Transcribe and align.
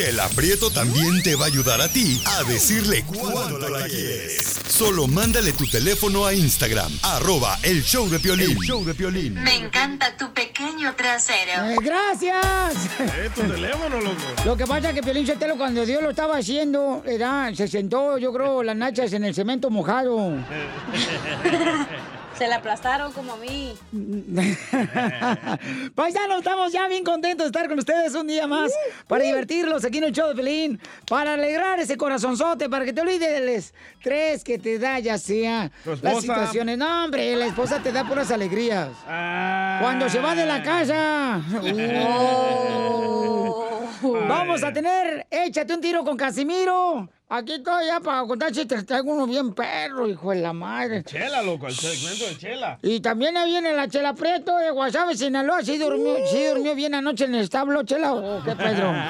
Chela 0.00 0.30
Prieto 0.30 0.70
también 0.70 1.22
te 1.22 1.36
va 1.36 1.44
a 1.44 1.48
ayudar 1.48 1.78
a 1.82 1.86
ti 1.86 2.22
a 2.24 2.42
decirle 2.44 3.04
cuánto 3.04 3.68
la 3.68 3.86
quieres. 3.86 4.58
Solo 4.66 5.06
mándale 5.06 5.52
tu 5.52 5.66
teléfono 5.66 6.24
a 6.24 6.32
Instagram, 6.32 6.90
arroba 7.02 7.58
el 7.62 7.82
show 7.82 8.08
de 8.08 8.18
Piolín. 8.18 8.52
El 8.52 8.56
show 8.60 8.82
de 8.82 8.94
Piolín. 8.94 9.34
Me 9.34 9.56
encanta 9.56 10.16
tu 10.16 10.32
pequeño 10.32 10.94
trasero. 10.96 11.66
Eh, 11.66 11.76
¡Gracias! 11.82 12.76
Eh, 12.98 13.30
tu 13.34 13.42
teléfono, 13.42 14.00
loco. 14.00 14.16
Lo 14.46 14.56
que 14.56 14.66
pasa 14.66 14.88
es 14.88 14.94
que 14.94 15.02
Piolín 15.02 15.26
Sotelo 15.26 15.58
cuando 15.58 15.84
Dios 15.84 16.02
lo 16.02 16.08
estaba 16.08 16.38
haciendo, 16.38 17.02
era, 17.06 17.54
se 17.54 17.68
sentó, 17.68 18.16
yo 18.16 18.32
creo, 18.32 18.62
las 18.62 18.76
nachas 18.76 19.12
en 19.12 19.24
el 19.24 19.34
cemento 19.34 19.68
mojado. 19.68 20.32
Se 22.40 22.48
la 22.48 22.56
aplastaron 22.56 23.12
como 23.12 23.34
a 23.34 23.36
mí. 23.36 23.74
Paisanos, 25.94 26.38
estamos 26.38 26.72
ya 26.72 26.88
bien 26.88 27.04
contentos 27.04 27.44
de 27.44 27.48
estar 27.48 27.68
con 27.68 27.78
ustedes 27.78 28.14
un 28.14 28.26
día 28.26 28.46
más 28.46 28.72
para 29.06 29.24
divertirlos 29.24 29.84
aquí 29.84 29.98
en 29.98 30.04
el 30.04 30.12
show 30.12 30.28
de 30.28 30.36
Pelín, 30.36 30.80
para 31.06 31.34
alegrar 31.34 31.78
ese 31.80 31.98
corazonzote, 31.98 32.70
para 32.70 32.86
que 32.86 32.94
te 32.94 33.02
olvides 33.02 33.30
del 33.30 33.50
estrés 33.50 34.42
que 34.42 34.58
te 34.58 34.78
da 34.78 34.98
ya 35.00 35.18
sea 35.18 35.70
las 36.00 36.22
situaciones. 36.22 36.78
No, 36.78 37.04
hombre, 37.04 37.36
la 37.36 37.44
esposa 37.44 37.82
te 37.82 37.92
da 37.92 38.08
puras 38.08 38.30
alegrías. 38.30 38.88
Cuando 39.04 40.08
se 40.08 40.18
va 40.18 40.34
de 40.34 40.46
la 40.46 40.62
casa. 40.62 41.42
Uh. 41.62 43.64
Vamos 44.02 44.62
a 44.62 44.72
tener, 44.72 45.26
échate 45.30 45.74
un 45.74 45.80
tiro 45.80 46.04
con 46.04 46.16
Casimiro. 46.16 47.08
Aquí 47.28 47.52
estoy 47.52 47.86
ya 47.86 48.00
para 48.00 48.26
contar 48.26 48.50
chistes. 48.50 48.84
Traigo 48.84 49.12
uno 49.12 49.26
bien 49.26 49.54
perro, 49.54 50.08
hijo 50.08 50.30
de 50.30 50.40
la 50.40 50.52
madre. 50.52 51.04
Chela, 51.04 51.42
loco, 51.42 51.68
el 51.68 51.74
segmento 51.74 52.26
de 52.26 52.36
Chela. 52.36 52.78
Y 52.82 53.00
también 53.00 53.36
ahí 53.36 53.50
viene 53.52 53.72
la 53.72 53.86
Chela 53.88 54.14
Prieto 54.14 54.56
de 54.56 54.70
Guasave, 54.70 55.16
Sinaloa. 55.16 55.62
¿Sí 55.62 55.78
durmió, 55.78 56.16
sí 56.26 56.44
durmió 56.44 56.74
bien 56.74 56.94
anoche 56.94 57.26
en 57.26 57.36
el 57.36 57.42
establo, 57.42 57.84
Chela? 57.84 58.14
¿O 58.14 58.42
qué, 58.42 58.56
Pedro? 58.56 58.92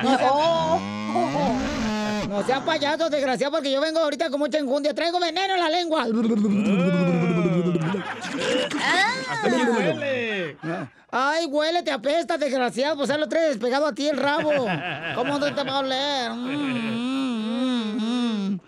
No 0.00 0.16
sea, 0.16 0.30
no 2.28 2.44
sea 2.44 2.64
payaso, 2.64 3.10
desgraciado, 3.10 3.50
porque 3.50 3.72
yo 3.72 3.80
vengo 3.80 3.98
ahorita 3.98 4.30
con 4.30 4.38
mucha 4.38 4.58
enjundia. 4.58 4.94
Traigo 4.94 5.18
veneno 5.18 5.54
en 5.54 5.60
la 5.60 5.68
lengua. 5.68 6.02
Así 9.42 9.64
huele. 9.64 10.56
Ay, 11.10 11.46
huele, 11.46 11.82
te 11.82 11.90
apesta, 11.90 12.36
desgraciado. 12.36 12.96
Pues 12.96 13.08
ya 13.08 13.16
lo 13.16 13.28
traes 13.28 13.48
despegado 13.50 13.86
a 13.86 13.94
ti 13.94 14.08
el 14.08 14.18
rabo. 14.18 14.50
¿Cómo 15.14 15.38
no 15.38 15.54
te 15.54 15.64
va 15.64 15.72
a 15.72 15.78
oler? 15.78 16.30
Mm, 16.32 17.96
mm, 17.96 17.96
mm. 17.96 18.60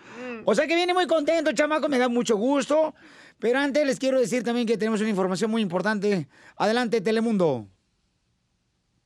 O 0.45 0.55
sea 0.55 0.65
que 0.67 0.75
viene 0.75 0.93
muy 0.93 1.05
contento, 1.05 1.51
chamaco, 1.51 1.87
me 1.87 1.99
da 1.99 2.09
mucho 2.09 2.35
gusto. 2.37 2.95
Pero 3.39 3.59
antes 3.59 3.85
les 3.85 3.99
quiero 3.99 4.19
decir 4.19 4.43
también 4.43 4.67
que 4.67 4.77
tenemos 4.77 5.01
una 5.01 5.09
información 5.09 5.51
muy 5.51 5.61
importante. 5.61 6.27
Adelante, 6.57 7.01
Telemundo. 7.01 7.67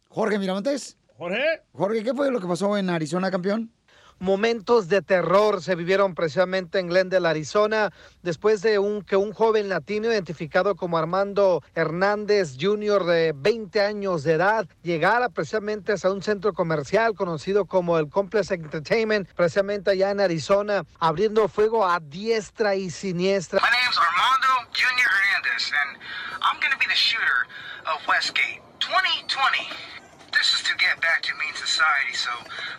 Jorge 0.09 0.39
Miramontes. 0.39 0.97
Jorge. 1.17 1.63
Jorge, 1.73 2.03
¿qué 2.03 2.13
fue 2.13 2.31
lo 2.31 2.39
que 2.39 2.47
pasó 2.47 2.77
en 2.77 2.89
Arizona, 2.89 3.31
campeón? 3.31 3.71
Momentos 4.19 4.87
de 4.87 5.01
terror 5.01 5.61
se 5.61 5.75
vivieron 5.75 6.15
precisamente 6.15 6.79
en 6.79 6.87
Glendale, 6.87 7.27
Arizona, 7.27 7.91
después 8.23 8.61
de 8.61 8.79
un, 8.79 9.01
que 9.03 9.17
un 9.17 9.33
joven 9.33 9.67
latino 9.67 10.07
identificado 10.07 10.75
como 10.75 10.97
Armando 10.97 11.61
Hernández 11.75 12.55
Jr. 12.59 13.03
de 13.03 13.33
20 13.35 13.81
años 13.81 14.23
de 14.23 14.33
edad 14.33 14.67
llegara 14.83 15.27
precisamente 15.29 15.93
a 16.01 16.09
un 16.09 16.23
centro 16.23 16.53
comercial 16.53 17.13
conocido 17.13 17.65
como 17.65 17.99
el 17.99 18.09
Complex 18.09 18.51
Entertainment, 18.51 19.27
precisamente 19.33 19.91
allá 19.91 20.11
en 20.11 20.21
Arizona, 20.21 20.85
abriendo 20.99 21.49
fuego 21.49 21.85
a 21.85 21.99
diestra 21.99 22.75
y 22.75 22.89
siniestra. 22.89 23.59
My 23.61 23.69
name's 23.69 23.97
Armando 23.97 24.71
Junior 24.71 25.09
Hernandez, 25.11 25.71
and 25.73 25.99
I'm 26.41 26.59
going 26.61 26.71
be 26.79 26.85
the 26.87 26.95
shooter 26.95 27.47
of 27.85 28.07
Westgate 28.07 28.61
2020. 28.79 30.04
This 30.37 30.53
is 30.55 30.63
to 30.63 30.75
get 30.75 30.99
back 31.01 31.21
to 31.23 31.33
mean 31.35 31.53
society, 31.55 32.13
so 32.13 32.29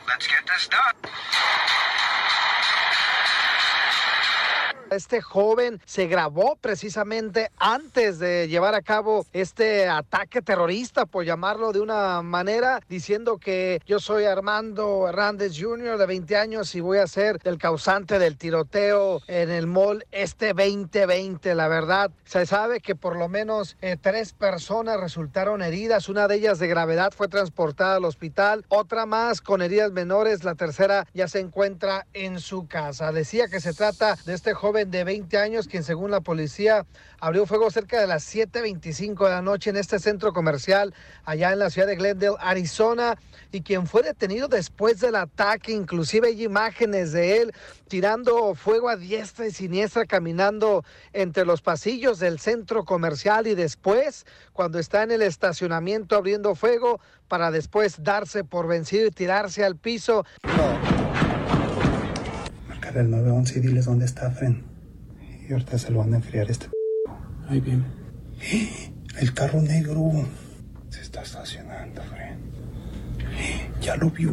let's 0.06 0.26
get 0.26 0.46
this 0.46 0.68
done. 0.68 0.92
Este 4.90 5.20
joven 5.20 5.80
se 5.84 6.06
grabó 6.06 6.56
precisamente 6.60 7.50
antes 7.58 8.18
de 8.18 8.46
llevar 8.48 8.74
a 8.74 8.82
cabo 8.82 9.26
este 9.32 9.88
ataque 9.88 10.42
terrorista, 10.42 11.06
por 11.06 11.24
llamarlo 11.24 11.72
de 11.72 11.80
una 11.80 12.22
manera, 12.22 12.80
diciendo 12.88 13.38
que 13.38 13.80
yo 13.84 13.98
soy 13.98 14.24
Armando 14.24 15.08
Hernández 15.08 15.52
Jr. 15.58 15.98
de 15.98 16.06
20 16.06 16.36
años 16.36 16.74
y 16.74 16.80
voy 16.80 16.98
a 16.98 17.06
ser 17.06 17.40
el 17.44 17.58
causante 17.58 18.18
del 18.18 18.36
tiroteo 18.36 19.20
en 19.26 19.50
el 19.50 19.66
mall 19.66 20.06
este 20.12 20.54
2020. 20.54 21.54
La 21.54 21.68
verdad, 21.68 22.10
se 22.24 22.46
sabe 22.46 22.80
que 22.80 22.94
por 22.94 23.16
lo 23.16 23.28
menos 23.28 23.76
eh, 23.80 23.96
tres 24.00 24.32
personas 24.32 25.00
resultaron 25.00 25.62
heridas, 25.62 26.08
una 26.08 26.28
de 26.28 26.36
ellas 26.36 26.58
de 26.58 26.68
gravedad 26.68 27.12
fue 27.12 27.28
transportada 27.28 27.96
al 27.96 28.04
hospital, 28.04 28.64
otra 28.68 29.06
más 29.06 29.40
con 29.40 29.62
heridas 29.62 29.92
menores, 29.92 30.44
la 30.44 30.54
tercera 30.54 31.06
ya 31.12 31.26
se 31.28 31.40
encuentra 31.40 32.06
en 32.12 32.38
su 32.38 32.68
casa. 32.68 33.10
Decía 33.12 33.48
que 33.48 33.60
se 33.60 33.72
trata 33.72 34.16
de 34.24 34.34
este 34.34 34.54
joven 34.56 34.90
de 34.90 35.04
20 35.04 35.38
años 35.38 35.68
quien 35.68 35.84
según 35.84 36.10
la 36.10 36.20
policía 36.20 36.84
abrió 37.20 37.46
fuego 37.46 37.70
cerca 37.70 38.00
de 38.00 38.08
las 38.08 38.34
7.25 38.34 39.24
de 39.24 39.30
la 39.30 39.42
noche 39.42 39.70
en 39.70 39.76
este 39.76 40.00
centro 40.00 40.32
comercial 40.32 40.92
allá 41.24 41.52
en 41.52 41.60
la 41.60 41.70
ciudad 41.70 41.86
de 41.86 41.94
Glendale, 41.94 42.36
Arizona, 42.40 43.16
y 43.52 43.62
quien 43.62 43.86
fue 43.86 44.02
detenido 44.02 44.48
después 44.48 45.00
del 45.00 45.16
ataque. 45.16 45.72
Inclusive 45.72 46.28
hay 46.28 46.44
imágenes 46.44 47.12
de 47.12 47.40
él 47.40 47.54
tirando 47.88 48.54
fuego 48.54 48.88
a 48.88 48.96
diestra 48.96 49.46
y 49.46 49.52
siniestra, 49.52 50.04
caminando 50.06 50.84
entre 51.12 51.44
los 51.44 51.62
pasillos 51.62 52.18
del 52.18 52.38
centro 52.40 52.84
comercial 52.84 53.46
y 53.46 53.54
después, 53.54 54.26
cuando 54.52 54.78
está 54.78 55.02
en 55.02 55.12
el 55.12 55.22
estacionamiento 55.22 56.16
abriendo 56.16 56.54
fuego, 56.54 57.00
para 57.28 57.50
después 57.50 58.02
darse 58.02 58.44
por 58.44 58.66
vencido 58.66 59.06
y 59.06 59.10
tirarse 59.10 59.64
al 59.64 59.76
piso. 59.76 60.24
Marcar 62.96 63.04
el 63.04 63.10
911 63.10 63.58
y 63.58 63.62
diles 63.62 63.84
dónde 63.84 64.06
está 64.06 64.30
Fren. 64.30 64.62
Y 65.46 65.52
ahorita 65.52 65.78
se 65.78 65.90
lo 65.90 65.98
van 65.98 66.14
a 66.14 66.16
enfriar 66.16 66.50
este. 66.50 66.68
Ahí 67.46 67.60
viene. 67.60 67.84
El 69.20 69.32
carro 69.34 69.60
negro 69.60 70.10
se 70.88 71.02
está 71.02 71.22
estacionando, 71.22 72.02
Fren. 72.02 72.38
Ya 73.82 73.96
lo 73.96 74.10
vio. 74.10 74.32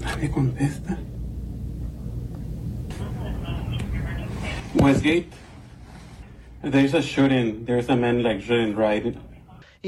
Nadie 0.00 0.30
contesta. 0.30 0.98
Westgate, 4.74 5.28
there's 6.62 6.94
a 6.94 7.00
shooting. 7.00 7.64
There's 7.64 7.88
a 7.88 7.96
man 7.96 8.22
like 8.22 8.42
shooting 8.42 8.76
right. 8.76 9.16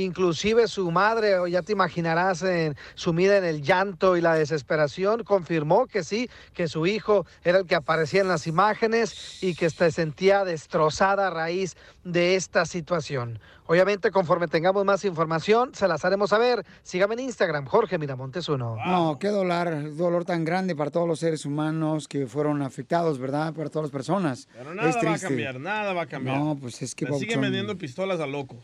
Inclusive 0.04 0.68
su 0.68 0.90
madre, 0.90 1.38
o 1.38 1.46
ya 1.46 1.62
te 1.62 1.72
imaginarás, 1.72 2.42
en- 2.42 2.76
sumida 2.94 3.36
en 3.36 3.44
el 3.44 3.62
llanto 3.62 4.16
y 4.16 4.20
la 4.20 4.34
desesperación, 4.34 5.24
confirmó 5.24 5.86
que 5.86 6.04
sí, 6.04 6.30
que 6.54 6.68
su 6.68 6.86
hijo 6.86 7.26
era 7.42 7.58
el 7.58 7.66
que 7.66 7.74
aparecía 7.74 8.20
en 8.20 8.28
las 8.28 8.46
imágenes 8.46 9.42
y 9.42 9.54
que 9.54 9.68
se 9.70 9.90
sentía 9.90 10.44
destrozada 10.44 11.28
a 11.28 11.30
raíz 11.30 11.76
de 12.04 12.36
esta 12.36 12.64
situación. 12.64 13.40
Obviamente, 13.66 14.10
conforme 14.10 14.48
tengamos 14.48 14.82
más 14.86 15.04
información, 15.04 15.74
se 15.74 15.86
las 15.88 16.02
haremos 16.04 16.30
saber. 16.30 16.64
Sígame 16.82 17.14
en 17.14 17.20
Instagram, 17.20 17.66
Jorge 17.66 17.98
Miramontes 17.98 18.48
uno. 18.48 18.76
No, 18.86 19.18
qué 19.18 19.28
dolor, 19.28 19.94
dolor 19.94 20.24
tan 20.24 20.44
grande 20.46 20.74
para 20.74 20.90
todos 20.90 21.06
los 21.06 21.18
seres 21.20 21.44
humanos 21.44 22.08
que 22.08 22.26
fueron 22.26 22.62
afectados, 22.62 23.18
¿verdad? 23.18 23.52
Para 23.52 23.68
todas 23.68 23.84
las 23.84 23.92
personas. 23.92 24.48
Pero 24.56 24.74
nada 24.74 24.88
es 24.88 24.96
va 24.96 25.14
a 25.14 25.18
cambiar, 25.18 25.60
nada 25.60 25.92
va 25.92 26.02
a 26.02 26.06
cambiar. 26.06 26.38
No, 26.38 26.56
pues 26.58 26.80
es 26.80 26.94
que 26.94 27.04
Le 27.04 27.18
siguen 27.18 27.42
vendiendo 27.42 27.76
pistolas 27.76 28.20
a 28.20 28.26
locos. 28.26 28.58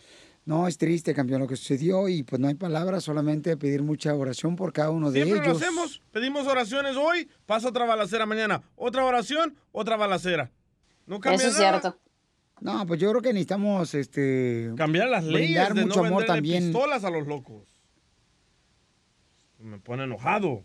No, 0.47 0.69
es 0.69 0.77
triste, 0.77 1.15
campeón, 1.15 1.41
lo 1.41 1.47
que 1.49 1.57
sucedió 1.57 2.07
y 2.09 2.23
pues 2.23 2.39
no 2.39 2.49
hay 2.49 2.55
palabras, 2.55 3.05
solamente 3.05 3.57
pedir 3.57 3.83
mucha 3.83 4.15
oración 4.15 4.57
por 4.57 4.73
cada 4.75 4.91
uno 4.91 5.11
de 5.11 5.23
Siempre 5.25 5.39
lo 5.39 5.53
ellos. 5.53 5.63
hacemos. 5.63 6.03
Pedimos 6.13 6.47
oraciones 6.47 6.97
hoy, 6.97 7.31
pasa 7.47 7.69
otra 7.69 7.87
balacera 7.87 8.27
mañana. 8.27 8.63
Otra 8.77 9.05
oración, 9.07 9.57
otra 9.73 9.97
balacera. 9.97 10.51
No 11.07 11.19
cambia 11.21 11.49
nada. 11.51 11.97
No, 12.61 12.87
pues 12.87 13.01
yo 13.01 13.11
creo 13.11 13.23
que 13.23 13.33
necesitamos 13.33 13.95
este 13.95 14.71
Cambiar 14.77 15.09
las 15.09 15.25
leyes 15.25 15.49
brindar 15.49 15.75
de 15.75 15.87
mucho 15.87 16.01
no 16.03 16.07
amor 16.09 16.25
también. 16.25 16.65
pistolas 16.65 17.05
a 17.05 17.11
los 17.11 17.27
locos. 17.27 17.63
Me 19.59 19.79
pone 19.79 20.05
enojado. 20.05 20.63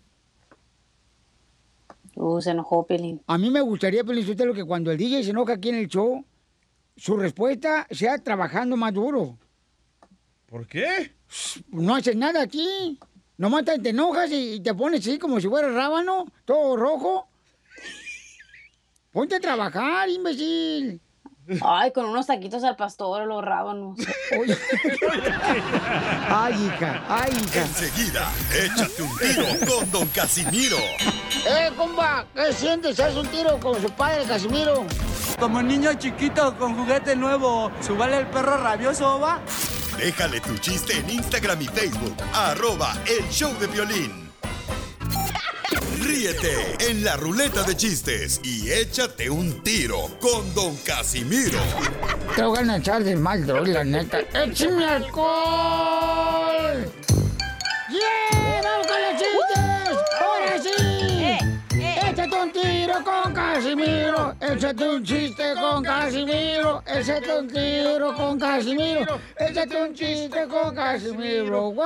Uh, 2.16 2.42
se 2.42 2.52
enojó 2.52 2.86
Pelín. 2.86 3.22
A 3.28 3.38
mí 3.38 3.50
me 3.50 3.62
gustaría, 3.62 4.04
Pelín 4.04 4.26
Sotelo, 4.26 4.54
que 4.54 4.66
cuando 4.66 4.92
el 4.92 4.98
DJ 4.98 5.24
se 5.24 5.30
enoja 5.30 5.54
aquí 5.54 5.70
en 5.70 5.76
el 5.76 5.88
show, 5.88 6.26
su 6.98 7.16
respuesta 7.16 7.88
sea 7.92 8.18
trabajando 8.18 8.76
más 8.76 8.94
duro. 8.94 9.38
¿Por 10.50 10.68
qué? 10.68 11.14
No 11.70 11.96
haces 11.96 12.16
nada 12.16 12.42
aquí. 12.42 13.00
Nomás 13.38 13.66
te, 13.66 13.78
te 13.80 13.90
enojas 13.90 14.32
y 14.32 14.60
te 14.60 14.74
pones 14.74 15.02
así 15.02 15.20
como 15.20 15.40
si 15.40 15.48
fuera 15.48 15.72
rábano, 15.72 16.26
todo 16.44 16.76
rojo. 16.76 17.30
Ponte 19.12 19.36
a 19.36 19.40
trabajar, 19.40 20.10
imbécil. 20.10 21.00
Ay, 21.62 21.92
con 21.92 22.06
unos 22.06 22.28
taquitos 22.28 22.64
al 22.64 22.76
pastor, 22.76 23.26
los 23.26 23.44
rábanos. 23.44 23.98
Ay, 26.30 26.54
hija, 26.54 27.04
ay, 27.08 27.32
hija. 27.44 27.62
Enseguida, 27.62 28.32
échate 28.54 29.02
un 29.02 29.18
tiro 29.18 29.46
con 29.68 29.92
Don 29.92 30.08
Casimiro. 30.10 30.78
¡Eh, 30.78 31.72
compa! 31.76 32.26
¿Qué 32.36 32.54
sientes? 32.54 33.00
¿Haz 33.00 33.16
un 33.16 33.28
tiro 33.28 33.60
con 33.60 33.82
su 33.82 33.90
padre, 33.92 34.26
Casimiro? 34.26 34.86
Como 35.40 35.62
niño 35.62 35.94
chiquito 35.94 36.56
con 36.58 36.76
juguete 36.76 37.16
nuevo, 37.16 37.72
¿subale 37.82 38.18
el 38.18 38.28
perro 38.28 38.58
rabioso, 38.58 39.20
va? 39.20 39.40
Déjale 39.98 40.40
tu 40.42 40.58
chiste 40.58 40.98
en 40.98 41.10
Instagram 41.10 41.62
y 41.62 41.68
Facebook. 41.68 42.16
Arroba 42.34 42.94
El 43.08 43.28
Show 43.30 43.54
de 43.60 43.68
Violín. 43.68 44.30
Ríete 46.10 46.76
en 46.90 47.04
la 47.04 47.18
ruleta 47.18 47.62
de 47.62 47.78
chistes 47.78 48.42
y 48.44 48.72
échate 48.72 49.30
un 49.30 49.62
tiro 49.62 50.10
con 50.20 50.56
Don 50.56 50.76
Casimiro. 50.78 51.60
Te 52.36 52.42
voy 52.42 52.68
a 52.68 52.78
echar 52.78 53.04
de 53.04 53.16
mal, 53.16 53.46
droga, 53.46 53.68
la 53.68 53.84
neta. 53.84 54.18
¡Échame 54.34 54.86
alcohol! 54.86 55.32
¡Yeah! 57.92 58.62
¡Vamos 58.64 58.88
con 58.88 59.00
los 59.04 59.22
chistes! 59.22 59.98
¡Ahora 60.20 60.58
sí! 60.64 61.38
¡Échate 61.78 62.42
un 62.42 62.52
tiro 62.54 63.04
con 63.04 63.32
Casimiro! 63.32 64.36
¡Échate 64.42 64.90
un 64.90 65.04
chiste 65.04 65.54
con 65.62 65.84
Casimiro! 65.84 66.84
¡Échate 66.88 67.40
un 67.40 67.48
tiro 67.48 68.16
con 68.16 68.40
Casimiro! 68.40 69.20
¡Échate 69.38 69.84
un 69.84 69.94
chiste 69.94 70.48
con 70.48 70.74
Casimiro! 70.74 71.72
¡Wow! 71.72 71.86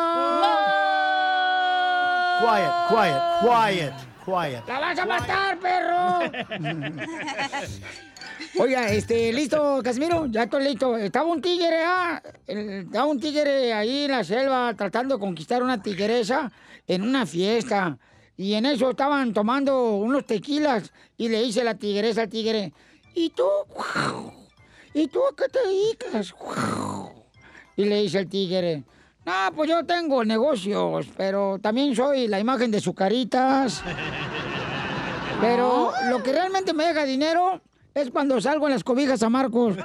Quiet, 2.40 2.72
quiet, 2.90 3.22
quiet, 3.42 4.13
quiet. 4.24 4.64
¡La 4.68 4.80
vas 4.80 5.00
a 5.00 5.06
matar, 5.06 5.60
perro! 5.60 6.20
Oiga, 8.60 8.88
este, 8.90 9.34
listo, 9.34 9.82
Casimiro, 9.84 10.26
ya 10.28 10.44
estoy 10.44 10.64
listo. 10.64 10.98
Estaba 10.98 11.28
un 11.30 11.42
tigre, 11.42 11.84
ah, 11.86 12.22
el- 12.48 12.86
estaba 12.86 13.06
un 13.06 13.20
tigre 13.20 13.74
ahí 13.74 14.06
en 14.06 14.12
la 14.12 14.24
selva 14.24 14.74
tratando 14.76 15.16
de 15.16 15.20
conquistar 15.20 15.64
una 15.64 15.82
tigresa 15.82 16.52
en 16.88 17.02
una 17.04 17.26
fiesta. 17.26 17.98
Y 18.38 18.54
en 18.54 18.66
eso 18.66 18.92
estaban 18.92 19.34
tomando 19.34 19.96
unos 19.96 20.26
tequilas 20.26 20.92
y 21.18 21.30
le 21.30 21.42
dice 21.44 21.64
la 21.64 21.76
tigresa 21.76 22.24
al 22.24 22.30
tigre, 22.30 22.74
¿y 23.16 23.30
tú? 23.30 23.44
¿Y 24.94 25.08
tú 25.08 25.20
a 25.26 25.36
qué 25.36 25.46
te 25.50 25.60
dedicas? 25.68 26.34
Y 27.76 27.86
le 27.86 28.02
dice 28.02 28.20
el 28.20 28.30
tigre, 28.30 28.84
no, 29.26 29.56
pues 29.56 29.70
yo 29.70 29.86
tengo 29.86 30.24
negocios, 30.26 31.08
pero 31.16 31.60
también 31.60 31.96
soy 31.96 32.28
la 32.28 32.40
imagen 32.40 32.72
de 32.72 32.82
sus 32.82 32.94
caritas. 32.94 33.82
Pero 35.40 35.92
lo 36.10 36.22
que 36.24 36.32
realmente 36.32 36.74
me 36.74 36.86
deja 36.86 37.04
dinero 37.06 37.62
es 37.94 38.10
cuando 38.12 38.40
salgo 38.42 38.68
en 38.68 38.74
las 38.74 38.84
cobijas 38.84 39.22
a 39.24 39.30
Marcos. 39.30 39.76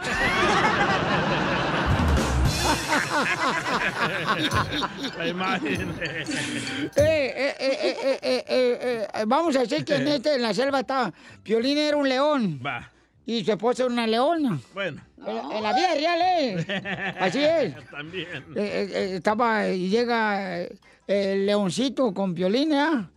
La 5.16 5.26
imagen. 5.26 5.94
Eh, 6.00 6.88
eh, 6.96 7.34
eh, 7.36 7.54
eh, 7.58 7.98
eh, 8.02 8.18
eh, 8.22 8.44
eh, 8.48 9.08
eh, 9.14 9.24
vamos 9.26 9.56
a 9.56 9.60
decir 9.60 9.84
que 9.84 9.96
en, 9.96 10.08
este, 10.08 10.34
en 10.34 10.42
la 10.42 10.54
selva 10.54 10.80
está. 10.80 11.12
Piolín 11.42 11.78
era 11.78 11.96
un 11.96 12.08
león. 12.08 12.60
Va. 12.64 12.90
Y 13.28 13.44
su 13.44 13.52
esposa 13.52 13.82
era 13.82 13.92
una 13.92 14.06
leona. 14.06 14.58
Bueno. 14.72 15.02
En, 15.18 15.36
en 15.36 15.62
la 15.62 15.74
vida 15.74 15.92
real, 15.92 16.18
¿eh? 16.22 17.14
Así 17.20 17.44
es. 17.44 17.74
También. 17.90 18.26
Eh, 18.56 18.56
eh, 18.56 18.88
eh, 18.90 19.16
estaba 19.16 19.68
y 19.68 19.90
llega 19.90 20.62
el 21.06 21.44
leoncito 21.44 22.14
con 22.14 22.34
Piolín, 22.34 22.72
¿ah? 22.72 23.10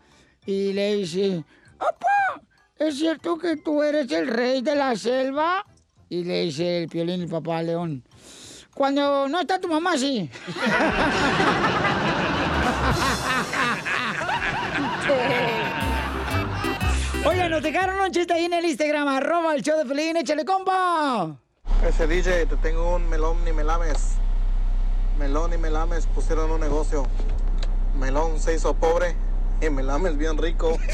Y 0.45 0.73
le 0.73 0.97
dice, 0.97 1.45
¡Papá! 1.77 2.41
¿Es 2.77 2.97
cierto 2.97 3.37
que 3.37 3.55
tú 3.55 3.81
eres 3.81 4.11
el 4.11 4.27
rey 4.27 4.61
de 4.61 4.75
la 4.75 4.97
selva? 4.97 5.65
Y 6.09 6.25
le 6.25 6.41
dice 6.41 6.83
el 6.83 6.89
Piolín, 6.89 7.21
el 7.21 7.29
papá 7.29 7.63
león. 7.63 8.03
Cuando 8.73 9.29
no 9.29 9.39
está 9.39 9.61
tu 9.61 9.69
mamá, 9.69 9.97
sí. 9.97 10.29
Oye, 17.23 17.47
nos 17.49 17.61
dejaron 17.61 18.01
un 18.01 18.11
chiste 18.11 18.33
ahí 18.33 18.45
en 18.45 18.53
el 18.53 18.65
Instagram, 18.65 19.07
arroba 19.07 19.53
el 19.53 19.61
show 19.61 19.77
de 19.77 19.85
Pelín, 19.85 20.17
échale 20.17 20.43
compa. 20.43 21.35
Ese 21.87 22.07
DJ, 22.07 22.47
te 22.47 22.57
tengo 22.57 22.95
un 22.95 23.07
melón 23.09 23.45
ni 23.45 23.51
melames. 23.51 24.13
Melón 25.19 25.53
y 25.53 25.57
melames 25.57 26.07
pusieron 26.07 26.49
un 26.49 26.59
negocio. 26.59 27.05
Melón 27.95 28.39
se 28.39 28.55
hizo 28.55 28.73
pobre 28.73 29.15
y 29.61 29.69
melames 29.69 30.17
bien 30.17 30.37
rico. 30.37 30.77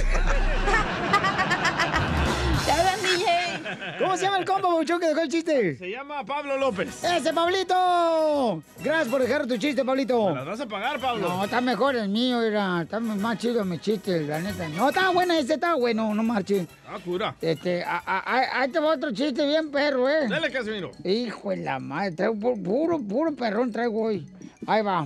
¿Cómo 3.99 4.15
se 4.17 4.23
llama 4.23 4.37
el 4.39 4.45
compa, 4.45 4.67
Bauchón, 4.67 4.99
que 4.99 5.07
dejó 5.07 5.21
el 5.21 5.29
chiste? 5.29 5.77
Se 5.77 5.89
llama 5.89 6.23
Pablo 6.25 6.57
López. 6.57 7.03
¡Ese, 7.03 7.33
Pablito! 7.33 8.63
Gracias 8.83 9.07
por 9.09 9.21
dejar 9.21 9.45
tu 9.47 9.57
chiste, 9.57 9.83
Pablito. 9.83 10.29
¿Me 10.29 10.35
las 10.35 10.45
vas 10.45 10.61
a 10.61 10.65
pagar, 10.67 10.99
Pablo? 10.99 11.27
No, 11.27 11.43
está 11.45 11.61
mejor 11.61 11.95
el 11.95 12.09
mío, 12.09 12.41
era, 12.41 12.81
está 12.83 12.99
más 12.99 13.37
chido 13.37 13.63
mi 13.65 13.79
chiste, 13.79 14.21
la 14.21 14.39
neta. 14.39 14.67
No, 14.69 14.89
está 14.89 15.09
bueno 15.09 15.33
ese, 15.33 15.55
está 15.55 15.75
bueno, 15.75 16.13
no 16.13 16.23
marche. 16.23 16.67
Ah, 16.87 16.97
cura. 17.03 17.35
Este, 17.41 17.83
ahí 17.85 18.69
te 18.69 18.79
va 18.79 18.93
otro 18.93 19.11
chiste 19.11 19.45
bien 19.45 19.69
perro, 19.71 20.09
¿eh? 20.09 20.27
Dale, 20.29 20.51
Casimiro. 20.51 20.91
Hijo 21.03 21.49
de 21.49 21.57
la 21.57 21.79
madre, 21.79 22.11
traigo 22.11 22.35
pu- 22.35 22.63
puro, 22.63 22.99
puro 22.99 23.35
perrón 23.35 23.71
traigo 23.71 24.03
hoy. 24.03 24.25
Ahí 24.65 24.81
va. 24.81 25.05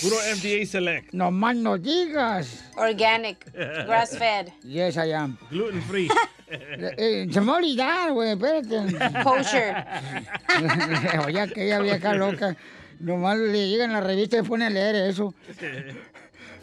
Puro 0.00 0.16
FDA 0.16 0.64
Select. 0.66 1.12
No 1.12 1.30
más 1.30 1.56
no 1.56 1.76
digas. 1.78 2.64
Organic, 2.76 3.44
grass 3.86 4.16
fed. 4.16 4.48
Yes, 4.64 4.96
I 4.96 5.12
am. 5.12 5.36
Gluten 5.50 5.82
free. 5.82 6.08
Eh, 6.52 6.94
eh, 6.98 7.26
se 7.30 7.40
me 7.40 7.46
va 7.46 7.52
a 7.52 7.56
olvidar, 7.58 8.10
güey, 8.10 8.30
espérate. 8.30 9.22
Kosher. 9.22 9.86
Oye, 11.26 11.40
aquella 11.42 11.78
vieja 11.78 12.12
loca. 12.14 12.56
Nomás 12.98 13.38
le 13.38 13.68
llegan 13.68 13.92
la 13.92 14.00
revista 14.00 14.38
y 14.38 14.42
pone 14.42 14.66
a 14.66 14.70
leer 14.70 14.96
eso. 14.96 15.32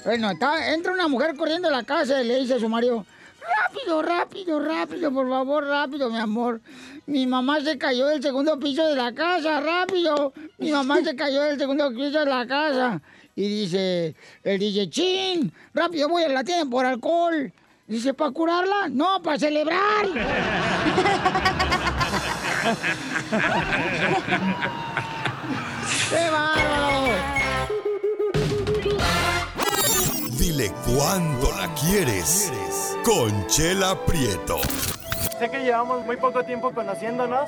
Bueno, 0.04 0.31
está- 0.31 0.74
entra 0.74 0.92
una 0.92 1.07
mujer 1.07 1.38
corriendo 1.38 1.69
a 1.69 1.72
la 1.72 1.83
casa 1.83 2.22
y 2.22 2.28
le 2.28 2.40
dice 2.40 2.56
a 2.56 2.60
su 2.60 2.68
marido, 2.68 3.06
rápido, 3.40 4.01
rápido, 4.01 4.60
rápido, 4.60 5.10
por 5.13 5.30
favor, 5.30 5.66
rápido, 5.66 6.10
mi 6.10 6.18
amor. 6.19 6.60
Mi 7.06 7.25
mamá 7.25 7.62
se 7.62 7.78
cayó 7.78 8.07
del 8.07 8.22
segundo 8.22 8.60
piso 8.60 8.86
de 8.88 8.95
la 8.98 9.13
casa, 9.13 9.62
rápido. 9.62 10.33
Mi 10.57 10.69
mamá 10.72 11.01
se 11.01 11.16
cayó 11.16 11.44
del 11.44 11.57
segundo 11.57 11.90
piso 11.92 12.19
de 12.19 12.25
la 12.25 12.45
casa. 12.45 13.01
Y 13.38 13.48
dice, 13.48 14.16
él 14.44 14.57
dice, 14.57 14.89
chin, 14.89 15.54
rápido 15.72 16.10
voy 16.10 16.24
a 16.24 16.30
la 16.30 16.44
tienda 16.44 16.68
por 16.68 16.88
alcohol. 16.88 17.54
Dice, 17.86 18.16
¿para 18.16 18.31
curarla? 18.31 18.89
No, 18.89 19.22
para 19.22 19.38
celebrar. 19.38 20.07
¡Qué 26.10 26.30
bárbaro! 26.31 27.13
Dile 30.31 30.72
cuándo 30.83 31.51
la 31.60 31.72
quieres. 31.75 32.51
Conchela 33.06 34.04
Prieto. 34.04 34.57
Sé 35.38 35.51
que 35.51 35.60
llevamos 35.60 36.04
muy 36.07 36.18
poco 36.18 36.44
tiempo 36.44 36.72
conociéndonos. 36.74 37.48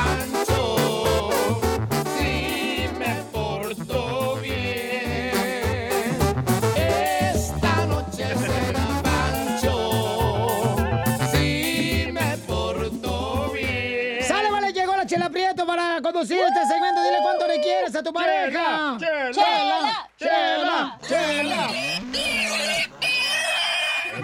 conducir 16.21 16.39
este 16.39 16.65
segmento. 16.73 17.01
Dile 17.03 17.17
cuánto 17.21 17.47
le 17.47 17.61
quieres 17.61 17.95
a 17.95 18.03
tu 18.03 18.13
pareja. 18.13 18.97
Chela, 18.99 20.09
¡Chela! 20.17 20.99
¡Chela! 21.07 21.67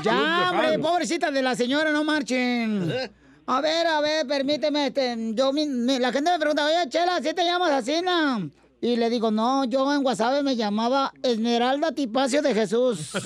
Ya, 0.04 0.52
hombre, 0.52 0.80
pobrecita 0.80 1.32
de 1.32 1.42
la 1.42 1.56
señora, 1.56 1.92
no 1.92 2.04
marchen. 2.04 2.92
A 3.48 3.62
ver, 3.62 3.88
a 3.88 4.02
ver, 4.02 4.28
permíteme, 4.28 4.88
este, 4.88 5.16
yo, 5.34 5.54
mi- 5.54 5.66
mi- 5.66 6.00
la 6.00 6.12
gente 6.12 6.30
me 6.32 6.38
pregunta, 6.38 6.66
oye, 6.66 6.88
Chela, 6.90 7.20
¿sí 7.24 7.34
te 7.34 7.44
llamas 7.46 7.72
así, 7.72 8.02
no? 8.04 8.50
Y 8.82 8.96
le 8.98 9.10
digo, 9.10 9.32
no, 9.32 9.64
yo 9.66 9.92
en 9.94 10.06
WhatsApp 10.06 10.44
me 10.44 10.56
llamaba 10.56 11.12
Esmeralda 11.24 11.92
Tipacio 11.94 12.42
de 12.42 12.54
Jesús. 12.54 13.12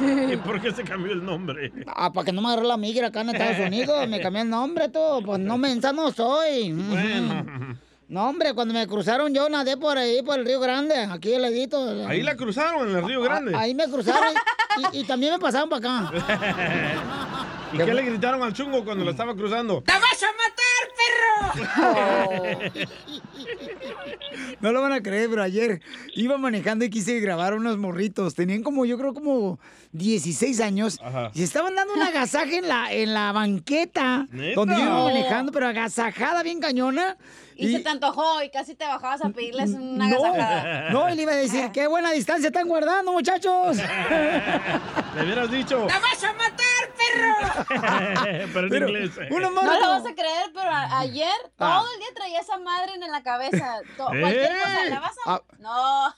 ¿Y 0.32 0.36
por 0.38 0.60
qué 0.60 0.72
se 0.72 0.82
cambió 0.84 1.12
el 1.12 1.24
nombre? 1.24 1.72
Ah, 1.86 2.12
para 2.12 2.24
que 2.24 2.32
no 2.32 2.40
me 2.42 2.48
agarre 2.48 2.66
la 2.66 2.76
migra 2.76 3.08
acá 3.08 3.20
en 3.22 3.30
Estados 3.30 3.66
Unidos, 3.66 4.08
me 4.08 4.20
cambié 4.20 4.42
el 4.42 4.50
nombre, 4.50 4.88
todo. 4.88 5.22
Pues 5.22 5.40
no 5.40 5.58
mensa 5.58 5.92
no 5.92 6.10
soy. 6.12 6.72
Bueno. 6.90 7.78
No, 8.06 8.28
hombre, 8.28 8.52
cuando 8.54 8.74
me 8.74 8.86
cruzaron 8.86 9.32
yo 9.32 9.48
nadé 9.48 9.78
por 9.78 9.96
ahí, 9.96 10.22
por 10.22 10.38
el 10.38 10.44
Río 10.44 10.60
Grande, 10.60 10.94
aquí 10.94 11.32
el 11.32 11.40
ladito. 11.42 12.06
Ahí 12.06 12.22
la 12.22 12.36
cruzaron 12.36 12.90
en 12.90 12.96
el 12.98 13.04
Río 13.04 13.22
Grande. 13.22 13.52
Ah, 13.54 13.60
Ahí 13.60 13.74
me 13.74 13.88
cruzaron 13.88 14.34
y, 14.92 15.00
y 15.00 15.04
también 15.04 15.32
me 15.32 15.38
pasaron 15.38 15.70
para 15.70 16.08
acá. 16.10 17.54
¿Y 17.74 17.78
qué 17.78 17.94
le 17.94 18.02
gritaron 18.02 18.42
al 18.42 18.52
chungo 18.52 18.84
cuando 18.84 19.04
lo 19.04 19.10
estaba 19.10 19.34
cruzando? 19.34 19.82
¡Te 19.82 19.92
vas 19.92 20.22
a 20.22 20.28
matar, 21.52 21.64
perro! 21.70 22.84
No 24.60 24.72
lo 24.72 24.80
van 24.80 24.92
a 24.92 25.02
creer, 25.02 25.28
pero 25.28 25.42
ayer 25.42 25.80
iba 26.14 26.38
manejando 26.38 26.84
y 26.84 26.90
quise 26.90 27.20
grabar 27.20 27.54
unos 27.54 27.76
morritos. 27.76 28.34
Tenían 28.34 28.62
como, 28.62 28.84
yo 28.84 28.96
creo, 28.98 29.12
como 29.12 29.58
16 29.92 30.60
años. 30.60 30.98
Ajá. 31.02 31.30
Y 31.34 31.42
estaban 31.42 31.74
dando 31.74 31.94
un 31.94 32.02
agasaje 32.02 32.58
en 32.58 32.68
la, 32.68 32.92
en 32.92 33.12
la 33.14 33.32
banqueta. 33.32 34.26
¿Neta? 34.30 34.54
Donde 34.54 34.76
yo 34.76 34.82
iba 34.82 35.04
manejando, 35.04 35.52
pero 35.52 35.66
agasajada 35.68 36.42
bien 36.42 36.60
cañona. 36.60 37.16
Y, 37.56 37.70
se 37.72 37.80
te 37.80 37.88
antojó 37.88 38.42
y 38.42 38.50
casi 38.50 38.74
te 38.74 38.84
bajabas 38.84 39.22
a 39.22 39.28
pedirles 39.28 39.70
una 39.70 40.08
No, 40.08 40.24
agasajada. 40.24 40.90
no, 40.90 41.08
le 41.10 41.22
iba 41.22 41.32
a 41.32 41.36
decir, 41.36 41.70
qué 41.72 41.86
buena 41.86 42.10
distancia 42.10 42.48
están 42.48 42.66
guardando, 42.66 43.12
muchachos. 43.12 43.76
Le 45.16 45.24
hubieras 45.24 45.50
dicho. 45.50 45.86
¡La 45.86 46.00
vas 46.00 46.24
a 46.24 46.32
matar, 46.32 46.90
perro! 46.96 47.63
pero 48.52 48.66
en 48.66 48.70
Pero, 48.70 48.88
inglés. 48.88 49.10
No 49.30 49.38
lo 49.40 49.52
vas 49.88 50.06
a 50.06 50.14
creer, 50.14 50.50
pero 50.54 50.70
a- 50.70 50.98
ayer 51.00 51.30
Ah. 51.58 51.80
todo 51.82 51.92
el 51.92 51.98
día 52.00 52.08
traía 52.14 52.40
esa 52.40 52.58
madre 52.58 52.94
en 52.94 53.10
la 53.10 53.22
cabeza. 53.22 53.80
To- 53.96 54.12
¿Eh? 54.12 54.20
Cualquier 54.20 54.52
cosa, 54.58 54.84
¿la 54.90 55.00
vas 55.00 55.16
a...? 55.26 55.34
Ah. 55.34 55.42
No. 55.58 56.14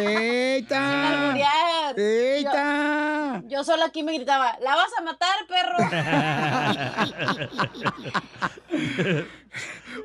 ¡Eita! 0.00 1.34
¡Eita! 1.96 3.40
Yo, 3.44 3.48
yo 3.48 3.64
solo 3.64 3.84
aquí 3.84 4.02
me 4.02 4.12
gritaba, 4.14 4.56
¿la 4.60 4.76
vas 4.76 4.90
a 4.98 5.02
matar, 5.02 5.34
perro? 5.48 5.78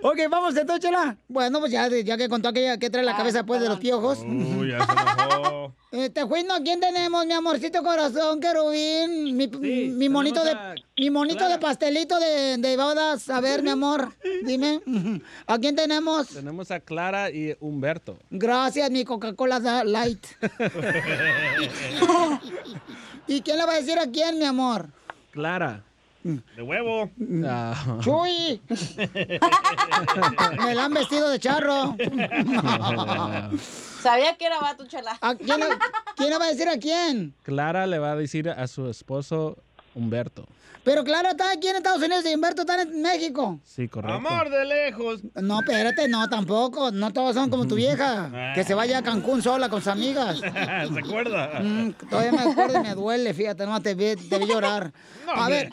Ok, 0.01 0.19
vamos, 0.29 0.55
entonces, 0.55 0.85
Chela. 0.85 1.17
Bueno, 1.27 1.59
pues 1.59 1.71
ya, 1.71 1.87
ya 1.87 2.17
que 2.17 2.29
contó 2.29 2.49
aquella 2.49 2.77
que 2.77 2.89
trae 2.89 3.03
la 3.03 3.15
cabeza 3.15 3.39
después 3.39 3.61
de 3.61 3.69
los 3.69 3.79
piojos. 3.79 4.19
Uy, 4.19 4.71
ya 4.71 4.85
se 4.85 4.91
enojó. 4.91 5.73
Este, 5.89 6.21
Juino, 6.23 6.53
¿quién 6.65 6.81
tenemos, 6.81 7.25
mi 7.25 7.31
amorcito 7.31 7.81
corazón, 7.81 8.41
querubín? 8.41 9.37
Mi, 9.37 9.47
mi 9.47 10.09
monito 10.09 10.43
de 10.43 10.51
a 10.51 10.75
mi 10.97 11.09
monito 11.09 11.47
de 11.47 11.57
pastelito 11.59 12.19
de, 12.19 12.57
de 12.57 12.75
bodas. 12.75 13.29
A 13.29 13.39
ver, 13.39 13.63
mi 13.63 13.69
amor, 13.69 14.13
dime. 14.43 14.81
¿A 15.47 15.57
quién 15.57 15.75
tenemos? 15.75 16.27
Tenemos 16.27 16.71
a 16.71 16.79
Clara 16.79 17.29
y 17.29 17.55
Humberto. 17.59 18.17
Gracias, 18.29 18.89
mi 18.91 19.05
Coca-Cola 19.05 19.83
Light. 19.85 20.25
¿Y 23.27 23.41
quién 23.41 23.57
le 23.57 23.65
va 23.65 23.73
a 23.73 23.79
decir 23.79 23.99
a 23.99 24.07
quién, 24.07 24.39
mi 24.39 24.45
amor? 24.45 24.89
Clara. 25.31 25.83
De 26.55 26.61
huevo. 26.61 27.09
Ah. 27.45 27.97
¡Chuy! 28.01 28.61
Me 30.65 30.75
la 30.75 30.85
han 30.85 30.93
vestido 30.93 31.29
de 31.29 31.39
charro. 31.39 31.95
Sabía 34.01 34.35
que 34.37 34.45
era 34.45 34.59
vato, 34.59 34.85
chela. 34.87 35.17
¿A 35.21 35.35
quién, 35.35 35.59
le- 35.59 35.65
quién 36.15 36.29
le 36.29 36.37
va 36.37 36.45
a 36.45 36.49
decir 36.49 36.67
a 36.69 36.77
quién? 36.77 37.33
Clara 37.43 37.87
le 37.87 37.99
va 37.99 38.11
a 38.11 38.15
decir 38.15 38.49
a 38.49 38.67
su 38.67 38.89
esposo 38.89 39.57
Humberto. 39.95 40.45
Pero 40.87 41.03
Clara 41.03 41.31
está 41.31 41.51
aquí 41.51 41.67
en 41.67 41.75
Estados 41.75 42.01
Unidos 42.01 42.23
y 42.25 42.33
Humberto 42.33 42.61
está 42.61 42.81
en 42.81 43.01
México. 43.01 43.59
Sí, 43.65 43.89
correcto. 43.89 44.25
Amor 44.25 44.49
de 44.49 44.63
lejos. 44.63 45.19
No, 45.35 45.59
espérate, 45.59 46.07
no, 46.07 46.29
tampoco. 46.29 46.91
No 46.91 47.11
todos 47.11 47.35
son 47.35 47.49
como 47.49 47.67
tu 47.67 47.75
vieja. 47.85 48.53
Que 48.55 48.63
se 48.63 48.73
vaya 48.73 48.99
a 48.99 49.03
Cancún 49.03 49.41
sola 49.41 49.67
con 49.67 49.81
sus 49.81 49.89
amigas. 49.89 50.39
¿Se 50.39 50.99
acuerda? 50.99 51.59
Mm, 51.59 51.91
todavía 52.09 52.31
me 52.31 52.51
acuerdo 52.51 52.79
y 52.79 52.83
me 52.83 52.95
duele, 52.95 53.33
fíjate, 53.33 53.65
no, 53.65 53.81
te 53.81 53.95
vi, 53.95 54.15
te 54.15 54.39
vi 54.39 54.45
llorar. 54.45 54.93
a 55.27 55.41
hombre. 55.41 55.63
ver. 55.63 55.69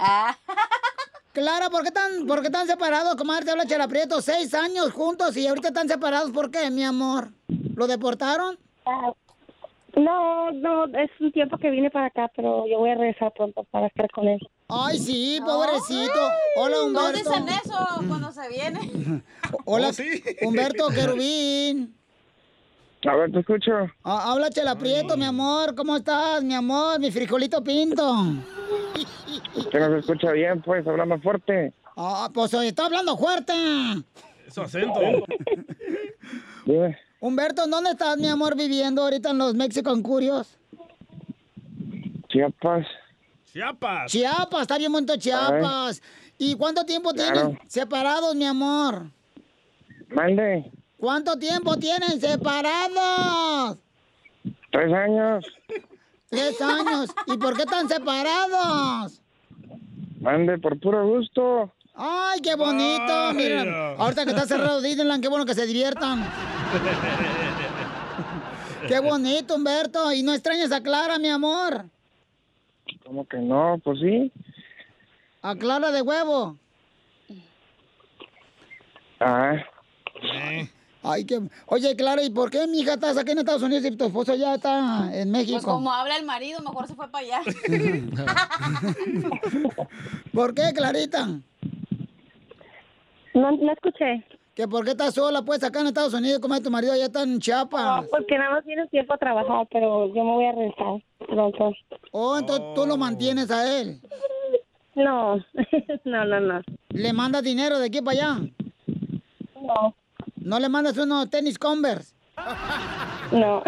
Clara, 1.32 1.70
¿por 1.70 1.82
qué, 1.82 1.88
están, 1.88 2.26
¿por 2.26 2.40
qué 2.40 2.48
están 2.48 2.66
separados? 2.66 3.14
Comadre, 3.14 3.44
te 3.44 3.52
habla 3.52 3.66
Chela 3.66 3.86
Prieto. 3.86 4.20
Seis 4.20 4.52
años 4.52 4.90
juntos 4.90 5.36
y 5.36 5.46
ahorita 5.46 5.68
están 5.68 5.86
separados. 5.86 6.32
¿Por 6.32 6.50
qué, 6.50 6.72
mi 6.72 6.82
amor? 6.82 7.30
¿Lo 7.76 7.86
deportaron? 7.86 8.58
No, 9.96 10.50
no, 10.50 10.86
es 10.86 11.10
un 11.20 11.30
tiempo 11.30 11.56
que 11.56 11.70
vine 11.70 11.90
para 11.90 12.06
acá, 12.06 12.30
pero 12.34 12.66
yo 12.66 12.78
voy 12.78 12.90
a 12.90 12.94
regresar 12.96 13.32
pronto 13.32 13.64
para 13.70 13.86
estar 13.86 14.10
con 14.10 14.26
él. 14.26 14.40
Ay, 14.68 14.98
sí, 14.98 15.38
pobrecito. 15.44 16.20
Hola, 16.56 16.82
Humberto. 16.82 17.18
dicen 17.18 17.48
eso 17.48 17.78
cuando 18.08 18.32
se 18.32 18.48
viene. 18.48 19.22
Hola, 19.64 19.90
Humberto 20.42 20.88
Querubín. 20.94 21.94
A 23.06 23.14
ver, 23.16 23.30
te 23.32 23.40
escucho. 23.40 23.72
Ah, 24.02 24.32
habla 24.32 24.50
Chela 24.50 24.76
Prieto, 24.76 25.16
mi 25.16 25.26
amor. 25.26 25.74
¿Cómo 25.74 25.96
estás, 25.96 26.42
mi 26.42 26.54
amor? 26.54 26.98
Mi 26.98 27.10
frijolito 27.10 27.62
pinto. 27.62 28.02
Usted 29.54 29.78
no 29.80 29.90
se 29.90 29.98
escucha 29.98 30.32
bien, 30.32 30.60
pues, 30.62 30.86
habla 30.86 31.04
más 31.04 31.22
fuerte. 31.22 31.72
Ah, 31.96 32.28
pues 32.32 32.52
está 32.54 32.86
hablando 32.86 33.16
fuerte. 33.16 33.52
Su 34.48 34.62
acento. 34.62 35.00
Dime. 36.64 36.98
Humberto, 37.24 37.66
¿dónde 37.66 37.92
estás, 37.92 38.18
mi 38.18 38.28
amor, 38.28 38.54
viviendo 38.54 39.00
ahorita 39.00 39.30
en 39.30 39.38
los 39.38 39.54
Mexican 39.54 40.02
Curios? 40.02 40.58
Chiapas. 42.28 42.86
Chiapas. 43.50 44.12
Chiapas, 44.12 44.60
está 44.60 44.76
bien 44.76 44.92
bonito 44.92 45.16
Chiapas. 45.16 46.02
¿Y 46.36 46.54
cuánto 46.54 46.84
tiempo 46.84 47.12
Claro. 47.14 47.32
tienen 47.32 47.58
separados, 47.66 48.34
mi 48.34 48.44
amor? 48.44 49.06
Mande. 50.10 50.70
¿Cuánto 50.98 51.38
tiempo 51.38 51.78
tienen 51.78 52.20
separados? 52.20 53.78
Tres 54.70 54.92
años. 54.92 55.46
Tres 56.28 56.60
años. 56.60 57.08
¿Y 57.26 57.38
por 57.38 57.56
qué 57.56 57.62
están 57.62 57.88
separados? 57.88 59.22
Mande, 60.20 60.58
por 60.58 60.78
puro 60.78 61.06
gusto. 61.08 61.72
Ay, 61.94 62.40
qué 62.40 62.56
bonito. 62.56 63.32
Mira, 63.34 63.94
ahorita 63.96 64.24
que 64.24 64.30
está 64.30 64.46
cerrado 64.46 64.80
Disneyland, 64.80 65.22
qué 65.22 65.28
bueno 65.28 65.46
que 65.46 65.54
se 65.54 65.66
diviertan. 65.66 66.24
Qué 68.88 68.98
bonito, 69.00 69.54
Humberto. 69.54 70.12
¿Y 70.12 70.22
no 70.22 70.34
extrañas 70.34 70.72
a 70.72 70.82
Clara, 70.82 71.18
mi 71.18 71.28
amor? 71.28 71.86
¿Cómo 73.04 73.26
que 73.26 73.38
no? 73.38 73.80
Pues 73.82 74.00
sí. 74.00 74.32
A 75.42 75.54
Clara 75.54 75.92
de 75.92 76.02
huevo. 76.02 76.56
Ah, 79.20 79.54
Ay, 81.06 81.26
qué... 81.26 81.38
Oye, 81.66 81.94
Clara, 81.96 82.22
¿y 82.22 82.30
por 82.30 82.50
qué, 82.50 82.66
mija, 82.66 82.94
estás 82.94 83.18
aquí 83.18 83.32
en 83.32 83.38
Estados 83.38 83.62
Unidos 83.62 83.84
y 83.84 83.94
tu 83.94 84.06
esposo 84.06 84.34
ya 84.36 84.54
está 84.54 85.10
en 85.14 85.30
México? 85.30 85.52
Pues 85.52 85.64
como 85.66 85.92
habla 85.92 86.16
el 86.16 86.24
marido, 86.24 86.60
mejor 86.60 86.86
se 86.86 86.94
fue 86.94 87.08
para 87.08 87.26
allá. 87.26 87.42
¿Por 90.32 90.54
qué, 90.54 90.72
Clarita? 90.74 91.28
No, 93.34 93.50
no 93.52 93.72
escuché. 93.72 94.24
¿Que 94.54 94.68
por 94.68 94.84
qué 94.84 94.92
estás 94.92 95.14
sola, 95.14 95.42
pues, 95.42 95.64
acá 95.64 95.80
en 95.80 95.88
Estados 95.88 96.14
Unidos, 96.14 96.38
como 96.40 96.54
es 96.54 96.62
tu 96.62 96.70
marido 96.70 96.92
allá 96.92 97.06
está 97.06 97.24
en 97.24 97.40
Chiapas? 97.40 98.06
Porque 98.08 98.38
nada 98.38 98.52
más 98.52 98.64
tiene 98.64 98.86
tiempo 98.86 99.12
a 99.14 99.18
trabajar, 99.18 99.66
pero 99.70 100.06
yo 100.14 100.22
me 100.24 100.30
voy 100.32 100.44
a 100.46 100.52
regresar 100.52 101.02
pronto. 101.26 101.72
Oh, 102.12 102.38
entonces 102.38 102.64
tú 102.76 102.86
lo 102.86 102.96
mantienes 102.96 103.50
a 103.50 103.80
él. 103.80 104.00
No, 104.94 105.36
no, 106.04 106.24
no, 106.24 106.40
no. 106.40 106.60
¿Le 106.90 107.12
mandas 107.12 107.42
dinero 107.42 107.80
de 107.80 107.86
aquí 107.86 108.00
para 108.00 108.16
allá? 108.16 108.40
No. 109.60 109.94
¿No 110.36 110.60
le 110.60 110.68
mandas 110.68 110.96
unos 110.98 111.28
tenis 111.30 111.58
Converse? 111.58 112.14
No. 113.32 113.62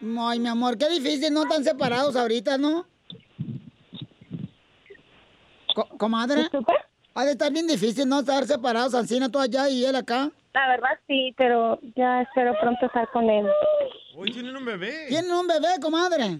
Ay, 0.28 0.40
mi 0.40 0.48
amor, 0.48 0.76
qué 0.78 0.88
difícil, 0.88 1.32
no 1.32 1.42
están 1.42 1.62
separados 1.62 2.16
ahorita, 2.16 2.58
¿no? 2.58 2.86
Co- 5.76 5.88
¿Comadre? 5.96 6.48
Ha 7.18 7.24
de 7.24 7.32
estar 7.32 7.52
bien 7.52 7.66
difícil, 7.66 8.08
¿no? 8.08 8.20
Estar 8.20 8.46
separados, 8.46 8.94
Ancina, 8.94 9.28
tú 9.28 9.40
allá 9.40 9.68
y 9.68 9.84
él 9.84 9.96
acá. 9.96 10.30
La 10.54 10.68
verdad 10.68 10.90
sí, 11.08 11.34
pero 11.36 11.80
ya 11.96 12.22
espero 12.22 12.54
pronto 12.60 12.86
estar 12.86 13.10
con 13.10 13.28
él. 13.28 13.44
Hoy 14.16 14.30
tienen 14.30 14.54
un 14.56 14.64
bebé. 14.64 15.06
¿Tienen 15.08 15.32
un 15.32 15.48
bebé, 15.48 15.80
comadre? 15.82 16.38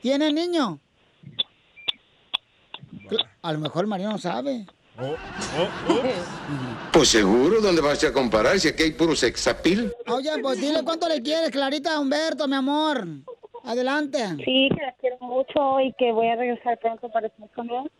¿Tiene 0.00 0.32
niño? 0.32 0.78
A 3.42 3.52
lo 3.52 3.58
mejor 3.58 3.82
el 3.82 3.88
marido 3.88 4.12
no 4.12 4.18
sabe. 4.18 4.64
Pues 6.92 7.08
seguro, 7.08 7.60
¿dónde 7.60 7.80
vas 7.80 8.02
a 8.04 8.12
comparar 8.12 8.58
si 8.58 8.68
aquí 8.68 8.84
hay 8.84 8.92
puro 8.92 9.14
sexapil? 9.14 9.92
Oye, 10.06 10.30
pues 10.40 10.60
dile 10.60 10.82
cuánto 10.84 11.08
le 11.08 11.20
quieres, 11.20 11.50
Clarita, 11.50 11.94
a 11.94 12.00
Humberto, 12.00 12.46
mi 12.48 12.54
amor. 12.56 13.06
Adelante. 13.68 14.18
Sí, 14.46 14.70
que 14.74 14.82
la 14.82 14.92
quiero 14.98 15.18
mucho 15.20 15.78
y 15.80 15.92
que 15.98 16.10
voy 16.10 16.28
a 16.28 16.36
regresar 16.36 16.78
pronto 16.78 17.10
para 17.10 17.26
estar 17.26 17.50
con 17.50 17.68
él. 17.68 17.90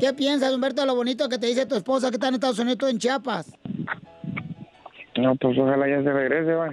¿Qué 0.00 0.14
piensas, 0.14 0.54
Humberto, 0.54 0.80
de 0.80 0.86
lo 0.86 0.94
bonito 0.94 1.28
que 1.28 1.36
te 1.36 1.48
dice 1.48 1.66
tu 1.66 1.74
esposa 1.74 2.08
que 2.08 2.16
está 2.16 2.28
en 2.28 2.34
Estados 2.34 2.58
Unidos, 2.58 2.78
tú 2.78 2.86
en 2.86 2.98
Chiapas? 2.98 3.54
no, 5.18 5.36
pues 5.36 5.58
ojalá 5.58 5.86
ya 5.86 6.02
se 6.02 6.10
regrese, 6.10 6.54
va. 6.54 6.70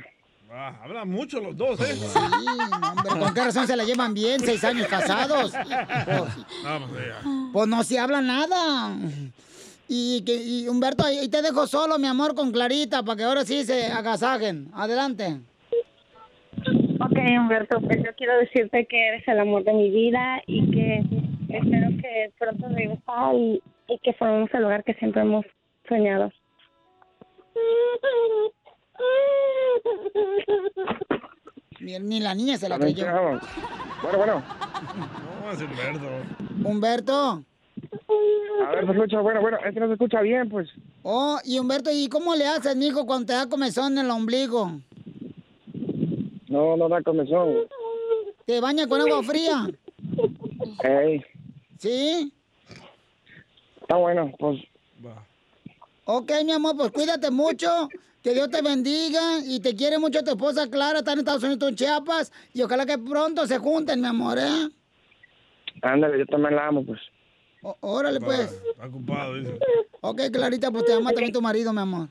Ah, 0.52 0.80
hablan 0.82 1.10
mucho 1.10 1.42
los 1.42 1.58
dos, 1.58 1.82
¿eh? 1.82 1.96
Sí, 1.96 2.16
hombre, 2.16 3.20
¿con 3.20 3.34
qué 3.34 3.44
razón 3.44 3.68
se 3.68 3.76
la 3.76 3.84
llevan 3.84 4.14
bien? 4.14 4.40
Seis 4.40 4.64
años 4.64 4.88
casados. 4.88 5.52
Vamos 6.64 6.90
allá. 6.92 7.20
Pues 7.52 7.68
no 7.68 7.84
se 7.84 8.00
habla 8.00 8.22
nada. 8.22 8.96
Y, 9.88 10.24
que, 10.26 10.36
y 10.36 10.68
Humberto, 10.68 11.06
ahí 11.06 11.30
te 11.30 11.42
dejo 11.42 11.68
solo, 11.68 12.00
mi 12.00 12.08
amor, 12.08 12.34
con 12.34 12.52
Clarita, 12.52 13.04
para 13.04 13.18
que 13.18 13.24
ahora 13.24 13.46
sí 13.46 13.64
se 13.64 13.86
agasajen. 13.86 14.70
Adelante. 14.74 15.42
Ok, 17.02 17.18
Humberto, 17.40 17.80
pues 17.82 17.98
yo 18.04 18.12
quiero 18.18 18.38
decirte 18.40 18.86
que 18.88 19.08
eres 19.10 19.28
el 19.28 19.40
amor 19.40 19.64
de 19.64 19.74
mi 19.74 19.92
vida 19.92 20.42
y 20.48 20.72
que 20.72 21.04
espero 21.50 21.90
que 22.02 22.34
pronto 22.40 22.68
regresar 22.70 23.36
y, 23.36 23.62
y 23.88 24.00
que 24.00 24.14
formemos 24.14 24.50
el 24.54 24.66
hogar 24.66 24.84
que 24.84 24.96
siempre 24.96 25.22
hemos 25.22 25.46
soñado. 25.88 26.32
Ni, 31.80 32.00
ni 32.00 32.20
la 32.20 32.34
niña 32.34 32.58
se 32.58 32.70
la 32.70 32.80
creyó. 32.80 33.06
Bueno, 34.02 34.18
bueno. 34.18 34.44
No, 35.46 35.52
es 35.52 35.62
Humberto. 35.62 36.08
Humberto. 36.68 37.44
A 38.66 38.72
ver, 38.72 38.86
se 38.86 38.92
escucha, 38.92 39.20
bueno, 39.22 39.42
bueno, 39.42 39.58
es 39.66 39.74
que 39.74 39.80
no 39.80 39.88
se 39.88 39.94
escucha 39.94 40.22
bien, 40.22 40.50
pues. 40.50 40.70
Oh, 41.04 41.40
y 41.44 41.60
Humberto, 41.60 41.90
¿y 41.92 42.08
cómo 42.08 42.36
le 42.36 42.48
haces, 42.48 42.76
mijo, 42.76 43.06
cuando 43.06 43.28
te 43.28 43.34
da 43.34 43.48
comezón 43.48 43.94
en 43.94 44.06
el 44.06 44.12
ombligo? 44.12 44.80
No, 46.48 46.78
no 46.78 46.90
da 46.90 47.02
comezón. 47.02 47.68
¿Te 48.46 48.62
baña 48.62 48.88
con 48.88 49.02
agua 49.02 49.24
fría? 49.24 49.68
Ey, 50.84 51.24
¿Sí? 51.80 52.32
está 53.82 53.98
bueno, 53.98 54.32
pues. 54.40 54.60
Ok, 56.06 56.32
mi 56.44 56.52
amor, 56.52 56.76
pues 56.78 56.92
cuídate 56.92 57.32
mucho. 57.32 57.90
Que 58.22 58.34
Dios 58.34 58.50
te 58.50 58.64
bendiga 58.64 59.40
y 59.46 59.60
te 59.60 59.76
quiere 59.76 60.00
mucho 60.00 60.24
tu 60.24 60.32
esposa 60.32 60.68
Clara, 60.68 61.00
está 61.00 61.14
en 61.14 61.20
Estados 61.20 61.44
Unidos, 61.44 61.70
en 61.70 61.76
Chiapas. 61.76 62.32
Y 62.54 62.64
ojalá 62.64 62.86
que 62.86 62.98
pronto 62.98 63.46
se 63.46 63.60
junten, 63.60 64.02
mi 64.02 64.08
amor, 64.08 64.40
¿eh? 64.40 64.70
Ándale, 65.84 66.18
yo 66.18 66.26
también 66.26 66.56
la 66.56 66.68
amo, 66.68 66.84
pues. 66.84 67.00
Ó- 67.68 67.76
Órale, 67.82 68.20
pues. 68.20 68.62
Está 68.72 68.86
ocupado, 68.86 69.34
dice. 69.34 69.58
Ok, 70.02 70.22
Clarita, 70.32 70.70
pues 70.70 70.86
te 70.86 70.94
ama 70.94 71.10
también 71.12 71.34
tu 71.34 71.42
marido, 71.42 71.74
mi 71.74 71.80
amor. 71.82 72.10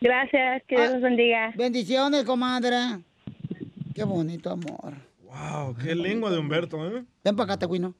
Gracias, 0.00 0.62
que 0.68 0.76
Dios 0.76 0.92
los 0.92 1.02
bendiga. 1.02 1.52
Bendiciones, 1.56 2.22
comadre. 2.24 3.00
Qué 3.92 4.04
bonito 4.04 4.50
amor. 4.50 4.94
Wow, 5.22 5.74
qué 5.82 5.96
lengua 5.96 6.30
de 6.30 6.38
Humberto, 6.38 6.76
¿eh? 6.86 7.02
Ven 7.24 7.34
para 7.34 7.54
acá, 7.54 7.58
Tecuino. 7.58 7.92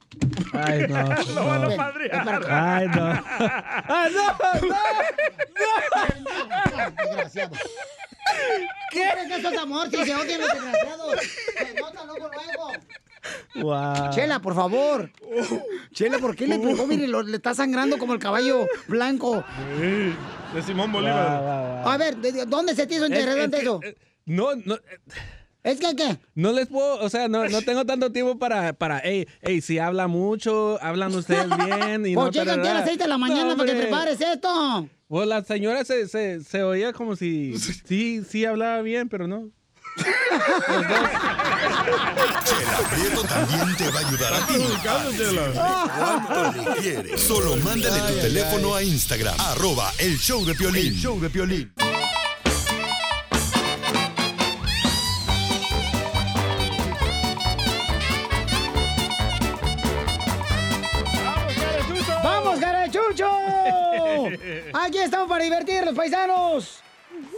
Ay, 0.53 0.85
no. 0.87 0.95
Lo 1.35 1.45
van 1.47 1.63
a 1.63 1.67
no. 1.67 1.69
Ven 1.69 1.77
para 2.23 2.37
acá. 2.37 2.77
Ay, 2.77 2.87
no. 2.87 3.03
¡Ay, 3.89 4.13
no! 4.13 4.27
¡No! 4.69 4.77
Desgraciado. 7.03 7.55
¿Qué? 8.91 9.03
¿Qué 9.27 9.35
es 9.35 9.43
eso 9.43 9.59
amor? 9.59 9.89
Si 9.89 9.97
se 9.97 10.15
odian 10.15 10.39
los 10.39 10.49
desgraciados. 10.53 11.19
Se 11.57 11.73
nota 11.81 12.05
luego, 12.05 12.29
luego. 12.29 12.71
Wow. 13.55 14.09
Chela, 14.11 14.39
por 14.41 14.53
favor. 14.55 15.11
Chela, 15.93 16.19
¿por 16.19 16.35
qué 16.35 16.47
le 16.47 16.59
pegó? 16.59 16.85
Mire, 16.87 17.07
lo- 17.07 17.23
le 17.23 17.37
está 17.37 17.53
sangrando 17.53 17.97
como 17.97 18.13
el 18.13 18.19
caballo 18.19 18.67
blanco. 18.87 19.43
Sí, 19.79 20.13
de 20.55 20.61
Simón 20.63 20.91
Bolívar. 20.91 21.83
A 21.85 21.97
ver, 21.97 22.17
¿de- 22.17 22.31
de- 22.31 22.45
¿dónde 22.45 22.75
se 22.75 22.85
te 22.87 22.95
hizo 22.95 23.05
Es- 23.05 23.11
interesante 23.11 23.57
es 23.57 23.63
eso? 23.63 23.79
eh, 23.83 23.95
No, 24.25 24.55
no. 24.55 24.75
eh, 24.75 24.81
¿Es 25.63 25.79
que 25.81 25.95
qué? 25.97 26.17
No 26.33 26.53
les 26.53 26.67
puedo, 26.67 26.99
o 27.03 27.09
sea, 27.09 27.27
no, 27.27 27.49
no 27.49 27.61
tengo 27.61 27.83
tanto 27.85 28.09
tiempo 28.13 28.37
para, 28.39 28.71
para, 28.71 29.01
hey, 29.03 29.27
hey, 29.41 29.59
si 29.59 29.79
habla 29.79 30.07
mucho, 30.07 30.77
hablan 30.81 31.13
ustedes 31.13 31.45
bien 31.91 32.05
y 32.05 32.13
Pues 32.15 32.27
no... 32.27 32.31
llega 32.31 32.53
aquí 32.53 32.61
a 32.61 32.63
las 32.63 32.63
tarará. 32.63 32.85
6 32.85 32.97
de 32.99 33.07
la 33.07 33.17
mañana 33.17 33.49
No, 33.49 33.57
para 33.57 33.73
que 33.73 33.77
prepares 33.81 34.21
esto. 34.21 34.87
Pues 35.09 35.27
la 35.27 35.43
señora 35.43 35.83
se, 35.83 36.07
se, 36.07 36.41
se 36.41 36.63
oía 36.63 36.93
como 36.93 37.15
si 37.17 37.57
sí, 37.85 38.21
sí 38.23 38.45
hablaba 38.45 38.81
bien, 38.81 39.09
pero 39.09 39.27
no. 39.27 39.49
Chela 42.43 42.77
Prieto 42.91 43.23
también 43.23 43.75
te 43.77 43.89
va 43.89 43.99
a 43.99 44.07
ayudar 44.07 44.33
a 44.33 44.47
ti. 44.47 44.53
cuánto 45.93 46.51
le 46.51 46.81
quieres. 46.81 47.21
Solo 47.21 47.55
mándale 47.57 47.99
tu 48.13 48.19
teléfono 48.19 48.75
a 48.75 48.83
Instagram, 48.83 49.35
arroba 49.39 49.91
el 49.97 50.17
show 50.17 50.45
de 50.45 50.55
Piolín. 50.55 50.87
El 50.87 50.95
show 50.95 51.19
de 51.19 51.29
Piolín. 51.29 51.71
¡Vamos, 62.23 62.59
Garachucho! 62.59 63.29
Aquí 64.73 64.97
estamos 64.99 65.27
para 65.27 65.43
divertir, 65.43 65.83
los 65.83 65.95
paisanos. 65.95 66.83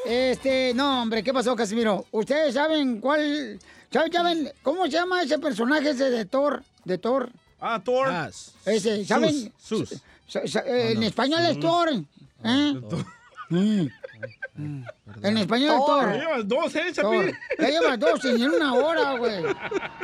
Este, 0.05 0.73
no, 0.73 1.01
hombre, 1.01 1.23
¿qué 1.23 1.33
pasó, 1.33 1.55
Casimiro? 1.55 2.05
¿Ustedes 2.11 2.53
saben 2.53 2.99
cuál... 2.99 3.59
¿Saben, 3.91 4.11
saben 4.11 4.51
cómo 4.61 4.85
se 4.85 4.91
llama 4.91 5.21
ese 5.23 5.39
personaje 5.39 5.89
ese 5.89 6.09
de 6.09 6.25
Thor? 6.25 6.63
De 6.85 6.97
Thor. 6.97 7.31
Ah, 7.59 7.81
Thor. 7.83 8.07
Ese, 8.65 9.03
¿saben? 9.05 9.51
Sus. 9.57 9.93
Eh, 9.93 10.91
en 10.91 11.03
español 11.03 11.41
es 11.45 11.59
Thor. 11.59 11.89
¿eh? 12.43 13.89
Mm. 14.59 14.83
En 15.23 15.37
español 15.37 15.75
es 15.79 15.85
Thor. 15.85 16.05
Ya 16.13 16.19
llevas 16.19 16.47
dos, 16.47 16.75
¿eh, 16.75 16.81
Thor. 16.93 17.25
Chapín? 17.25 17.37
Ya 17.59 17.69
llevas 17.69 17.99
dos 17.99 18.25
en 18.25 18.43
una 18.43 18.73
hora, 18.73 19.17
güey. 19.17 19.43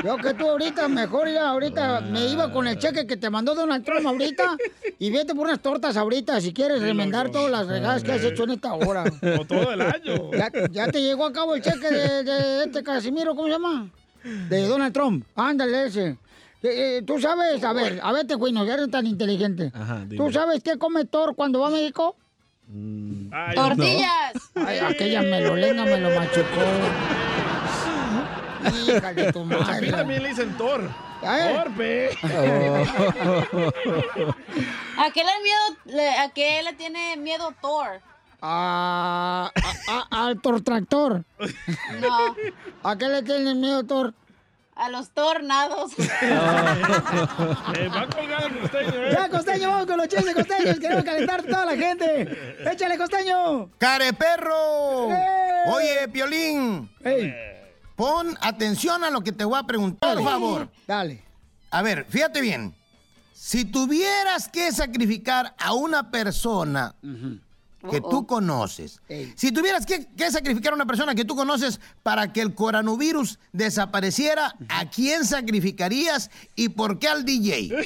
Yo 0.04 0.18
que 0.18 0.34
tú 0.34 0.50
ahorita, 0.50 0.88
mejor 0.88 1.30
ya 1.30 1.50
ahorita 1.50 2.02
me 2.02 2.28
iba 2.28 2.52
con 2.52 2.68
el 2.68 2.78
cheque 2.80 3.06
que 3.06 3.18
te 3.18 3.30
mandó 3.30 3.54
Donald 3.54 3.84
Trump 3.84 4.06
ahorita 4.08 4.58
y 4.98 5.12
vete 5.12 5.36
por 5.36 5.48
unas 5.48 5.60
tortas 5.60 5.98
ahorita 5.98 6.40
si 6.42 6.54
quieres 6.54 6.82
remendar 6.82 7.30
todas 7.32 7.52
las 7.52 7.68
regadas 7.68 8.04
que 8.04 8.14
has 8.14 8.24
hecho 8.24 8.44
en 8.44 8.52
esta 8.52 8.74
hora. 8.74 9.04
O 9.40 9.46
todo 9.46 9.72
el 9.74 9.82
año. 9.82 10.32
Ya, 10.32 10.50
ya 10.72 10.88
te 10.88 11.02
llegó 11.02 11.26
a 11.26 11.34
cabo 11.34 11.56
el 11.56 11.62
cheque 11.62 11.90
de, 11.90 12.24
de 12.24 12.64
este 12.64 12.84
Casimiro, 12.84 13.36
¿cómo 13.36 13.48
se 13.48 13.54
llama? 13.54 13.90
De 14.50 14.68
Donald 14.68 14.94
Trump. 14.94 15.26
Ándale 15.36 15.88
ese. 15.88 16.18
Eh, 16.64 16.98
eh, 16.98 17.02
Tú 17.06 17.20
sabes, 17.20 17.64
a 17.64 17.74
ver, 17.74 18.00
a 18.02 18.12
ver, 18.12 18.26
te 18.26 18.38
cuino, 18.38 18.66
ya 18.66 18.74
eres 18.74 18.90
tan 18.90 19.06
inteligente. 19.06 19.72
Ajá. 19.74 20.06
¿Tú 20.16 20.32
sabes 20.32 20.64
qué 20.64 20.78
come 20.78 21.06
Thor 21.06 21.36
cuando 21.36 21.60
va 21.60 21.68
a 21.68 21.72
México? 21.72 22.16
Ay, 23.32 23.56
¡Tortillas! 23.56 24.34
Ay, 24.56 24.80
aquella 24.80 25.22
melolenga 25.22 25.84
me 25.86 25.98
lo 26.00 26.10
machucó. 26.20 26.46
Hija 28.88 29.14
de 29.14 29.32
tu 29.32 29.42
A 29.42 29.46
madre. 29.46 29.82
mí 29.82 29.92
también 29.92 30.24
le 30.24 30.30
dicen 30.30 30.58
Thor. 30.58 30.90
Torpe. 31.22 32.10
¿A 34.98 35.12
qué 35.12 35.24
le, 35.24 35.32
miedo, 35.44 35.78
le- 35.86 36.18
¿A 36.18 36.30
qué 36.30 36.62
le 36.64 36.74
tiene 36.74 37.18
miedo 37.18 37.54
Thor? 37.62 38.02
A, 38.42 39.52
a- 39.88 40.08
a- 40.12 40.26
al 40.26 40.42
tortractor. 40.42 41.24
No, 42.00 42.36
¿A 42.84 42.98
qué 42.98 43.08
le 43.08 43.24
tienen 43.24 43.60
miedo, 43.62 43.84
Thor? 43.86 44.14
A 44.76 44.90
los 44.90 45.10
tornados. 45.12 45.92
Eh, 47.78 47.90
va 47.90 48.02
a 48.02 48.08
colgar 48.08 48.44
el 48.46 48.60
costeño, 48.60 48.94
¿eh? 48.94 49.10
Ya, 49.12 49.30
Costeño, 49.30 49.70
vamos 49.70 49.86
con 49.86 49.98
los 49.98 50.08
chistes 50.08 50.34
costeños. 50.34 50.80
Queremos 50.80 51.04
calentar 51.04 51.40
a 51.42 51.44
toda 51.44 51.66
la 51.66 51.76
gente. 51.76 52.56
Échale, 52.72 52.98
Costeño. 52.98 53.70
¡Care 53.78 54.14
perro! 54.14 55.12
¡Eh! 55.12 55.70
Oye, 55.74 56.08
Piolín, 56.10 56.90
Ey, 57.04 57.34
pon 57.96 58.38
atención 58.42 59.04
a 59.04 59.10
lo 59.10 59.22
que 59.22 59.32
te 59.32 59.44
voy 59.44 59.58
a 59.60 59.64
preguntar, 59.64 60.16
por 60.16 60.24
favor. 60.24 60.70
dale. 60.88 61.24
A 61.72 61.82
ver, 61.82 62.06
fíjate 62.08 62.40
bien. 62.42 62.74
Si 63.34 63.66
tuvieras 63.66 64.48
que 64.48 64.72
sacrificar 64.72 65.56
a 65.58 65.74
una 65.74 66.10
persona 66.12 66.96
que 67.90 68.02
tú 68.02 68.26
conoces, 68.28 69.02
Ey. 69.08 69.34
si 69.36 69.52
tuvieras 69.52 69.86
que, 69.86 70.06
que 70.16 70.32
sacrificar 70.32 70.74
a 70.74 70.76
una 70.76 70.86
persona 70.86 71.16
que 71.16 71.26
tú 71.26 71.36
conoces 71.36 71.80
para 72.04 72.32
que 72.34 72.42
el 72.42 72.54
coronavirus 72.56 73.40
desapareciera, 73.54 74.56
¿a 74.70 74.90
quién 74.90 75.26
sacrificarías 75.26 76.30
y 76.56 76.70
por 76.70 77.00
qué 77.00 77.08
al 77.08 77.26
DJ? 77.26 77.72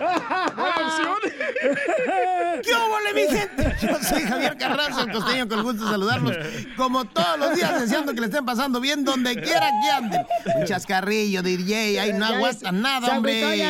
Opción. 0.00 1.16
¿Qué 2.62 2.74
óvole, 2.74 3.14
mi 3.14 3.22
gente? 3.36 3.76
Yo 3.80 3.98
soy 4.02 4.22
Javier 4.22 4.56
Carranza, 4.58 5.02
el 5.02 5.12
costeño, 5.12 5.48
con 5.48 5.58
el 5.58 5.64
gusto 5.64 5.84
de 5.84 5.90
saludarlos. 5.90 6.36
Como 6.76 7.04
todos 7.06 7.38
los 7.38 7.54
días, 7.56 7.80
deseando 7.80 8.12
que 8.14 8.20
le 8.20 8.26
estén 8.26 8.44
pasando 8.44 8.80
bien 8.80 9.04
donde 9.04 9.34
quiera 9.40 9.70
que 9.82 9.90
anden. 9.90 10.26
Un 10.56 10.64
chascarrillo 10.66 11.42
DJ, 11.42 12.00
ahí 12.00 12.12
no 12.12 12.28
se- 12.52 12.70
nada, 12.72 13.16
hombre. 13.16 13.60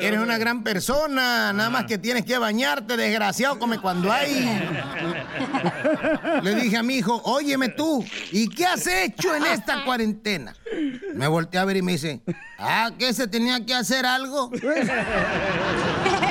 Eres 0.00 0.20
una 0.20 0.38
gran 0.38 0.62
persona, 0.62 1.52
nada 1.64 1.80
más 1.80 1.86
que 1.86 1.96
tienes 1.96 2.26
que 2.26 2.36
bañarte, 2.36 2.94
desgraciado, 2.94 3.58
come 3.58 3.78
cuando 3.78 4.12
hay. 4.12 4.60
Le 6.42 6.54
dije 6.56 6.76
a 6.76 6.82
mi 6.82 6.96
hijo, 6.96 7.22
óyeme 7.24 7.70
tú, 7.70 8.04
¿y 8.32 8.48
qué 8.48 8.66
has 8.66 8.86
hecho 8.86 9.34
en 9.34 9.46
esta 9.46 9.82
cuarentena? 9.82 10.54
Me 11.14 11.26
volteé 11.26 11.60
a 11.60 11.64
ver 11.64 11.78
y 11.78 11.82
me 11.82 11.92
dice, 11.92 12.20
ah, 12.58 12.90
¿qué 12.98 13.14
se 13.14 13.28
tenía 13.28 13.64
que 13.64 13.72
hacer 13.72 14.04
algo? 14.04 14.50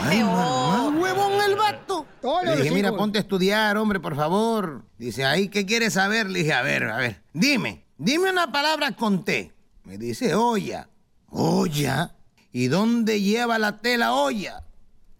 Ay, 0.03 0.23
mamá, 0.23 0.89
huevón 0.89 1.41
el 1.49 1.55
vato. 1.55 2.05
Le 2.45 2.57
dije, 2.57 2.71
mira, 2.71 2.95
ponte 2.95 3.17
a 3.17 3.21
estudiar, 3.21 3.75
hombre, 3.77 3.99
por 3.99 4.15
favor. 4.15 4.83
Dice, 4.99 5.25
ay, 5.25 5.47
¿qué 5.47 5.65
quieres 5.65 5.93
saber? 5.93 6.29
Le 6.29 6.39
dije, 6.39 6.53
a 6.53 6.61
ver, 6.61 6.83
a 6.83 6.97
ver, 6.97 7.23
dime, 7.33 7.85
dime 7.97 8.29
una 8.29 8.51
palabra 8.51 8.91
con 8.91 9.25
T. 9.25 9.51
Me 9.83 9.97
dice, 9.97 10.35
olla. 10.35 10.89
¿Olla? 11.29 12.13
¿Y 12.51 12.67
dónde 12.67 13.19
lleva 13.19 13.57
la 13.57 13.79
tela 13.79 14.13
olla? 14.13 14.63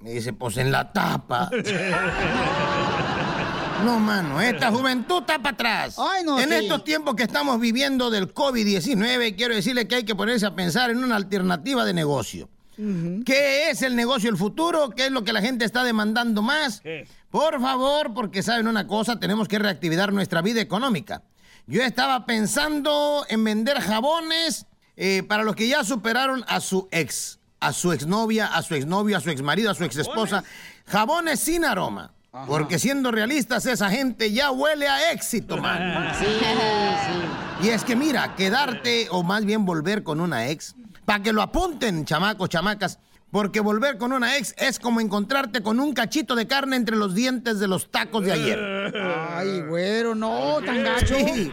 Me 0.04 0.12
dice, 0.12 0.34
pues 0.34 0.58
en 0.58 0.72
la 0.72 0.92
tapa. 0.92 1.50
No, 3.86 4.00
mano, 4.00 4.40
esta 4.40 4.72
juventud 4.72 5.22
está 5.22 5.40
para 5.40 5.54
atrás. 5.54 5.96
Ay, 5.98 6.24
no, 6.24 6.40
en 6.40 6.50
sí. 6.50 6.56
estos 6.56 6.84
tiempos 6.84 7.16
que 7.16 7.24
estamos 7.24 7.60
viviendo 7.60 8.10
del 8.10 8.34
COVID-19, 8.34 9.36
quiero 9.36 9.56
decirle 9.56 9.88
que 9.88 9.96
hay 9.96 10.04
que 10.04 10.16
ponerse 10.16 10.46
a 10.46 10.56
pensar 10.56 10.90
en 10.90 11.04
una 11.04 11.16
alternativa 11.16 11.84
de 11.84 11.94
negocio. 11.94 12.50
¿Qué 13.26 13.70
es 13.70 13.82
el 13.82 13.96
negocio 13.96 14.30
del 14.30 14.38
futuro? 14.38 14.90
¿Qué 14.90 15.06
es 15.06 15.12
lo 15.12 15.24
que 15.24 15.32
la 15.32 15.42
gente 15.42 15.64
está 15.64 15.84
demandando 15.84 16.42
más? 16.42 16.82
¿Qué? 16.82 17.08
Por 17.30 17.62
favor, 17.62 18.14
porque 18.14 18.42
saben 18.42 18.68
una 18.68 18.88
cosa, 18.88 19.20
tenemos 19.20 19.48
que 19.48 19.60
reactivar 19.60 20.12
nuestra 20.12 20.42
vida 20.42 20.62
económica. 20.62 21.24
Yo 21.68 21.82
estaba 21.82 22.26
pensando 22.26 23.26
en 23.30 23.44
vender 23.44 23.80
jabones 23.80 24.66
eh, 24.96 25.24
para 25.24 25.44
los 25.44 25.56
que 25.56 25.68
ya 25.68 25.84
superaron 25.84 26.44
a 26.48 26.60
su 26.60 26.88
ex, 26.92 27.40
a 27.66 27.74
su 27.74 27.92
exnovia, 27.92 28.48
a 28.48 28.62
su 28.62 28.76
exnovio, 28.76 29.18
a 29.18 29.22
su 29.22 29.30
exmarido, 29.30 29.72
a 29.72 29.76
su 29.76 29.84
exesposa. 29.84 30.44
Jabones 30.88 31.40
sin 31.40 31.66
aroma. 31.66 32.12
Porque 32.48 32.80
siendo 32.80 33.12
realistas, 33.12 33.66
esa 33.68 33.92
gente 33.92 34.32
ya 34.32 34.50
huele 34.50 34.88
a 34.88 35.12
éxito, 35.12 35.58
man. 35.58 36.12
Sí, 36.20 36.26
sí. 36.26 37.68
Y 37.68 37.70
es 37.70 37.84
que 37.84 37.96
mira, 37.96 38.36
quedarte 38.36 39.08
o 39.12 39.22
más 39.22 39.46
bien 39.46 39.66
volver 39.66 40.04
con 40.04 40.20
una 40.20 40.48
ex 40.48 40.76
Para 41.06 41.22
que 41.22 41.32
lo 41.32 41.42
apunten, 41.44 42.06
chamacos, 42.06 42.50
chamacas. 42.50 43.00
Porque 43.30 43.60
volver 43.60 43.98
con 43.98 44.14
una 44.14 44.38
ex 44.38 44.54
es 44.58 44.80
como 44.80 45.00
encontrarte 45.00 45.62
con 45.62 45.80
un 45.80 45.94
cachito 45.94 46.36
de 46.36 46.48
carne 46.48 46.76
entre 46.76 46.96
los 46.96 47.14
dientes 47.16 47.60
de 47.60 47.68
los 47.68 47.90
tacos 47.92 48.26
de 48.26 48.32
ayer. 48.32 48.94
Ay, 49.36 49.62
güero, 49.62 50.16
no, 50.16 50.60
tan 50.66 50.84
gacho. 50.84 51.16
Sí. 51.16 51.52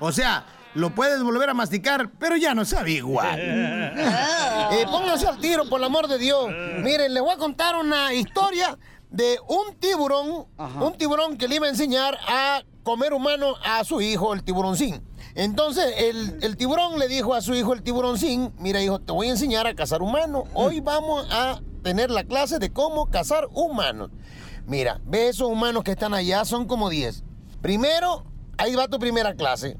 O 0.00 0.10
sea, 0.10 0.44
lo 0.74 0.90
puedes 0.94 1.22
volver 1.22 1.50
a 1.50 1.54
masticar, 1.54 2.10
pero 2.18 2.36
ya 2.36 2.54
no 2.54 2.64
sabe 2.64 2.92
igual. 2.92 3.40
Eh, 4.72 4.86
pónganse 4.90 5.28
al 5.28 5.38
tiro, 5.38 5.68
por 5.68 5.78
el 5.78 5.84
amor 5.84 6.08
de 6.08 6.18
Dios. 6.18 6.48
Miren, 6.82 7.12
les 7.12 7.22
voy 7.22 7.32
a 7.32 7.36
contar 7.36 7.76
una 7.76 8.12
historia 8.12 8.76
de 9.10 9.38
un 9.46 9.76
tiburón, 9.78 10.46
un 10.80 10.94
tiburón 10.94 11.36
que 11.36 11.46
le 11.46 11.56
iba 11.56 11.66
a 11.66 11.70
enseñar 11.70 12.16
a 12.26 12.62
comer 12.82 13.12
humano 13.12 13.54
a 13.62 13.84
su 13.84 14.00
hijo, 14.00 14.34
el 14.34 14.42
tiburoncín. 14.42 15.02
Entonces, 15.36 15.84
el, 15.98 16.38
el 16.42 16.56
tiburón 16.56 16.98
le 16.98 17.06
dijo 17.08 17.34
a 17.34 17.40
su 17.40 17.54
hijo, 17.54 17.72
el 17.72 17.82
tiburoncín, 17.82 18.52
mira 18.58 18.82
hijo, 18.82 19.00
te 19.00 19.12
voy 19.12 19.28
a 19.28 19.32
enseñar 19.32 19.66
a 19.66 19.74
cazar 19.74 20.02
humano. 20.02 20.44
Hoy 20.54 20.80
vamos 20.80 21.26
a 21.30 21.60
tener 21.82 22.10
la 22.10 22.24
clase 22.24 22.58
de 22.58 22.72
cómo 22.72 23.10
cazar 23.10 23.46
humanos. 23.52 24.10
Mira, 24.66 25.00
ve 25.04 25.28
esos 25.28 25.48
humanos 25.48 25.84
que 25.84 25.92
están 25.92 26.14
allá, 26.14 26.44
son 26.44 26.66
como 26.66 26.88
10. 26.88 27.22
Primero, 27.60 28.24
ahí 28.56 28.74
va 28.74 28.88
tu 28.88 28.98
primera 28.98 29.34
clase. 29.34 29.76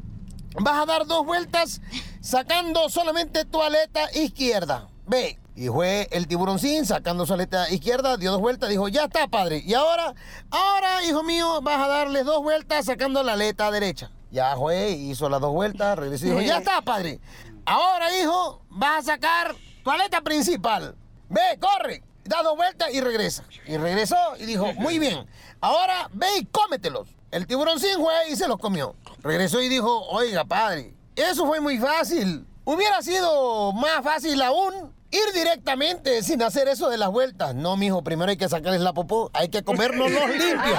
Vas 0.54 0.82
a 0.82 0.86
dar 0.86 1.06
dos 1.06 1.26
vueltas 1.26 1.80
sacando 2.20 2.88
solamente 2.88 3.44
tu 3.44 3.60
aleta 3.62 4.08
izquierda. 4.14 4.88
Ve. 5.06 5.38
Y 5.56 5.68
fue 5.68 6.08
el 6.10 6.26
tiburoncín 6.26 6.84
sacando 6.84 7.26
su 7.26 7.34
aleta 7.34 7.70
izquierda, 7.70 8.16
dio 8.16 8.32
dos 8.32 8.40
vueltas, 8.40 8.68
dijo, 8.70 8.88
ya 8.88 9.04
está, 9.04 9.28
padre. 9.28 9.62
Y 9.64 9.74
ahora, 9.74 10.14
ahora, 10.50 11.04
hijo 11.04 11.22
mío, 11.22 11.60
vas 11.62 11.80
a 11.80 11.86
darle 11.86 12.24
dos 12.24 12.42
vueltas 12.42 12.86
sacando 12.86 13.22
la 13.22 13.34
aleta 13.34 13.70
derecha. 13.70 14.10
Ya 14.32 14.56
fue, 14.56 14.90
hizo 14.90 15.28
las 15.28 15.40
dos 15.40 15.52
vueltas, 15.52 15.96
regresó 15.96 16.26
y 16.26 16.30
dijo, 16.30 16.40
ya 16.40 16.58
está, 16.58 16.82
padre. 16.82 17.20
Ahora, 17.66 18.06
hijo, 18.18 18.62
vas 18.68 19.04
a 19.04 19.12
sacar 19.12 19.54
tu 19.84 19.90
aleta 19.90 20.22
principal. 20.22 20.96
Ve, 21.28 21.40
corre, 21.60 22.02
da 22.24 22.42
dos 22.42 22.56
vueltas 22.56 22.92
y 22.92 23.00
regresa. 23.00 23.44
Y 23.66 23.76
regresó 23.76 24.16
y 24.40 24.46
dijo, 24.46 24.72
muy 24.74 24.98
bien, 24.98 25.24
ahora 25.60 26.10
ve 26.12 26.26
y 26.40 26.46
cómetelos. 26.46 27.08
El 27.34 27.48
tiburoncín 27.48 27.96
fue 27.96 28.14
y 28.30 28.36
se 28.36 28.46
los 28.46 28.58
comió. 28.58 28.94
Regresó 29.20 29.60
y 29.60 29.68
dijo, 29.68 30.02
oiga, 30.02 30.44
padre, 30.44 30.94
eso 31.16 31.44
fue 31.46 31.60
muy 31.60 31.78
fácil. 31.78 32.46
Hubiera 32.62 33.02
sido 33.02 33.72
más 33.72 34.04
fácil 34.04 34.40
aún 34.40 34.94
ir 35.10 35.32
directamente 35.34 36.22
sin 36.22 36.40
hacer 36.44 36.68
eso 36.68 36.88
de 36.88 36.96
las 36.96 37.10
vueltas. 37.10 37.56
No, 37.56 37.76
mijo, 37.76 38.04
primero 38.04 38.30
hay 38.30 38.36
que 38.36 38.48
sacarles 38.48 38.82
la 38.82 38.92
popó, 38.92 39.32
hay 39.32 39.48
que 39.48 39.64
comernos 39.64 40.12
los 40.12 40.28
limpios. 40.28 40.78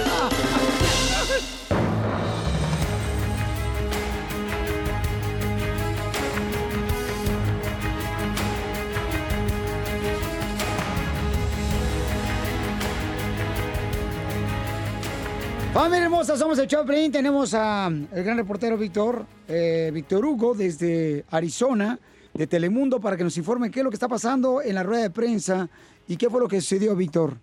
Familia 15.76 16.04
hermosa, 16.04 16.38
somos 16.38 16.58
el 16.58 16.66
Choplin. 16.68 17.12
Tenemos 17.12 17.52
a 17.52 17.88
el 17.88 18.24
gran 18.24 18.38
reportero 18.38 18.78
Víctor, 18.78 19.26
eh, 19.46 19.90
Víctor 19.92 20.24
Hugo, 20.24 20.54
desde 20.54 21.26
Arizona, 21.30 21.98
de 22.32 22.46
Telemundo, 22.46 22.98
para 22.98 23.14
que 23.18 23.24
nos 23.24 23.36
informe 23.36 23.70
qué 23.70 23.80
es 23.80 23.84
lo 23.84 23.90
que 23.90 23.96
está 23.96 24.08
pasando 24.08 24.62
en 24.62 24.74
la 24.74 24.82
rueda 24.82 25.02
de 25.02 25.10
prensa 25.10 25.68
y 26.08 26.16
qué 26.16 26.30
fue 26.30 26.40
lo 26.40 26.48
que 26.48 26.62
sucedió, 26.62 26.96
Víctor. 26.96 27.34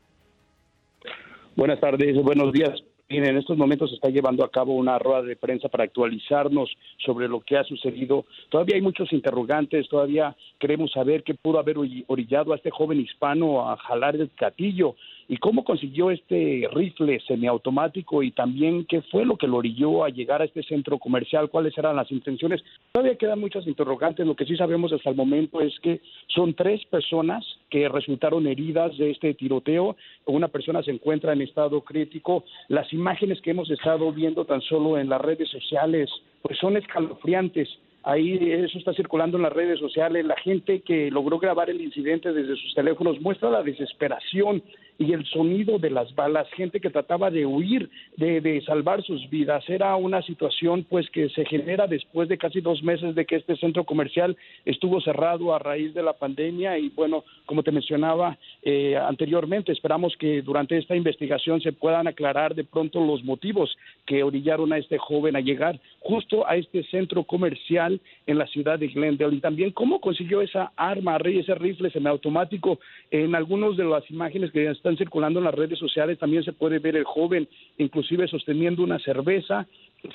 Buenas 1.56 1.80
tardes, 1.80 2.15
buenos 2.24 2.52
días. 2.52 2.72
Miren, 3.08 3.30
en 3.30 3.38
estos 3.38 3.56
momentos 3.56 3.91
se 3.91 3.98
está 3.98 4.10
llevando 4.10 4.43
a 4.43 4.50
cabo 4.50 4.74
una 4.74 4.98
rueda 4.98 5.22
de 5.22 5.36
prensa 5.36 5.69
para 5.69 5.84
actualizarnos 5.84 6.72
sobre 7.06 7.28
lo 7.28 7.41
que 7.41 7.58
ha 7.58 7.63
sucedido. 7.63 8.26
Todavía 8.50 8.78
hay 8.78 8.82
muchos 8.82 9.13
interrogantes, 9.13 9.88
todavía 9.89 10.36
queremos 10.60 10.91
saber 10.91 11.22
qué 11.22 11.36
pudo 11.36 11.60
haber 11.60 11.76
ori- 11.78 12.04
orillado 12.08 12.52
a 12.52 12.56
este 12.56 12.72
joven 12.72 13.00
hispano 13.00 13.69
a 13.69 13.78
jalar 13.78 14.15
el 14.15 14.32
gatillo 14.36 14.96
y 15.27 15.38
cómo 15.38 15.63
consiguió 15.63 16.12
este 16.12 16.67
rifle 16.73 17.19
semiautomático 17.27 18.23
y 18.23 18.31
también 18.31 18.86
qué 18.86 19.01
fue 19.03 19.25
lo 19.25 19.38
que 19.38 19.47
lo 19.47 19.57
orilló 19.57 20.03
a 20.03 20.09
llegar 20.09 20.41
a 20.41 20.45
este 20.45 20.63
centro 20.63 20.97
comercial, 20.97 21.49
cuáles 21.49 21.77
eran 21.77 21.95
las 21.95 22.12
intenciones. 22.12 22.63
Todavía 22.91 23.15
quedan 23.15 23.39
muchos 23.39 23.67
interrogantes. 23.67 24.25
Lo 24.25 24.36
que 24.36 24.45
sí 24.45 24.55
sabemos 24.55 24.91
hasta 24.91 25.09
el 25.09 25.15
momento 25.15 25.62
es 25.62 25.77
que 25.79 26.01
son 26.27 26.53
tres 26.53 26.83
personas 26.86 27.45
que 27.69 27.88
resultaron 27.89 28.47
heridas 28.47 28.97
de 28.97 29.12
este 29.12 29.33
tiroteo. 29.33 29.95
Una 30.25 30.47
persona 30.47 30.83
se 30.83 30.91
encuentra 30.91 31.33
en 31.33 31.41
estado 31.41 31.81
crítico. 31.81 32.43
Las 32.67 32.91
imágenes 32.93 33.41
que 33.41 33.51
hemos 33.51 33.69
estado 33.71 34.12
viendo 34.12 34.45
tan 34.45 34.62
solo 34.62 34.97
en 34.97 35.09
las 35.09 35.21
redes 35.21 35.49
sociales 35.49 36.09
pues 36.41 36.57
son 36.59 36.77
escalofriantes. 36.77 37.69
Ahí 38.03 38.38
eso 38.51 38.77
está 38.77 38.93
circulando 38.93 39.38
en 39.38 39.43
las 39.43 39.53
redes 39.53 39.79
sociales. 39.79 40.25
La 40.25 40.36
gente 40.36 40.81
que 40.81 41.09
logró 41.09 41.39
grabar 41.39 41.69
el 41.69 41.79
incidente 41.79 42.33
desde 42.33 42.57
sus 42.57 42.75
teléfonos 42.75 43.21
muestra 43.21 43.49
la 43.49 43.63
desesperación 43.63 44.62
y 44.97 45.13
el 45.13 45.25
sonido 45.25 45.79
de 45.79 45.89
las 45.89 46.13
balas, 46.15 46.47
gente 46.51 46.79
que 46.79 46.89
trataba 46.89 47.32
de 47.32 47.45
huir, 47.45 47.89
de, 48.17 48.41
de 48.41 48.62
salvar 48.62 49.03
sus 49.03 49.29
vidas. 49.29 49.67
Era 49.69 49.95
una 49.95 50.21
situación 50.21 50.86
pues 50.89 51.10
que 51.10 51.29
se 51.29 51.45
genera 51.45 51.88
después 51.88 52.29
de 52.29 52.38
casi 52.38 52.62
dos 52.62 52.84
meses 52.84 53.15
de 53.15 53.25
que 53.25 53.38
este 53.38 53.56
centro 53.58 53.84
comercial 53.84 54.38
estuvo 54.65 55.01
cerrado 55.01 55.53
a 55.53 55.60
raíz 55.60 55.93
de 55.93 56.03
la 56.03 56.13
pandemia 56.13 56.77
y 56.77 56.89
bueno, 56.89 57.23
como 57.45 57.63
te 57.63 57.71
mencionaba 57.71 58.38
eh, 58.62 58.95
anteriormente, 58.95 59.71
esperamos 59.71 60.15
que 60.17 60.41
durante 60.41 60.77
esta 60.77 60.95
investigación 60.95 61.62
se 61.62 61.73
puedan 61.73 62.08
aclarar 62.08 62.56
de 62.56 62.63
pronto 62.63 63.03
los 63.03 63.23
motivos 63.23 63.75
que 64.06 64.23
orillaron 64.23 64.73
a 64.73 64.77
este 64.77 64.97
joven 64.97 65.36
a 65.36 65.41
llegar 65.41 65.79
justo 65.99 66.47
a 66.47 66.56
este 66.56 66.84
centro 66.84 67.23
comercial 67.23 67.99
en 68.27 68.38
la 68.38 68.47
ciudad 68.47 68.77
de 68.77 68.88
Glendale 68.88 69.36
y 69.36 69.39
también 69.39 69.71
cómo 69.71 69.99
consiguió 70.01 70.41
esa 70.41 70.71
arma, 70.75 71.17
ese 71.23 71.56
rifle 71.56 71.89
semiautomático. 71.89 72.79
En 73.12 73.36
algunas 73.36 73.77
de 73.77 73.86
las 73.86 74.10
imágenes 74.10 74.51
que 74.51 74.60
están 74.84 74.98
circulando 74.98 75.39
en 75.39 75.46
las 75.46 75.56
redes 75.56 75.80
sociales 75.80 76.19
también 76.19 76.43
se 76.43 76.52
puede 76.52 76.78
ver 76.80 76.98
el 76.98 77.06
joven 77.06 77.48
inclusive 77.78 78.28
sosteniendo 78.28 78.84
una 78.84 79.00
cerveza. 79.00 79.65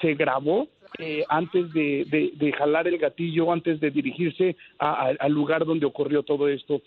Se 0.02 0.12
grabó 0.12 0.68
eh, 0.98 1.24
antes 1.30 1.72
de, 1.72 2.04
de- 2.04 2.32
de 2.34 2.52
jalar 2.52 2.86
el 2.86 2.98
gatillo, 2.98 3.50
antes 3.50 3.80
de 3.80 3.90
dirigirse 3.90 4.56
al 4.78 5.32
lugar 5.32 5.64
donde 5.64 5.86
ocurrió 5.86 6.22
todo 6.22 6.48
esto 6.48 6.82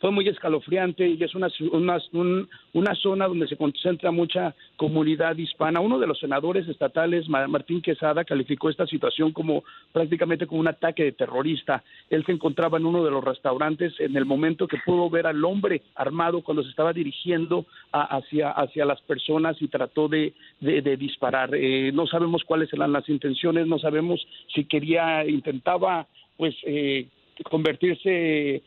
fue 0.00 0.10
muy 0.10 0.28
escalofriante 0.28 1.06
y 1.08 1.22
es 1.22 1.34
una, 1.34 1.48
una, 1.72 1.98
un- 2.12 2.48
una 2.72 2.94
zona 2.94 3.26
donde 3.28 3.48
se 3.48 3.56
concentra 3.56 4.10
mucha 4.10 4.54
comunidad 4.76 5.36
hispana. 5.36 5.80
Uno 5.80 5.98
de 5.98 6.06
los 6.06 6.18
senadores 6.18 6.68
estatales, 6.68 7.28
Ma- 7.28 7.46
Martín 7.48 7.80
Quesada, 7.80 8.24
calificó 8.24 8.68
esta 8.70 8.86
situación 8.86 9.32
como 9.32 9.64
prácticamente 9.92 10.46
como 10.46 10.60
un 10.60 10.68
ataque 10.68 11.04
de 11.04 11.12
terrorista. 11.12 11.82
Él 12.10 12.24
se 12.24 12.32
encontraba 12.32 12.78
en 12.78 12.86
uno 12.86 13.04
de 13.04 13.10
los 13.10 13.24
restaurantes 13.24 13.94
en 14.00 14.16
el 14.16 14.24
momento 14.24 14.66
que 14.68 14.78
pudo 14.84 15.08
ver 15.10 15.26
al 15.26 15.44
hombre 15.44 15.82
armado 15.94 16.42
cuando 16.42 16.62
se 16.62 16.70
estaba 16.70 16.92
dirigiendo 16.92 17.66
a- 17.92 18.16
hacia, 18.16 18.50
hacia 18.50 18.84
las 18.84 19.00
personas 19.02 19.60
y 19.60 19.68
trató 19.68 20.08
de, 20.08 20.34
de- 20.60 20.82
de 20.82 20.96
disparar. 20.96 21.50
Eh, 21.54 21.90
no 21.92 22.06
sabemos 22.06 22.44
cuáles 22.44 22.72
eran 22.72 22.92
las 22.92 23.08
intenciones, 23.08 23.66
no 23.66 23.78
sabemos 23.78 24.26
si 24.54 24.64
quería, 24.64 25.24
intentaba 25.26 26.06
pues 26.36 26.54
eh, 26.64 27.06
convertirse 27.50 28.62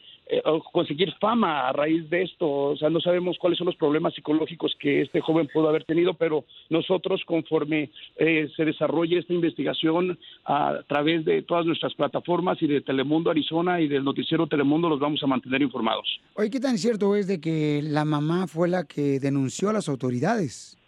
conseguir 0.72 1.14
fama 1.20 1.68
a 1.68 1.74
raíz 1.74 2.10
de 2.10 2.24
esto. 2.24 2.48
O 2.48 2.78
sea, 2.78 2.90
no 2.90 3.00
sabemos 3.02 3.38
cuáles 3.40 3.58
son 3.58 3.68
los 3.68 3.76
problemas 3.76 4.14
psicológicos 4.14 4.76
que 4.80 5.02
este 5.02 5.22
joven 5.22 5.50
pudo 5.52 5.70
haber 5.70 5.84
tenido, 5.86 6.14
pero 6.14 6.46
nosotros, 6.70 7.22
conforme 7.26 7.92
eh, 8.18 8.50
se 8.56 8.66
desarrolle 8.66 9.20
esta 9.20 9.34
investigación 9.34 10.18
a 10.46 10.80
través 10.88 11.26
de 11.26 11.42
todas 11.42 11.66
nuestras 11.66 11.94
plataformas 11.94 12.62
y 12.62 12.68
de 12.68 12.82
Telemundo 12.82 13.32
Arizona 13.32 13.82
y 13.82 13.88
del 13.88 14.04
noticiero 14.04 14.48
Telemundo, 14.48 14.90
los 14.90 15.00
vamos 15.00 15.22
a 15.24 15.28
mantener 15.28 15.62
informados. 15.62 16.20
Oye, 16.36 16.50
¿qué 16.50 16.60
tan 16.60 16.78
cierto 16.78 17.16
es 17.16 17.28
de 17.28 17.42
que 17.42 17.82
la 17.84 18.06
mamá 18.06 18.48
fue 18.48 18.70
la 18.70 18.86
que 18.86 19.20
denunció 19.20 19.70
a 19.70 19.74
las 19.74 19.90
autoridades? 19.90 20.79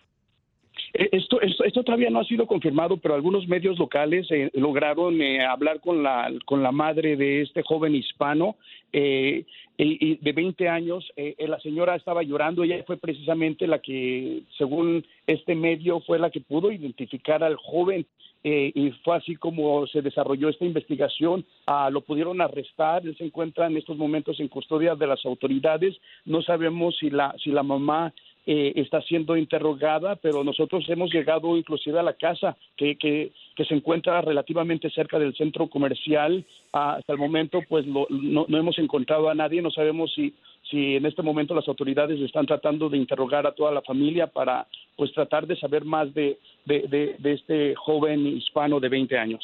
Eh, 0.93 1.09
Esto, 1.11 1.39
esto, 1.41 1.83
todavía 1.83 2.09
no 2.09 2.19
ha 2.19 2.25
sido 2.25 2.45
confirmado, 2.47 2.97
pero 2.97 3.15
algunos 3.15 3.47
medios 3.47 3.77
locales 3.79 4.27
eh, 4.31 4.49
lograron 4.53 5.21
eh, 5.21 5.43
hablar 5.45 5.79
con 5.79 6.03
la, 6.03 6.31
con 6.45 6.63
la 6.63 6.71
madre 6.71 7.15
de 7.15 7.41
este 7.41 7.63
joven 7.63 7.95
hispano 7.95 8.57
eh, 8.93 9.45
y, 9.77 10.15
de 10.17 10.31
20 10.33 10.69
años. 10.69 11.11
Eh, 11.15 11.35
eh, 11.37 11.47
la 11.47 11.59
señora 11.59 11.95
estaba 11.95 12.23
llorando, 12.23 12.63
ella 12.63 12.83
fue 12.85 12.97
precisamente 12.97 13.67
la 13.67 13.79
que, 13.79 14.43
según 14.57 15.05
este 15.27 15.55
medio, 15.55 16.01
fue 16.01 16.19
la 16.19 16.29
que 16.29 16.41
pudo 16.41 16.71
identificar 16.71 17.43
al 17.43 17.55
joven. 17.55 18.05
y 18.43 18.89
fue 19.03 19.17
así 19.17 19.35
como 19.35 19.85
se 19.85 20.01
desarrolló 20.01 20.49
esta 20.49 20.65
investigación. 20.65 21.45
Ah, 21.67 21.89
lo 21.91 22.01
pudieron 22.01 22.41
arrestar, 22.41 23.05
él 23.05 23.15
se 23.15 23.25
encuentra 23.25 23.67
en 23.67 23.77
estos 23.77 23.97
momentos 23.97 24.39
en 24.39 24.47
custodia 24.47 24.95
de 24.95 25.05
las 25.05 25.23
autoridades. 25.25 25.95
No 26.25 26.41
sabemos 26.41 26.97
si 26.97 27.11
la, 27.11 27.35
si 27.37 27.51
la 27.51 27.61
mamá 27.61 28.11
eh, 28.45 28.73
está 28.75 29.01
siendo 29.01 29.37
interrogada, 29.37 30.15
pero 30.15 30.43
nosotros 30.43 30.83
hemos 30.89 31.13
llegado 31.13 31.55
inclusive 31.57 31.99
a 31.99 32.03
la 32.03 32.13
casa 32.13 32.57
que, 32.75 32.97
que, 32.97 33.31
se 33.67 33.75
encuentra 33.75 34.19
relativamente 34.21 34.89
cerca 34.89 35.19
del 35.19 35.35
centro 35.35 35.67
comercial. 35.69 36.43
Ah, 36.73 36.95
hasta 36.97 37.13
el 37.13 37.19
momento, 37.19 37.59
pues 37.69 37.85
lo- 37.85 38.07
no, 38.09 38.45
no 38.47 38.57
hemos 38.57 38.79
encontrado 38.79 39.29
a 39.29 39.35
nadie, 39.35 39.61
no 39.61 39.69
sabemos 39.69 40.11
si, 40.15 40.33
si 40.69 40.95
en 40.95 41.05
este 41.05 41.21
momento 41.21 41.53
las 41.53 41.67
autoridades 41.67 42.19
están 42.19 42.47
tratando 42.47 42.89
de 42.89 42.97
interrogar 42.97 43.45
a 43.45 43.53
toda 43.53 43.71
la 43.71 43.81
familia 43.83 44.25
para 44.27 44.65
pues 44.97 45.13
tratar 45.13 45.45
de 45.45 45.55
saber 45.57 45.85
más 45.85 46.11
de, 46.15 46.39
de, 46.65 46.87
de- 46.87 47.15
de 47.19 47.33
este 47.33 47.75
joven 47.75 48.25
hispano 48.25 48.79
de 48.79 48.89
20 48.89 49.17
años. 49.17 49.43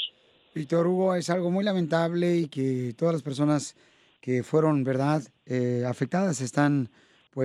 Víctor 0.55 0.87
Hugo, 0.87 1.13
es 1.13 1.29
algo 1.29 1.51
muy 1.51 1.63
lamentable 1.63 2.35
y 2.37 2.47
que 2.47 2.93
todas 2.97 3.13
las 3.13 3.21
personas 3.21 3.75
que 4.21 4.41
fueron, 4.41 4.83
¿verdad?, 4.83 5.21
eh, 5.45 5.83
afectadas 5.87 6.41
están, 6.41 6.89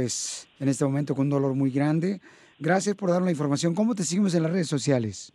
pues, 0.03 0.49
en 0.59 0.71
este 0.71 0.87
momento 0.87 1.15
con 1.15 1.27
un 1.27 1.31
dolor 1.31 1.53
muy 1.55 1.71
grande. 1.71 2.19
Gracias 2.59 2.97
por 2.97 3.11
darnos 3.11 3.27
la 3.27 3.33
información. 3.33 3.75
¿Cómo 3.75 3.95
te 3.95 4.05
seguimos 4.05 4.35
en 4.35 4.43
las 4.43 4.51
redes 4.51 4.67
sociales? 4.67 5.35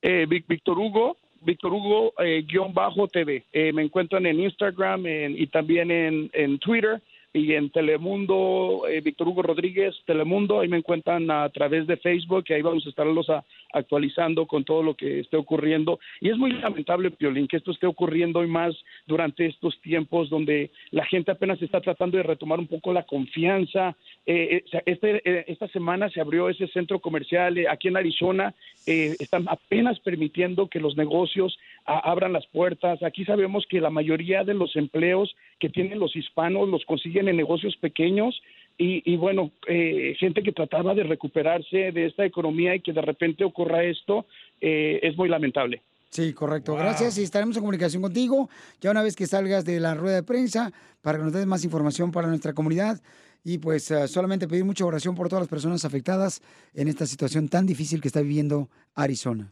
Eh, 0.00 0.26
Víctor 0.28 0.78
Hugo, 0.78 1.16
Víctor 1.40 1.72
Hugo 1.72 2.12
eh, 2.24 2.44
guion 2.46 2.72
bajo 2.72 3.08
TV. 3.08 3.44
Eh, 3.52 3.72
me 3.72 3.82
encuentran 3.82 4.26
en 4.26 4.38
Instagram 4.38 5.06
en- 5.06 5.36
y 5.36 5.48
también 5.48 5.90
en, 5.90 6.30
en 6.34 6.60
Twitter 6.60 7.02
y 7.32 7.54
en 7.54 7.68
Telemundo, 7.70 8.82
eh, 8.88 9.00
Víctor 9.00 9.26
Hugo 9.26 9.42
Rodríguez, 9.42 9.92
Telemundo, 10.06 10.60
ahí 10.60 10.68
me 10.68 10.76
encuentran 10.76 11.28
a 11.28 11.48
través 11.48 11.88
de 11.88 11.96
Facebook 11.96 12.44
y 12.48 12.52
ahí 12.52 12.62
vamos 12.62 12.86
a 12.86 12.90
estarlos 12.90 13.28
a- 13.28 13.44
actualizando 13.72 14.46
con 14.46 14.64
todo 14.64 14.82
lo 14.82 14.94
que 14.94 15.20
esté 15.20 15.36
ocurriendo. 15.36 15.98
Y 16.20 16.28
es 16.30 16.36
muy 16.36 16.52
lamentable, 16.52 17.10
Piolín, 17.10 17.48
que 17.48 17.56
esto 17.56 17.70
esté 17.70 17.86
ocurriendo 17.86 18.44
y 18.44 18.46
más 18.46 18.74
durante 19.06 19.46
estos 19.46 19.80
tiempos 19.80 20.28
donde 20.30 20.70
la 20.90 21.04
gente 21.04 21.30
apenas 21.30 21.60
está 21.62 21.80
tratando 21.80 22.16
de 22.16 22.22
retomar 22.22 22.58
un 22.58 22.66
poco 22.66 22.92
la 22.92 23.02
confianza. 23.04 23.96
Eh, 24.26 24.62
eh, 24.72 24.82
este, 24.86 25.22
eh, 25.24 25.44
esta 25.48 25.68
semana 25.68 26.08
se 26.10 26.20
abrió 26.20 26.48
ese 26.48 26.66
centro 26.68 26.98
comercial 27.00 27.58
eh, 27.58 27.66
aquí 27.68 27.88
en 27.88 27.96
Arizona. 27.96 28.54
Están 28.86 29.46
apenas 29.48 29.98
permitiendo 30.00 30.68
que 30.68 30.80
los 30.80 30.96
negocios 30.96 31.58
a- 31.84 31.98
abran 32.10 32.32
las 32.32 32.46
puertas. 32.48 33.02
Aquí 33.02 33.24
sabemos 33.24 33.66
que 33.68 33.80
la 33.80 33.90
mayoría 33.90 34.44
de 34.44 34.54
los 34.54 34.76
empleos 34.76 35.34
que 35.60 35.68
tienen 35.68 35.98
los 35.98 36.14
hispanos 36.16 36.68
los 36.68 36.84
consiguen 36.84 37.28
en 37.28 37.36
negocios 37.36 37.76
pequeños 37.76 38.40
y, 38.78 39.02
y 39.12 39.16
bueno, 39.16 39.52
eh, 39.68 40.14
gente 40.18 40.42
que 40.42 40.52
trataba 40.52 40.94
de 40.94 41.04
recuperarse 41.04 41.92
de 41.92 42.06
esta 42.06 42.24
economía 42.24 42.74
y 42.74 42.80
que 42.80 42.92
de 42.92 43.02
repente 43.02 43.44
ocurra 43.44 43.84
esto 43.84 44.26
eh, 44.60 45.00
es 45.02 45.16
muy 45.16 45.28
lamentable. 45.28 45.82
Sí, 46.10 46.34
correcto. 46.34 46.74
Gracias 46.74 47.16
y 47.16 47.22
estaremos 47.22 47.56
en 47.56 47.62
comunicación 47.62 48.02
contigo 48.02 48.50
ya 48.80 48.90
una 48.90 49.02
vez 49.02 49.16
que 49.16 49.26
salgas 49.26 49.64
de 49.64 49.80
la 49.80 49.94
rueda 49.94 50.16
de 50.16 50.22
prensa 50.22 50.70
para 51.00 51.16
que 51.16 51.24
nos 51.24 51.32
des 51.32 51.46
más 51.46 51.64
información 51.64 52.12
para 52.12 52.28
nuestra 52.28 52.52
comunidad. 52.52 53.00
Y 53.44 53.58
pues 53.58 53.90
eh, 53.90 54.06
solamente 54.06 54.46
pedir 54.46 54.64
mucha 54.64 54.84
oración 54.84 55.14
por 55.14 55.28
todas 55.28 55.42
las 55.42 55.48
personas 55.48 55.84
afectadas 55.84 56.42
en 56.74 56.88
esta 56.88 57.06
situación 57.06 57.48
tan 57.48 57.66
difícil 57.66 58.00
que 58.00 58.08
está 58.08 58.20
viviendo 58.20 58.68
Arizona. 58.94 59.50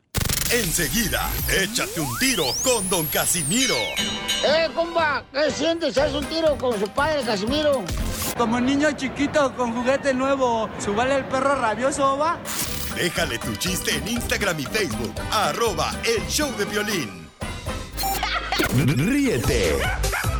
Enseguida, 0.53 1.31
échate 1.63 2.01
un 2.01 2.19
tiro 2.19 2.45
con 2.63 2.89
Don 2.91 3.07
Casimiro. 3.07 3.77
¡Eh, 4.45 4.69
compa! 4.75 5.25
¿Qué 5.33 5.51
sientes? 5.51 5.97
¿Haz 5.97 6.13
un 6.13 6.25
tiro 6.27 6.59
con 6.59 6.79
su 6.79 6.89
padre, 6.89 7.23
Casimiro? 7.25 7.85
Como 8.41 8.59
niño 8.59 8.91
chiquito 8.93 9.55
con 9.55 9.75
juguete 9.75 10.15
nuevo, 10.15 10.71
¿subale 10.79 11.17
el 11.17 11.27
perro 11.27 11.57
rabioso, 11.57 12.17
va? 12.17 12.39
Déjale 12.97 13.37
tu 13.37 13.55
chiste 13.57 13.95
en 13.95 14.09
Instagram 14.09 14.59
y 14.61 14.65
Facebook, 14.65 15.13
arroba 15.31 15.91
el 16.05 16.27
show 16.27 16.51
de 16.57 16.65
violín. 16.65 17.29
Ríete 18.97 19.77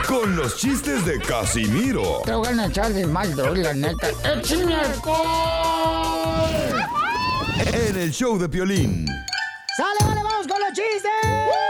con 0.09 0.35
los 0.35 0.57
chistes 0.57 1.05
de 1.05 1.21
Casimiro 1.21 2.23
Te 2.25 2.33
voy 2.33 2.59
a 2.59 2.67
echar 2.67 2.91
de 2.91 3.07
mal, 3.07 3.37
doy, 3.37 3.59
la 3.59 3.75
neta. 3.75 4.09
¡Échame 4.25 4.77
alcohol! 4.77 6.49
en 7.71 7.99
el 7.99 8.11
show 8.13 8.39
de 8.39 8.49
violín. 8.49 9.05
¡Sale, 9.77 9.99
vale, 10.09 10.23
vamos 10.23 10.47
con 10.47 10.59
los 10.59 10.73
chistes! 10.73 11.70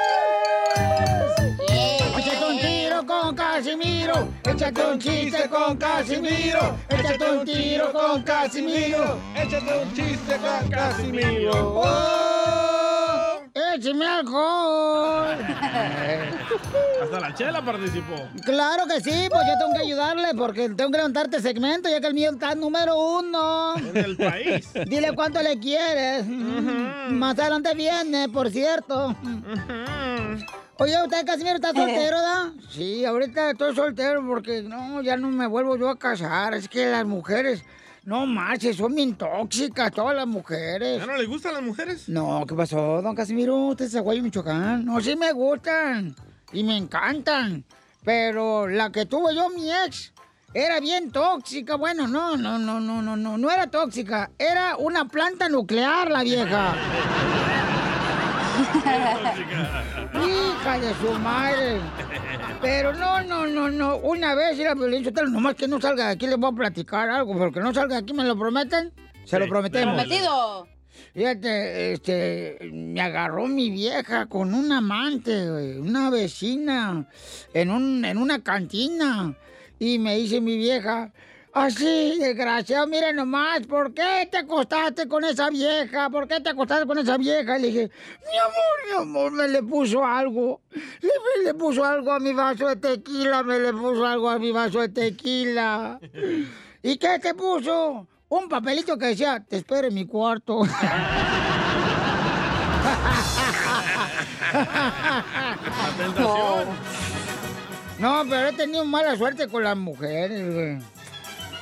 Échate 4.61 4.83
un 4.85 4.99
chiste 4.99 5.49
con 5.49 5.75
Casimiro. 5.79 6.77
Échate 6.91 7.31
un 7.31 7.45
tiro 7.47 7.93
con 7.95 8.23
Casimiro. 8.23 9.19
Échate 9.35 9.73
un 9.83 9.95
chiste 9.95 10.37
con 10.37 10.69
Casimiro. 10.69 11.81
¡Oh! 11.83 12.30
¡Échame 13.75 14.07
alcohol! 14.07 15.37
Hasta 17.03 17.21
la 17.21 17.35
chela 17.35 17.65
participó. 17.65 18.29
Claro 18.45 18.85
que 18.87 19.01
sí, 19.01 19.29
pues 19.31 19.43
yo 19.47 19.59
tengo 19.59 19.73
que 19.75 19.81
ayudarle 19.81 20.29
porque 20.37 20.69
tengo 20.71 20.91
que 20.91 20.97
levantarte 20.99 21.41
segmento 21.41 21.89
ya 21.89 22.01
que 22.01 22.07
el 22.09 22.15
mío 22.15 22.31
está 22.31 22.55
número 22.55 22.99
uno. 22.99 23.77
En 23.77 23.97
el 23.97 24.17
país. 24.17 24.71
Dile 24.87 25.13
cuánto 25.15 25.43
le 25.43 25.59
quieres. 25.59 26.27
Más 26.27 27.39
adelante 27.39 27.75
viene, 27.75 28.29
por 28.29 28.51
cierto. 28.51 29.15
Oye, 30.79 30.97
¿usted 31.03 31.27
Casimiro 31.27 31.57
está 31.57 31.73
soltero, 31.73 32.21
da? 32.23 32.53
Sí, 32.71 33.05
ahorita 33.05 33.51
estoy 33.51 33.75
soltero 33.75 34.27
porque 34.27 34.63
no, 34.63 35.03
ya 35.03 35.17
no 35.17 35.29
me 35.29 35.47
vuelvo 35.47 35.77
yo 35.77 35.91
a 35.91 35.99
casar. 35.99 36.55
Es 36.55 36.69
que 36.69 36.87
las 36.87 37.05
mujeres, 37.05 37.65
no 38.05 38.27
marches, 38.27 38.77
son 38.77 38.95
bien 38.95 39.15
tóxicas 39.15 39.93
todas 39.93 40.17
las 40.17 40.27
mujeres. 40.27 40.99
¿Ya 40.99 41.07
no 41.07 41.17
le 41.17 41.27
gustan 41.27 41.55
las 41.55 41.63
mujeres? 41.63 42.09
No, 42.09 42.45
¿qué 42.47 42.55
pasó, 42.55 43.03
don 43.03 43.15
Casimiro? 43.15 43.57
Usted 43.69 43.87
es 43.87 43.93
de 43.93 44.23
Michoacán. 44.23 44.85
No, 44.85 45.01
sí 45.01 45.17
me 45.17 45.33
gustan 45.33 46.15
y 46.53 46.65
me 46.65 46.77
encantan. 46.77 47.65
Pero 48.05 48.67
la 48.67 48.91
que 48.91 49.05
tuve 49.07 49.35
yo, 49.35 49.51
mi 49.51 49.71
ex, 49.71 50.13
era 50.55 50.81
bien 50.81 51.11
tóxica. 51.11 51.77
Bueno, 51.77 52.09
no, 52.09 52.37
no, 52.37 52.59
no, 52.59 52.81
no, 52.81 53.03
no, 53.03 53.17
no, 53.17 53.39
no 53.39 53.51
era 53.51 53.67
tóxica. 53.67 54.31
Era 54.39 54.77
una 54.77 55.05
planta 55.07 55.49
nuclear 55.49 56.11
la 56.11 56.23
vieja. 56.23 56.75
Hija 60.15 60.79
de 60.79 60.95
su 60.95 61.13
madre. 61.19 61.81
Pero 62.61 62.93
no, 62.95 63.23
no, 63.23 63.47
no, 63.47 63.71
no. 63.71 63.97
Una 63.99 64.35
vez 64.35 64.59
era 64.59 64.75
violencia, 64.75 65.13
nomás 65.29 65.55
que 65.55 65.69
no 65.69 65.81
salga 65.81 66.07
de 66.07 66.13
aquí, 66.13 66.27
les 66.27 66.37
voy 66.37 66.51
a 66.53 66.57
platicar 66.57 67.09
algo. 67.09 67.37
Porque 67.39 67.61
no 67.61 67.73
salga 67.73 67.97
de 67.97 68.03
aquí, 68.03 68.13
¿me 68.13 68.25
lo 68.25 68.39
prometen? 68.39 68.93
Se 69.25 69.39
lo 69.39 69.49
prometemos. 69.49 69.95
Prometido. 69.95 70.69
Fíjate, 71.15 71.93
este, 71.93 72.59
me 72.73 73.01
agarró 73.01 73.47
mi 73.47 73.71
vieja 73.71 74.27
con 74.27 74.55
un 74.55 74.71
amante, 74.71 75.79
una 75.81 76.11
vecina, 76.11 77.07
en, 77.55 77.71
un, 77.71 78.05
en 78.05 78.19
una 78.19 78.43
cantina. 78.43 79.35
Y 79.79 79.99
me 79.99 80.17
dice 80.17 80.41
mi 80.41 80.57
vieja, 80.57 81.13
así, 81.53 82.19
desgraciado, 82.19 82.87
mira 82.87 83.13
nomás, 83.13 83.67
¿por 83.67 83.93
qué 83.93 84.29
te 84.31 84.39
acostaste 84.39 85.09
con 85.09 85.25
esa 85.25 85.51
vieja? 85.51 86.11
¿Por 86.11 86.29
qué 86.29 86.41
te 86.41 86.51
acostaste 86.51 86.87
con 86.87 86.99
esa 86.99 87.17
vieja? 87.17 87.59
Y 87.59 87.63
le 87.63 87.67
dije, 87.69 87.91
mi 88.31 88.39
amor, 88.39 88.53
mi 88.87 89.03
amor, 89.03 89.33
me 89.33 89.49
le 89.49 89.63
puso 89.63 90.05
algo. 90.05 90.61
Le, 90.71 91.09
me 91.09 91.45
le 91.45 91.55
puso 91.55 91.85
algo 91.85 92.13
a 92.13 92.21
mi 92.21 92.33
vaso 92.33 92.69
de 92.69 92.77
tequila, 92.77 93.43
me 93.43 93.59
le 93.59 93.73
puso 93.73 94.07
algo 94.07 94.31
a 94.31 94.39
mi 94.39 94.53
vaso 94.53 94.81
de 94.81 94.89
tequila. 94.89 95.99
¿Y 96.83 96.97
qué 96.97 97.19
te 97.19 97.35
puso? 97.35 98.07
Un 98.29 98.49
papelito 98.49 98.97
que 98.97 99.07
decía, 99.07 99.45
te 99.47 99.57
espero 99.57 99.89
en 99.89 99.95
mi 99.95 100.07
cuarto. 100.07 100.63
La 104.53 105.25
tentación. 105.97 106.69
No, 107.99 108.25
pero 108.29 108.49
he 108.49 108.53
tenido 108.53 108.85
mala 108.85 109.15
suerte 109.17 109.47
con 109.47 109.63
las 109.63 109.77
mujeres, 109.77 110.55
güey. 110.55 110.79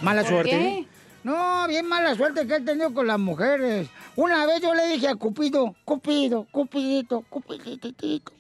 ¿Mala 0.01 0.23
¿Por 0.23 0.31
suerte? 0.31 0.51
qué? 0.51 0.89
No, 1.25 1.67
bien 1.67 1.87
mala 1.87 2.15
suerte 2.15 2.47
que 2.47 2.57
he 2.57 2.61
tenido 2.61 2.95
con 2.95 3.07
las 3.07 3.19
mujeres. 3.19 3.89
Una 4.17 4.47
vez 4.47 4.61
yo 4.63 4.75
le 4.75 4.87
dije 4.89 5.09
a 5.09 5.17
Cupido, 5.17 5.75
Cupido, 5.85 6.47
Cupidito, 6.51 7.23
Cupiditito, 7.29 8.33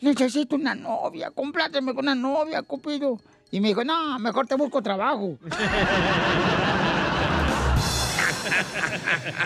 necesito 0.00 0.56
una 0.56 0.74
novia, 0.74 1.30
compláteme 1.30 1.94
con 1.94 2.04
una 2.04 2.14
novia, 2.14 2.62
Cupido. 2.62 3.18
Y 3.50 3.60
me 3.60 3.68
dijo, 3.68 3.84
no, 3.84 4.18
mejor 4.20 4.46
te 4.46 4.54
busco 4.54 4.82
trabajo. 4.82 5.36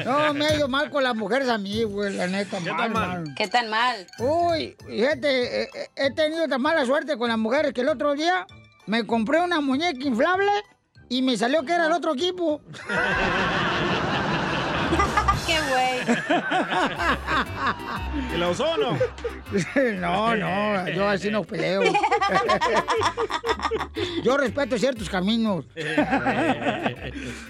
No, 0.05 0.35
me 0.35 0.47
ha 0.47 0.55
ido 0.57 0.69
mal 0.69 0.91
con 0.91 1.03
las 1.03 1.15
mujeres 1.15 1.49
a 1.49 1.59
mí, 1.59 1.85
güey, 1.85 2.15
la 2.15 2.27
neta. 2.27 2.59
¿Qué 2.59 2.71
mal, 2.71 2.79
tan 2.79 2.93
mal? 2.93 3.23
mal. 3.25 3.35
¿Qué 3.37 3.49
tan 3.49 3.71
mal? 3.71 4.07
Uy, 4.19 4.77
fíjate, 4.87 5.69
he 5.97 6.11
tenido 6.13 6.47
tan 6.49 6.61
mala 6.61 6.85
suerte 6.85 7.17
con 7.17 7.29
las 7.29 7.39
mujeres 7.39 7.73
que 7.73 7.81
el 7.81 7.89
otro 7.89 8.15
día 8.15 8.47
me 8.87 9.07
compré 9.07 9.41
una 9.41 9.61
muñeca 9.61 10.07
inflable 10.07 10.51
y 11.15 11.23
me 11.23 11.37
salió 11.37 11.63
que 11.65 11.73
era 11.73 11.87
el 11.87 11.93
otro 11.93 12.13
equipo. 12.15 12.61
¡Qué 15.47 15.59
güey! 15.71 16.01
¿Y 18.35 18.39
la 18.39 18.49
usó 18.51 18.65
o 18.71 18.77
no? 18.77 18.99
No, 20.01 20.35
no, 20.35 20.89
yo 20.89 21.09
así 21.09 21.31
no 21.31 21.45
peleo. 21.45 21.83
Yo 24.25 24.37
respeto 24.37 24.77
ciertos 24.77 25.09
caminos. 25.09 25.67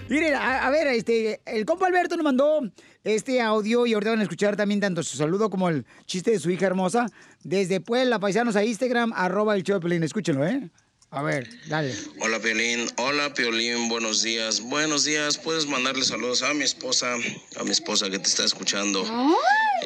Miren, 0.09 0.35
a, 0.35 0.67
a 0.67 0.69
ver, 0.69 0.87
este, 0.87 1.41
el 1.45 1.65
compa 1.65 1.87
Alberto 1.87 2.15
nos 2.17 2.23
mandó 2.23 2.61
este 3.03 3.41
audio 3.41 3.87
y 3.87 3.93
ahorita 3.93 4.11
van 4.11 4.19
a 4.19 4.23
escuchar 4.23 4.55
también 4.55 4.79
tanto 4.79 5.01
su 5.01 5.17
saludo 5.17 5.49
como 5.49 5.69
el 5.69 5.85
chiste 6.05 6.29
de 6.31 6.39
su 6.39 6.51
hija 6.51 6.67
hermosa 6.67 7.07
desde 7.43 7.79
Puebla, 7.79 8.19
paisanos 8.19 8.55
a 8.55 8.63
Instagram, 8.63 9.11
arroba 9.15 9.55
el 9.55 9.63
Choplin. 9.63 10.03
Escúchenlo, 10.03 10.45
¿eh? 10.45 10.69
A 11.11 11.21
ver, 11.21 11.47
dale. 11.69 11.93
Hola 12.19 12.39
Piolín, 12.39 12.87
hola 12.97 13.33
Piolín, 13.33 13.87
buenos 13.87 14.21
días, 14.21 14.59
buenos 14.61 15.05
días, 15.05 15.37
puedes 15.37 15.65
mandarle 15.65 16.03
saludos 16.03 16.43
a 16.43 16.53
mi 16.53 16.63
esposa, 16.63 17.13
a 17.57 17.63
mi 17.63 17.71
esposa 17.71 18.09
que 18.09 18.19
te 18.19 18.27
está 18.27 18.43
escuchando. 18.43 19.05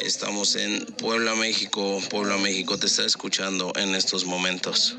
Estamos 0.03 0.55
en 0.55 0.85
Puebla, 0.97 1.35
México, 1.35 1.99
Puebla, 2.09 2.37
México 2.37 2.79
te 2.79 2.87
está 2.87 3.05
escuchando 3.05 3.71
en 3.75 3.93
estos 3.93 4.25
momentos. 4.25 4.97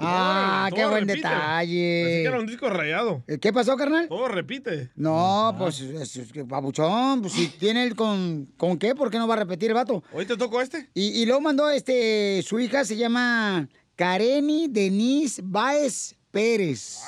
Ah, 0.00 0.70
qué 0.74 0.86
buen 0.86 1.08
repite. 1.08 1.26
detalle. 1.28 2.02
Pensé 2.04 2.22
que 2.22 2.28
era 2.28 2.38
un 2.38 2.46
disco 2.46 2.70
rayado. 2.70 3.24
Eh, 3.26 3.38
¿Qué 3.38 3.52
pasó, 3.52 3.76
carnal? 3.76 4.06
Todo 4.08 4.28
repite. 4.28 4.90
No, 4.94 5.54
pues, 5.58 5.80
es, 5.80 6.16
es 6.16 6.32
que, 6.32 6.44
babuchón, 6.44 7.20
pues 7.22 7.32
si 7.34 7.48
tiene 7.48 7.82
el 7.82 7.96
con, 7.96 8.46
¿con 8.56 8.78
qué? 8.78 8.94
¿Por 8.94 9.10
qué 9.10 9.18
no 9.18 9.26
va 9.26 9.34
a 9.34 9.38
repetir 9.38 9.70
el 9.70 9.74
vato? 9.74 10.04
¿Hoy 10.12 10.24
te 10.24 10.36
tocó 10.36 10.60
este? 10.60 10.88
Y, 10.94 11.20
y 11.20 11.26
luego 11.26 11.40
mandó, 11.40 11.68
este, 11.68 12.42
su 12.46 12.60
hija 12.60 12.84
se 12.84 12.96
llama 12.96 13.68
Kareni 13.98 14.68
Denise 14.68 15.42
Baez 15.42 16.14
Pérez. 16.30 17.00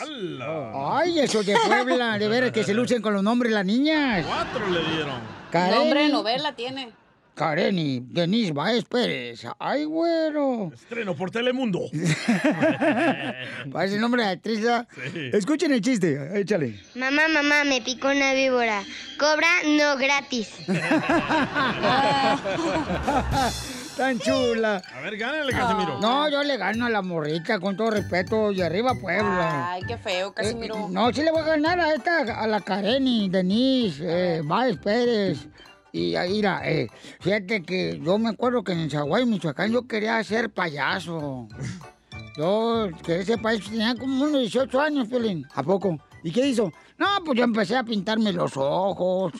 Ay, 0.75 1.21
eso 1.21 1.45
de 1.45 1.55
Puebla, 1.65 2.19
de 2.19 2.27
veras 2.27 2.51
que 2.51 2.65
se 2.65 2.75
lucen 2.75 3.01
con 3.01 3.15
los 3.15 3.23
nombres 3.23 3.53
las 3.53 3.65
niñas. 3.65 4.27
Cuatro 4.27 4.69
le 4.69 4.81
dieron. 4.91 5.21
Kareni, 5.53 5.79
Nombre 5.79 6.03
de 6.03 6.09
novela 6.09 6.57
tiene. 6.57 6.91
Kareni 7.37 8.03
Denise 8.09 8.53
Baez 8.53 8.85
Pérez. 8.87 9.45
Ay, 9.61 9.85
güero. 9.85 10.73
Estreno 10.75 11.15
por 11.15 11.31
Telemundo. 11.31 11.83
Parece 13.73 13.95
el 13.95 14.01
nombre 14.01 14.25
de 14.25 14.31
actriz. 14.31 14.61
¿verdad? 14.61 14.89
Escuchen 15.33 15.73
el 15.73 15.83
chiste, 15.83 16.41
échale. 16.41 16.81
Mamá, 16.97 17.29
mamá, 17.29 17.63
me 17.63 17.81
picó 17.83 18.09
una 18.09 18.35
víbora. 18.35 18.83
Cobra 19.17 19.47
no 19.65 19.97
gratis. 19.97 20.49
Tan 24.01 24.19
chula. 24.19 24.81
A 24.95 25.01
ver, 25.03 25.19
gánale, 25.19 25.53
Casimiro. 25.53 26.01
No, 26.01 26.27
yo 26.31 26.43
le 26.43 26.57
gano 26.57 26.87
a 26.87 26.89
la 26.89 27.03
morrita, 27.03 27.61
con 27.61 27.77
todo 27.77 27.91
respeto, 27.91 28.51
y 28.51 28.63
arriba 28.63 28.95
Puebla. 28.95 29.73
Ay, 29.73 29.83
qué 29.87 29.99
feo, 29.99 30.33
Casimiro. 30.33 30.75
Eh, 30.75 30.87
no, 30.89 31.13
sí 31.13 31.23
le 31.23 31.31
voy 31.31 31.43
a 31.43 31.45
ganar 31.45 31.79
a 31.79 31.93
esta, 31.93 32.23
a 32.43 32.47
la 32.47 32.63
Kareni, 32.63 33.29
Denise, 33.29 34.39
eh, 34.39 34.43
Pérez. 34.83 35.47
Y 35.93 36.15
ahí, 36.15 36.31
mira, 36.31 36.63
eh, 36.65 36.89
fíjate 37.21 37.63
que 37.63 38.01
yo 38.03 38.17
me 38.17 38.31
acuerdo 38.31 38.65
que 38.65 38.73
en 38.73 38.89
Zaguay, 38.89 39.27
Michoacán, 39.27 39.71
yo 39.71 39.87
quería 39.87 40.25
ser 40.25 40.49
payaso. 40.49 41.47
Yo 42.37 42.89
quería 43.05 43.25
ser 43.25 43.43
payaso, 43.43 43.71
tenía 43.71 43.95
como 43.97 44.23
unos 44.25 44.41
18 44.41 44.81
años, 44.81 45.09
Pelín. 45.09 45.47
¿A 45.53 45.63
poco? 45.63 45.99
¿Y 46.23 46.31
qué 46.31 46.47
hizo? 46.47 46.73
No, 46.97 47.07
pues 47.25 47.37
yo 47.37 47.45
empecé 47.45 47.77
a 47.77 47.83
pintarme 47.83 48.33
los 48.33 48.57
ojos, 48.57 49.33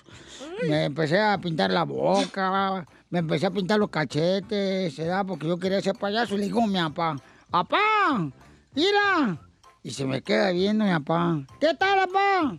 me 0.69 0.85
empecé 0.85 1.19
a 1.21 1.39
pintar 1.39 1.71
la 1.71 1.85
boca, 1.85 2.85
me 3.11 3.19
empecé 3.19 3.47
a 3.47 3.51
pintar 3.51 3.79
los 3.79 3.91
cachetes, 3.91 4.97
¿verdad? 4.97 5.27
Porque 5.27 5.49
yo 5.49 5.59
quería 5.59 5.83
ser 5.83 5.97
payaso. 5.97 6.37
Y 6.37 6.39
le 6.39 6.45
digo 6.45 6.65
mi 6.67 6.79
papá, 6.79 7.17
¡Apá! 7.53 8.31
¡Mira! 8.75 9.37
Y 9.83 9.91
se 9.91 10.05
me 10.05 10.23
queda 10.23 10.53
viendo 10.53 10.85
mi 10.85 10.93
papá. 10.93 11.41
¿Qué 11.61 11.75
tal, 11.75 12.07
papá? 12.07 12.57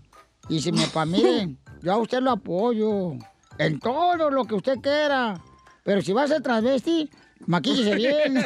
Y 0.49 0.55
dice 0.55 0.73
mi 0.73 0.83
papá, 0.83 1.05
miren, 1.05 1.57
yo 1.81 1.93
a 1.93 1.97
usted 1.97 2.19
lo 2.19 2.31
apoyo 2.31 3.13
en 3.57 3.79
todo 3.79 4.29
lo 4.29 4.43
que 4.45 4.55
usted 4.55 4.79
quiera. 4.81 5.41
Pero 5.83 6.01
si 6.01 6.11
va 6.11 6.23
a 6.23 6.27
ser 6.27 6.41
transvesti, 6.41 7.09
maquíllese 7.47 7.95
bien. 7.95 8.43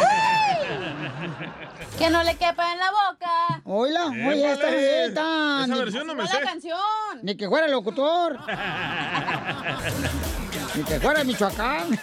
Que 1.99 2.11
no 2.11 2.23
le 2.23 2.37
quepa 2.37 2.73
en 2.73 2.79
la 2.79 2.90
boca. 2.90 3.62
Hola, 3.64 4.07
oye, 4.07 4.53
esta 4.53 4.71
neta. 4.71 5.64
Esa 5.64 5.75
versión 5.77 6.07
no 6.07 6.14
me 6.14 6.25
la 6.25 6.31
sé. 6.31 6.40
canción. 6.40 6.79
Ni 7.23 7.35
que 7.35 7.49
fuera 7.49 7.66
locutor. 7.69 8.38
Ni 10.75 10.85
que 10.85 11.01
fuera 11.01 11.25
Michoacán. 11.25 11.99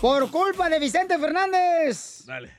Por 0.00 0.30
culpa 0.30 0.70
de 0.70 0.78
Vicente 0.78 1.18
Fernández. 1.18 2.24
Dale. 2.26 2.56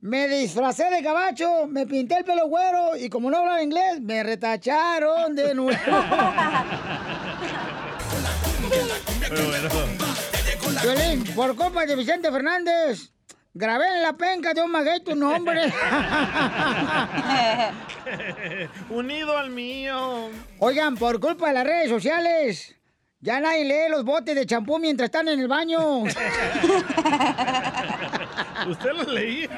Me 0.00 0.28
disfracé 0.28 0.88
de 0.90 1.00
gabacho, 1.02 1.66
me 1.66 1.86
pinté 1.86 2.18
el 2.18 2.24
pelo 2.24 2.48
güero 2.48 2.96
y 2.96 3.08
como 3.08 3.30
no 3.30 3.38
hablaba 3.38 3.62
inglés, 3.62 4.00
me 4.00 4.22
retacharon 4.22 5.34
de 5.34 5.54
nuevo. 5.54 5.76
Violín, 10.82 11.24
por 11.34 11.56
culpa 11.56 11.84
de 11.84 11.96
Vicente 11.96 12.30
Fernández, 12.30 13.10
grabé 13.54 13.88
en 13.96 14.02
la 14.02 14.12
penca 14.12 14.54
de 14.54 14.62
un 14.62 14.70
maguey 14.70 15.02
tu 15.02 15.16
nombre. 15.16 15.62
Unido 18.90 19.36
al 19.36 19.50
mío. 19.50 20.30
Oigan, 20.60 20.96
por 20.96 21.18
culpa 21.18 21.48
de 21.48 21.54
las 21.54 21.64
redes 21.64 21.88
sociales, 21.90 22.76
ya 23.20 23.40
nadie 23.40 23.64
lee 23.64 23.90
los 23.90 24.04
botes 24.04 24.36
de 24.36 24.46
champú 24.46 24.78
mientras 24.78 25.06
están 25.08 25.26
en 25.28 25.40
el 25.40 25.48
baño. 25.48 26.02
¿Usted 28.68 28.92
lo 28.92 29.02
leía? 29.04 29.48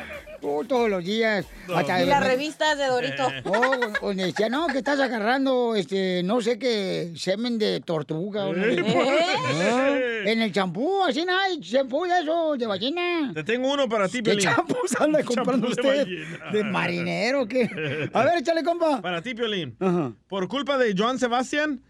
Oh, 0.40 0.62
todos 0.64 0.88
los 0.88 1.04
días. 1.04 1.44
Hasta 1.74 1.98
Y 1.98 2.00
de 2.04 2.06
las 2.06 2.24
revistas 2.24 2.78
de 2.78 2.86
Dorito. 2.86 3.26
Oh, 3.44 4.06
donde 4.06 4.26
decía, 4.26 4.48
no, 4.48 4.66
que 4.68 4.78
estás 4.78 5.00
agarrando, 5.00 5.74
este, 5.74 6.22
no 6.22 6.40
sé 6.40 6.58
qué, 6.58 7.12
semen 7.16 7.58
de 7.58 7.80
tortuga. 7.80 8.48
Eh, 8.50 8.52
¿por 8.52 8.84
qué? 8.84 9.24
Ah, 9.70 9.98
en 10.30 10.42
el 10.42 10.52
champú, 10.52 11.02
así 11.02 11.24
no 11.24 11.36
hay 11.36 11.58
champú 11.60 12.04
de 12.04 12.20
eso, 12.20 12.56
de 12.56 12.66
ballena. 12.66 13.32
Te 13.34 13.42
tengo 13.44 13.72
uno 13.72 13.88
para 13.88 14.06
ti, 14.08 14.18
¿Qué 14.18 14.22
Piolín. 14.36 14.40
champús 14.44 15.00
anda 15.00 15.22
comprando 15.24 15.66
de 15.66 15.72
usted? 15.72 16.04
ballena. 16.06 16.50
¿De 16.52 16.64
marinero 16.64 17.46
qué? 17.46 18.08
A 18.12 18.24
ver, 18.24 18.38
échale, 18.38 18.62
compa. 18.62 19.00
Para 19.00 19.20
ti, 19.22 19.34
Piolín. 19.34 19.76
Ajá. 19.80 20.12
Por 20.28 20.46
culpa 20.48 20.78
de 20.78 20.94
Joan 20.96 21.18
Sebastián, 21.18 21.82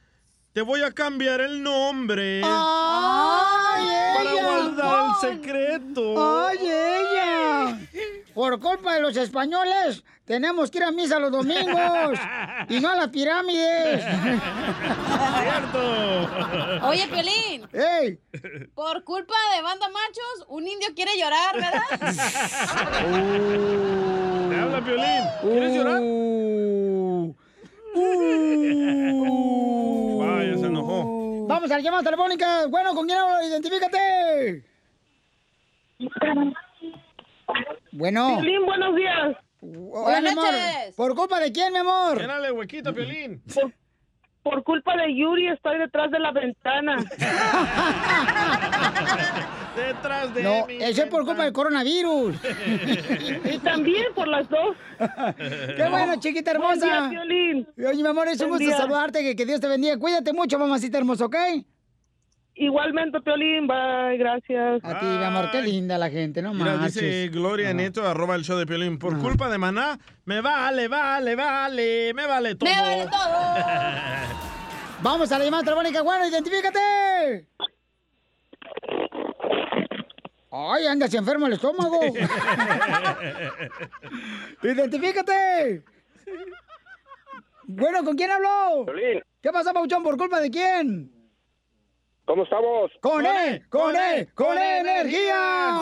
te 0.52 0.62
voy 0.62 0.82
a 0.82 0.90
cambiar 0.92 1.40
el 1.40 1.62
nombre. 1.62 2.40
¡Ay, 2.44 3.86
Para 4.16 4.30
ella! 4.32 4.42
guardar 4.44 5.06
el 5.22 5.30
secreto. 5.30 6.46
¡Ay, 6.48 6.58
ella! 6.62 7.78
Por 8.38 8.54
culpa 8.60 8.94
de 8.94 9.00
los 9.00 9.16
españoles, 9.16 10.04
tenemos 10.24 10.70
que 10.70 10.78
ir 10.78 10.84
a 10.84 10.92
misa 10.92 11.18
los 11.18 11.32
domingos 11.32 12.16
y 12.68 12.78
no 12.78 12.88
a 12.88 12.94
las 12.94 13.08
pirámides. 13.08 14.04
Cierto. 15.42 16.86
Oye, 16.86 17.08
Piolín, 17.08 17.68
¡Ey! 17.72 18.20
por 18.76 19.02
culpa 19.02 19.34
de 19.56 19.62
banda 19.62 19.88
machos, 19.88 20.46
un 20.50 20.68
indio 20.68 20.86
quiere 20.94 21.18
llorar, 21.18 21.56
¿verdad? 21.56 21.82
Te 24.50 24.56
habla, 24.56 24.84
Piolín. 24.84 25.24
¿Quieres 25.42 25.74
llorar? 25.74 26.00
Uh, 26.00 27.34
uh. 27.96 30.18
Vaya, 30.20 30.56
se 30.58 30.66
enojó. 30.66 31.44
Vamos 31.48 31.68
a 31.72 31.74
la 31.74 31.80
llamada 31.80 32.04
telefónica. 32.04 32.68
Bueno, 32.68 32.94
¿con 32.94 33.04
quién 33.04 33.18
hablo? 33.18 33.42
Identifícate. 33.42 34.62
Bueno. 37.98 38.36
Piolín, 38.36 38.64
buenos 38.64 38.94
días. 38.94 39.36
Hola, 39.60 40.20
mi 40.20 40.28
Buenas 40.28 40.32
amor. 40.34 40.44
noches. 40.52 40.94
¿Por 40.96 41.14
culpa 41.16 41.40
de 41.40 41.50
quién, 41.50 41.72
mi 41.72 41.80
amor? 41.80 42.20
Llénale 42.20 42.52
huequito, 42.52 42.94
Piolín. 42.94 43.42
Por, 43.52 43.72
por 44.44 44.62
culpa 44.62 44.96
de 44.96 45.16
Yuri 45.16 45.48
estoy 45.48 45.78
detrás 45.78 46.08
de 46.12 46.20
la 46.20 46.30
ventana. 46.30 46.96
Detrás 49.76 50.32
de 50.34 50.42
No, 50.44 50.66
mí. 50.66 50.76
eso 50.80 51.02
es 51.02 51.08
por 51.08 51.24
culpa 51.24 51.42
del 51.44 51.52
coronavirus. 51.52 52.36
y 53.44 53.58
también 53.58 54.06
por 54.14 54.26
las 54.28 54.48
dos. 54.48 54.76
Qué 55.76 55.86
bueno, 55.90 56.16
chiquita 56.20 56.52
hermosa. 56.52 56.86
Buen 56.86 57.10
día, 57.10 57.10
Piolín. 57.10 57.68
Oye, 57.78 58.02
mi 58.02 58.08
amor, 58.08 58.28
es 58.28 58.40
un 58.40 58.48
Buen 58.48 58.60
gusto 58.60 58.76
día. 58.76 58.76
saludarte, 58.76 59.22
que, 59.22 59.34
que 59.36 59.44
Dios 59.44 59.60
te 59.60 59.66
bendiga. 59.68 59.96
Cuídate 59.98 60.32
mucho, 60.32 60.56
mamacita 60.58 60.98
hermosa, 60.98 61.24
¿ok? 61.26 61.36
Igualmente, 62.60 63.20
Piolín. 63.20 63.68
Bye, 63.68 64.16
gracias. 64.18 64.80
A 64.82 64.98
ti, 64.98 65.06
mi 65.06 65.22
amor, 65.22 65.48
qué 65.52 65.62
linda 65.62 65.96
la 65.96 66.10
gente, 66.10 66.42
no 66.42 66.52
Mira, 66.52 66.74
marches. 66.74 66.94
dice 66.94 67.28
Gloria 67.28 67.72
Neto, 67.72 68.04
arroba 68.04 68.34
el 68.34 68.42
show 68.42 68.58
de 68.58 68.66
Piolín. 68.66 68.98
Por 68.98 69.16
culpa 69.20 69.48
de 69.48 69.58
Maná, 69.58 69.96
me 70.24 70.40
vale, 70.40 70.88
vale, 70.88 71.36
vale, 71.36 72.12
me 72.14 72.26
vale 72.26 72.56
todo. 72.56 72.68
¡Me 72.68 72.80
vale 72.80 73.06
todo! 73.06 73.54
Vamos 75.02 75.30
a 75.30 75.38
la 75.38 75.44
llamada 75.44 75.62
telefónica, 75.62 76.02
bueno, 76.02 76.26
identifícate. 76.26 77.46
Ay, 80.50 80.86
andas 80.86 81.14
enfermo 81.14 81.46
el 81.46 81.52
estómago. 81.52 82.00
identifícate. 84.64 85.84
Bueno, 87.68 88.02
¿con 88.02 88.16
quién 88.16 88.32
habló? 88.32 88.84
Piolín, 88.84 89.22
¿Qué 89.40 89.52
pasa, 89.52 89.72
Pauchón? 89.72 90.02
¿Por 90.02 90.16
culpa 90.16 90.40
de 90.40 90.50
quién? 90.50 91.17
¿Cómo 92.28 92.44
estamos? 92.44 92.92
¡Con 93.00 93.24
E! 93.24 93.64
¡Con 93.70 93.96
E! 93.96 94.28
¡Con 94.34 94.56
E 94.58 94.80
energía! 94.80 95.78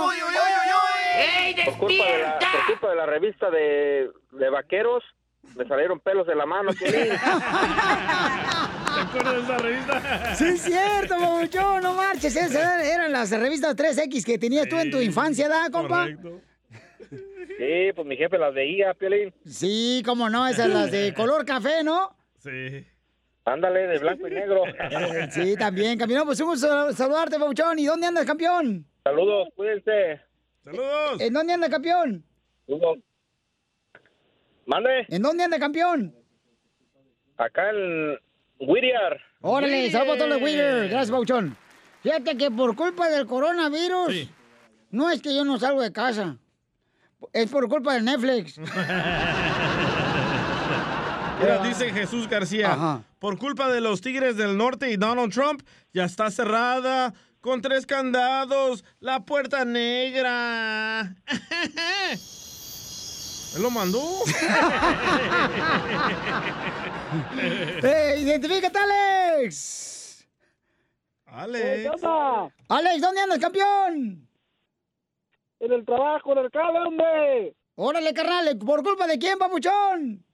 Por 1.65 1.77
culpa 1.79 2.05
de 2.05 2.19
la, 2.23 2.39
por 2.39 2.67
culpa 2.67 2.91
de 2.91 2.95
la 2.95 3.07
revista 3.07 3.51
de, 3.51 4.11
de 4.31 4.51
vaqueros, 4.51 5.03
me 5.57 5.67
salieron 5.67 5.99
pelos 5.99 6.27
de 6.27 6.37
la 6.37 6.47
mano, 6.47 6.71
Piolín. 6.73 7.09
¿Te 7.09 9.01
acuerdas 9.01 9.35
de 9.35 9.41
esa 9.43 9.59
revista? 9.59 10.35
Sí, 10.37 10.45
es 10.45 10.63
cierto, 10.63 11.17
Papuchón, 11.19 11.83
no 11.83 11.95
marches. 11.95 12.37
Esas 12.37 12.87
eran, 12.87 13.11
las 13.11 13.31
revistas 13.31 13.77
3X 13.77 14.25
que 14.25 14.39
tenías 14.39 14.69
tú 14.69 14.79
en 14.79 14.91
tu 14.91 15.01
infancia, 15.01 15.49
¿da, 15.49 15.69
compa? 15.71 16.07
Sí, 16.09 17.93
pues 17.95 18.07
mi 18.07 18.17
jefe 18.17 18.39
las 18.39 18.55
veía, 18.55 18.95
Piolín. 18.95 19.35
Sí, 19.45 20.03
cómo 20.07 20.31
no, 20.31 20.47
esas 20.47 20.69
las 20.69 20.93
de 20.93 21.13
color 21.17 21.45
café, 21.45 21.83
¿no? 21.83 22.17
Sí. 22.39 22.87
Ándale, 23.47 23.87
de 23.87 23.99
blanco 23.99 24.27
y 24.27 24.31
negro. 24.33 24.67
Eh, 24.67 25.29
Sí, 25.31 25.57
también, 25.57 25.97
campeón. 25.97 26.27
Pues 26.27 26.41
un 26.41 26.49
gusto 26.49 26.93
saludarte, 26.93 27.39
Papuchón. 27.39 27.79
¿Y 27.79 27.87
dónde 27.87 28.09
andas, 28.09 28.27
campeón? 28.27 28.85
Saludos, 29.05 29.49
cuídense. 29.55 30.21
Saludos. 30.65 31.21
¿En 31.21 31.33
dónde 31.33 31.53
anda, 31.53 31.69
campeón? 31.71 32.25
Saludos. 32.67 32.99
¿Mande? 34.67 35.07
¿En 35.09 35.23
dónde 35.23 35.45
anda, 35.45 35.61
campeón? 35.61 36.13
Acá 37.37 37.71
en 37.71 38.19
Whittier. 38.59 39.21
Órale, 39.43 39.91
saludos 39.93 40.17
a 40.17 40.19
todos 40.19 40.31
los 40.31 40.43
Wheeler. 40.43 40.89
Gracias, 40.89 41.11
Papuchón. 41.13 41.57
Fíjate 42.03 42.37
que 42.37 42.51
por 42.51 42.75
culpa 42.75 43.09
del 43.09 43.27
coronavirus, 43.27 44.29
no 44.91 45.09
es 45.11 45.23
que 45.23 45.35
yo 45.37 45.45
no 45.45 45.57
salgo 45.61 45.83
de 45.83 45.93
casa. 45.93 46.37
Es 47.33 47.49
por 47.49 47.69
culpa 47.69 47.95
del 47.95 48.05
Netflix. 48.05 48.59
Mira, 51.41 51.63
dice 51.63 51.93
Jesús 51.93 52.29
García, 52.29 52.73
Ajá. 52.73 53.03
por 53.19 53.39
culpa 53.39 53.69
de 53.71 53.81
los 53.81 54.01
Tigres 54.01 54.37
del 54.37 54.57
Norte 54.57 54.91
y 54.91 54.97
Donald 54.97 55.33
Trump, 55.33 55.63
ya 55.93 56.05
está 56.05 56.31
cerrada 56.31 57.13
con 57.41 57.61
tres 57.61 57.87
candados 57.87 58.85
la 59.01 59.25
puerta 59.25 59.65
negra. 59.65 61.15
¿Él 63.55 63.63
lo 63.63 63.71
mandó? 63.71 64.01
¡Eh, 67.83 68.17
identifícate, 68.19 68.79
Alex! 68.79 70.27
Alex. 71.27 71.91
Alex, 72.69 73.01
¿dónde 73.01 73.21
andas, 73.21 73.39
campeón? 73.39 74.29
En 75.61 75.73
el 75.73 75.85
trabajo, 75.85 76.33
en 76.33 76.39
el 76.39 76.51
cable, 76.51 76.79
hombre. 76.81 77.55
Órale, 77.77 78.13
carnal, 78.15 78.59
¿por 78.59 78.83
culpa 78.83 79.07
de 79.07 79.19
quién, 79.19 79.39
papuchón? 79.39 80.26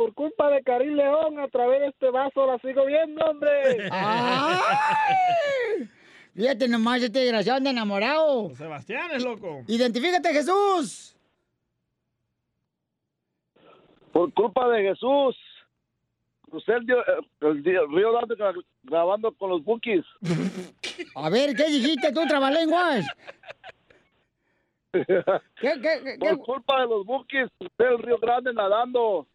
Por 0.00 0.14
culpa 0.14 0.48
de 0.48 0.62
Karim 0.62 0.94
León, 0.94 1.38
a 1.40 1.48
través 1.48 1.80
de 1.80 1.88
este 1.88 2.08
vaso 2.08 2.46
la 2.46 2.58
sigo 2.60 2.86
viendo, 2.86 3.22
hombre. 3.22 3.86
¡Ay! 3.92 5.90
Fíjate 6.34 6.68
nomás, 6.68 7.02
este 7.02 7.18
desgraciado 7.18 7.58
anda 7.58 7.68
enamorado. 7.68 8.48
Sebastián 8.56 9.10
es 9.12 9.22
loco. 9.22 9.62
Identifícate, 9.68 10.32
Jesús. 10.32 11.14
Por 14.10 14.32
culpa 14.32 14.70
de 14.70 14.84
Jesús. 14.88 15.36
Crucé 16.48 16.72
el, 16.72 16.86
dio- 16.86 17.04
el 17.42 17.62
río 17.62 18.12
Grande 18.14 18.36
gra- 18.36 18.64
grabando 18.84 19.32
con 19.34 19.50
los 19.50 19.62
bookies. 19.62 20.06
A 21.14 21.28
ver, 21.28 21.54
¿qué 21.54 21.66
dijiste 21.66 22.10
tú, 22.10 22.26
trabalenguas? 22.26 23.04
Por 26.18 26.38
culpa 26.38 26.80
de 26.80 26.86
los 26.86 27.04
bookies, 27.04 27.50
crucé 27.58 27.92
el 27.92 27.98
río 27.98 28.16
Grande 28.18 28.54
nadando. 28.54 29.26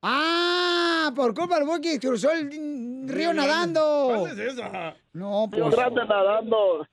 Ah, 0.00 1.10
por 1.14 1.34
culpa 1.34 1.56
del 1.56 1.66
Buki 1.66 1.98
cruzó 1.98 2.30
el 2.30 3.08
río 3.08 3.32
nadando. 3.34 4.12
¿Cuál 4.20 4.38
es 4.38 4.52
esa? 4.52 4.94
No, 5.12 5.48
Río 5.50 5.64
pues. 5.64 5.76
Grande 5.76 6.04
nadando. 6.06 6.86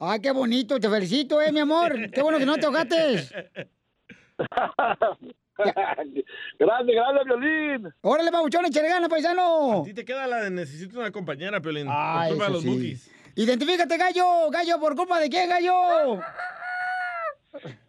Ay, 0.00 0.20
qué 0.20 0.32
bonito, 0.32 0.80
te 0.80 0.90
felicito, 0.90 1.40
eh, 1.40 1.52
mi 1.52 1.60
amor. 1.60 2.10
Qué 2.10 2.22
bueno 2.22 2.38
que 2.38 2.46
no 2.46 2.56
te 2.56 2.66
ahogates. 2.66 3.32
Grande, 5.56 6.92
grande, 6.92 7.20
violín. 7.24 7.94
Órale, 8.00 8.32
pabuchón, 8.32 8.66
échale 8.66 8.88
ganas, 8.88 9.08
paisano. 9.08 9.82
A 9.82 9.84
ti 9.84 9.94
te 9.94 10.04
queda 10.04 10.26
la 10.26 10.42
de 10.42 10.50
necesito 10.50 10.98
una 10.98 11.12
compañera, 11.12 11.60
Piolín. 11.60 11.86
Ah, 11.88 12.24
por 12.26 12.30
culpa 12.30 12.46
de 12.46 12.52
los 12.52 12.62
sí. 12.62 12.68
bookies. 12.68 13.10
Identifícate, 13.36 13.96
gallo. 13.96 14.50
Gallo, 14.50 14.80
¿por 14.80 14.96
culpa 14.96 15.20
de 15.20 15.28
quién, 15.28 15.48
gallo? 15.48 16.18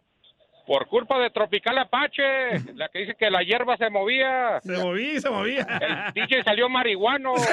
Por 0.65 0.87
culpa 0.87 1.19
de 1.19 1.29
Tropical 1.29 1.77
Apache, 1.77 2.59
la 2.75 2.89
que 2.89 2.99
dice 2.99 3.15
que 3.15 3.29
la 3.29 3.43
hierba 3.43 3.77
se 3.77 3.89
movía. 3.89 4.59
Se 4.61 4.77
movía, 4.77 5.21
se 5.21 5.29
movía. 5.29 5.67
El 5.81 6.13
DJ 6.13 6.43
salió 6.43 6.69
marihuano. 6.69 7.33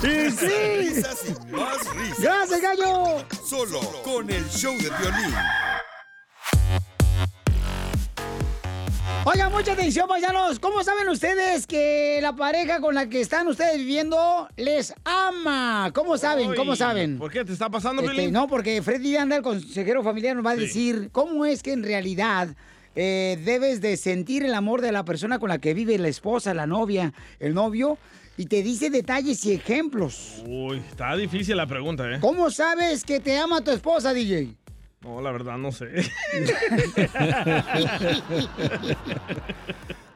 Sí, 0.00 0.30
sí. 0.32 0.46
Risas 0.46 1.24
y 1.26 1.52
más 1.52 1.96
risas. 1.96 2.20
Gracias, 2.20 2.60
gallo. 2.60 3.24
Solo 3.42 3.80
con 4.02 4.28
el 4.28 4.44
show 4.50 4.74
de 4.76 4.90
violín. 4.90 5.34
Mucha 9.54 9.72
atención, 9.72 10.08
paisanos. 10.08 10.58
¿Cómo 10.58 10.82
saben 10.82 11.08
ustedes 11.08 11.66
que 11.68 12.18
la 12.20 12.34
pareja 12.34 12.80
con 12.80 12.92
la 12.92 13.08
que 13.08 13.20
están 13.20 13.46
ustedes 13.46 13.78
viviendo 13.78 14.48
les 14.56 14.92
ama? 15.04 15.92
¿Cómo 15.94 16.18
saben? 16.18 16.54
¿Cómo 16.56 16.74
saben? 16.74 17.18
¿Por 17.18 17.30
qué 17.30 17.44
te 17.44 17.52
está 17.52 17.70
pasando, 17.70 18.02
Este, 18.02 18.32
no, 18.32 18.48
porque 18.48 18.82
Freddy 18.82 19.16
Anda, 19.16 19.36
el 19.36 19.42
consejero 19.42 20.02
familiar, 20.02 20.34
nos 20.34 20.44
va 20.44 20.50
a 20.50 20.56
decir 20.56 21.08
cómo 21.12 21.46
es 21.46 21.62
que 21.62 21.72
en 21.72 21.84
realidad 21.84 22.48
eh, 22.96 23.38
debes 23.44 23.80
de 23.80 23.96
sentir 23.96 24.44
el 24.44 24.54
amor 24.54 24.80
de 24.80 24.90
la 24.90 25.04
persona 25.04 25.38
con 25.38 25.50
la 25.50 25.58
que 25.58 25.72
vive 25.72 25.98
la 25.98 26.08
esposa, 26.08 26.52
la 26.52 26.66
novia, 26.66 27.12
el 27.38 27.54
novio, 27.54 27.96
y 28.36 28.46
te 28.46 28.60
dice 28.64 28.90
detalles 28.90 29.44
y 29.46 29.52
ejemplos. 29.52 30.42
Uy, 30.46 30.78
está 30.78 31.14
difícil 31.14 31.56
la 31.56 31.68
pregunta, 31.68 32.10
¿eh? 32.10 32.18
¿Cómo 32.20 32.50
sabes 32.50 33.04
que 33.04 33.20
te 33.20 33.38
ama 33.38 33.60
tu 33.60 33.70
esposa, 33.70 34.12
DJ? 34.12 34.56
No, 35.04 35.20
la 35.20 35.30
verdad 35.32 35.58
no 35.58 35.70
sé. 35.70 35.86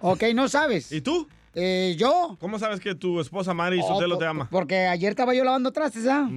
ok, 0.01 0.23
no 0.35 0.49
sabes. 0.49 0.91
¿Y 0.93 1.01
tú? 1.01 1.29
Eh, 1.55 1.97
¿Yo? 1.99 2.37
¿Cómo 2.41 2.59
sabes 2.59 2.79
que 2.79 2.95
tu 2.95 3.21
esposa 3.21 3.53
Mari 3.53 3.81
Oh, 3.83 3.89
Sotelo 3.95 4.17
te 4.17 4.27
ama? 4.27 4.49
Porque 4.51 4.87
ayer 4.87 5.11
estaba 5.11 5.35
yo 5.35 5.43
lavando 5.45 5.73
trastes, 5.73 6.07
¿ah? 6.07 6.29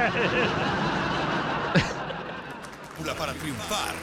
Para 3.18 3.34
triunfar. 3.34 3.96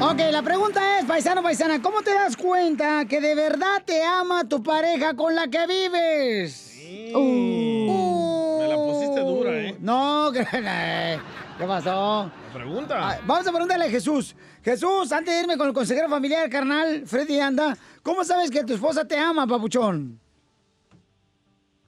Ok, 0.00 0.18
la 0.30 0.42
pregunta 0.42 0.98
es, 1.00 1.04
paisano, 1.06 1.42
paisana, 1.42 1.82
¿cómo 1.82 2.02
te 2.02 2.14
das 2.14 2.36
cuenta 2.36 3.04
que 3.06 3.20
de 3.20 3.34
verdad 3.34 3.82
te 3.84 4.02
ama 4.04 4.48
tu 4.48 4.62
pareja 4.62 5.14
con 5.14 5.34
la 5.34 5.48
que 5.48 5.66
vives? 5.66 6.78
Uh. 7.14 8.58
Me 8.60 8.68
la 8.68 8.76
pusiste 8.76 9.20
dura, 9.20 9.50
¿eh? 9.60 9.76
No, 9.80 10.30
¿qué 11.58 11.64
pasó? 11.66 12.30
La 12.48 12.52
pregunta. 12.54 13.10
Ah, 13.10 13.18
Vamos 13.26 13.46
a 13.46 13.50
preguntarle 13.50 13.86
a 13.86 13.90
Jesús. 13.90 14.36
Jesús, 14.62 15.10
antes 15.12 15.34
de 15.34 15.40
irme 15.40 15.56
con 15.58 15.66
el 15.66 15.74
consejero 15.74 16.08
familiar, 16.08 16.48
carnal, 16.48 17.02
Freddy 17.04 17.40
Anda, 17.40 17.76
¿cómo 18.02 18.22
sabes 18.24 18.50
que 18.52 18.62
tu 18.64 18.74
esposa 18.74 19.04
te 19.04 19.18
ama, 19.18 19.46
papuchón? 19.48 20.20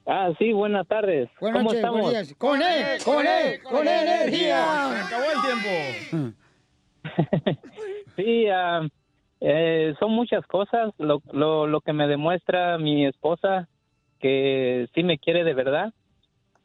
Ah, 0.07 0.31
sí, 0.39 0.53
buenas 0.53 0.87
tardes. 0.89 1.29
Buenas 1.41 1.59
¿Cómo 1.59 1.65
noches, 1.71 1.79
estamos? 1.79 2.01
buenos 2.01 2.27
días. 2.27 2.37
Con 2.37 2.61
él, 2.61 3.03
con 3.05 3.27
él, 3.27 3.63
con 3.63 3.85
Se 3.85 4.03
energía. 4.03 5.07
acabó 5.07 5.25
el 5.25 5.41
tiempo. 6.11 6.37
Sí, 8.17 8.47
ah, 8.49 8.87
eh, 9.41 9.95
son 9.99 10.13
muchas 10.13 10.47
cosas 10.47 10.93
lo, 10.99 11.23
lo, 11.33 11.67
lo 11.67 11.81
que 11.81 11.93
me 11.93 12.07
demuestra 12.07 12.79
mi 12.79 13.07
esposa 13.07 13.69
que 14.21 14.87
sí 14.95 15.03
me 15.03 15.19
quiere 15.19 15.45
de 15.45 15.55
verdad. 15.55 15.93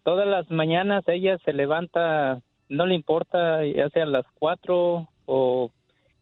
Todas 0.04 0.28
las 0.28 0.52
mañanas 0.52 1.04
ella 1.08 1.38
se 1.46 1.54
levanta, 1.54 2.42
no 2.70 2.86
le 2.86 2.96
importa, 2.96 3.66
ya 3.66 3.90
sea 3.90 4.04
a 4.04 4.08
las 4.08 4.26
4 4.36 5.08
o 5.26 5.72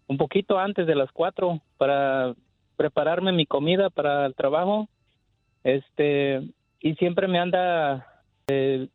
un 0.08 0.18
poquito 0.18 0.60
antes 0.60 0.88
de 0.88 0.96
las 0.96 1.12
4 1.12 1.60
para 1.78 2.34
prepararme 2.78 3.32
mi 3.32 3.46
comida 3.46 3.90
para 3.90 4.26
el 4.26 4.36
trabajo. 4.36 4.88
Este, 5.64 6.42
y 6.80 6.96
siempre 6.96 7.28
me 7.28 7.40
anda 7.40 8.08
eh, 8.48 8.88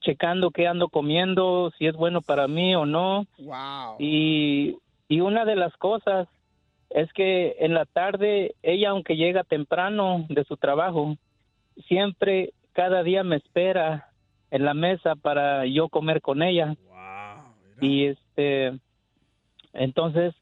checando 0.00 0.50
qué 0.50 0.66
ando 0.66 0.88
comiendo, 0.88 1.72
si 1.78 1.86
es 1.86 1.94
bueno 1.94 2.20
para 2.20 2.46
mí 2.46 2.74
o 2.74 2.86
no. 2.86 3.26
Wow. 3.38 3.96
Y, 3.98 4.76
y 5.10 5.20
una 5.20 5.44
de 5.44 5.56
las 5.56 5.76
cosas 5.76 6.28
es 6.88 7.12
que 7.12 7.56
en 7.58 7.74
la 7.74 7.84
tarde 7.84 8.54
ella, 8.62 8.90
aunque 8.90 9.16
llega 9.16 9.42
temprano 9.42 10.24
de 10.28 10.44
su 10.44 10.56
trabajo, 10.56 11.16
siempre 11.88 12.52
cada 12.72 13.02
día 13.02 13.24
me 13.24 13.36
espera 13.36 14.08
en 14.52 14.64
la 14.64 14.72
mesa 14.72 15.16
para 15.16 15.66
yo 15.66 15.88
comer 15.88 16.22
con 16.22 16.44
ella. 16.44 16.76
y 17.80 18.06
este, 18.06 18.78
entonces, 19.72 20.32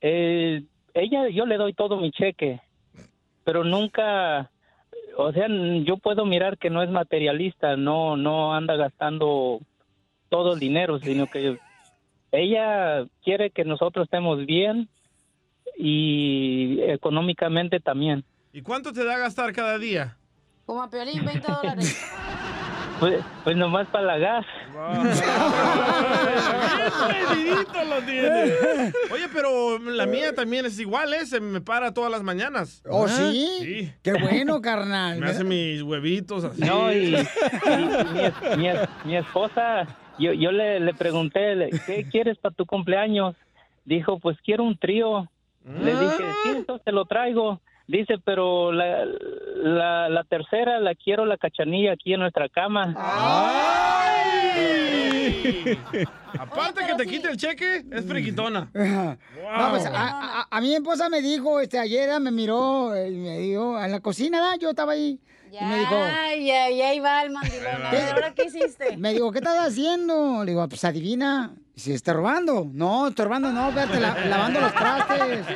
eh, 0.00 0.64
ella, 0.94 1.28
yo 1.28 1.46
le 1.46 1.56
doy 1.56 1.72
todo 1.72 1.98
mi 1.98 2.10
cheque, 2.10 2.60
pero 3.44 3.62
nunca, 3.62 4.50
o 5.16 5.30
sea, 5.32 5.46
yo 5.84 5.98
puedo 5.98 6.26
mirar 6.26 6.58
que 6.58 6.68
no 6.68 6.82
es 6.82 6.90
materialista, 6.90 7.76
no, 7.76 8.16
no 8.16 8.54
anda 8.54 8.74
gastando 8.74 9.60
todo 10.30 10.54
el 10.54 10.58
dinero, 10.58 10.98
sino 10.98 11.28
que 11.28 11.58
ella 12.32 13.06
quiere 13.24 13.50
que 13.50 13.64
nosotros 13.64 14.04
estemos 14.04 14.44
bien 14.46 14.88
y 15.76 16.80
económicamente 16.82 17.80
también. 17.80 18.24
¿Y 18.52 18.62
cuánto 18.62 18.92
te 18.92 19.04
da 19.04 19.14
a 19.14 19.18
gastar 19.18 19.52
cada 19.52 19.78
día? 19.78 20.16
Como 20.66 20.82
a 20.82 20.90
Piolín, 20.90 21.24
20 21.24 21.46
dólares. 21.52 22.04
Pues, 22.98 23.22
pues 23.44 23.56
nomás 23.56 23.86
para 23.90 24.06
la 24.06 24.18
gas. 24.18 24.46
Lo 27.88 28.02
tiene. 28.02 28.44
Oye, 29.12 29.28
pero 29.32 29.78
la 29.78 30.04
mía 30.06 30.34
también 30.34 30.66
es 30.66 30.78
igual, 30.80 31.14
¿eh? 31.14 31.24
Se 31.24 31.38
me 31.40 31.60
para 31.60 31.94
todas 31.94 32.10
las 32.10 32.24
mañanas. 32.24 32.82
¿Oh, 32.90 33.06
sí? 33.06 33.48
Sí. 33.60 33.92
Qué 34.02 34.14
bueno, 34.14 34.60
carnal. 34.60 35.20
Me 35.20 35.26
hace 35.26 35.44
mis 35.44 35.80
huevitos 35.82 36.42
así. 36.44 36.60
No, 36.60 36.92
y, 36.92 36.96
y- 36.96 37.16
y 37.16 37.16
mi, 38.56 38.56
mi 38.62 38.68
es- 38.68 38.88
mi 39.04 39.16
esposa, 39.16 39.86
yo, 40.18 40.32
yo 40.32 40.50
le, 40.52 40.80
le 40.80 40.94
pregunté, 40.94 41.70
¿qué 41.86 42.04
quieres 42.10 42.38
para 42.38 42.54
tu 42.54 42.66
cumpleaños? 42.66 43.34
Dijo, 43.84 44.18
pues 44.18 44.36
quiero 44.44 44.64
un 44.64 44.76
trío. 44.78 45.30
Le 45.64 45.92
dije, 45.92 46.34
sí, 46.42 46.48
entonces 46.56 46.84
te 46.84 46.92
lo 46.92 47.04
traigo. 47.06 47.60
Dice, 47.86 48.16
pero 48.24 48.70
la, 48.72 49.04
la, 49.56 50.08
la 50.10 50.24
tercera 50.24 50.78
la 50.80 50.94
quiero 50.94 51.24
la 51.24 51.38
cachanilla 51.38 51.92
aquí 51.92 52.12
en 52.14 52.20
nuestra 52.20 52.48
cama. 52.48 52.94
Aparte 56.38 56.84
que 56.86 56.94
te 56.94 57.06
quite 57.06 57.30
el 57.30 57.36
cheque, 57.36 57.84
es 57.90 58.06
friquitona. 58.06 58.70
No, 59.58 59.70
pues, 59.70 59.86
a, 59.86 60.40
a- 60.42 60.46
a 60.50 60.60
mi 60.60 60.74
esposa 60.74 61.08
me 61.08 61.20
dijo, 61.22 61.58
este, 61.60 61.78
ayer 61.78 62.20
me 62.20 62.30
miró, 62.30 62.94
eh, 62.94 63.10
y 63.10 63.16
me 63.16 63.38
dijo, 63.38 63.82
en 63.82 63.90
la 63.90 64.00
cocina, 64.00 64.40
¿verdad? 64.40 64.58
yo 64.60 64.70
estaba 64.70 64.92
ahí. 64.92 65.18
Y 65.50 65.64
me 65.64 65.78
dijo, 65.78 65.94
Ay, 65.94 66.46
ya, 66.46 66.70
ya 66.70 66.88
ahí 66.88 67.00
va 67.00 67.22
el 67.22 67.30
mandilón. 67.30 67.82
¿ahora 68.12 68.34
qué 68.34 68.44
hiciste? 68.44 68.96
me 68.98 69.12
dijo, 69.12 69.30
¿qué 69.32 69.38
estás 69.38 69.58
haciendo? 69.66 70.44
Le 70.44 70.52
digo, 70.52 70.68
pues 70.68 70.84
adivina, 70.84 71.54
si 71.76 71.92
está 71.92 72.12
robando. 72.12 72.68
No, 72.72 73.08
estoy 73.08 73.24
robando, 73.26 73.50
no, 73.52 73.68
espérate, 73.68 74.00
la- 74.00 74.24
lavando 74.26 74.60
los 74.60 74.74
trastes. 74.74 75.46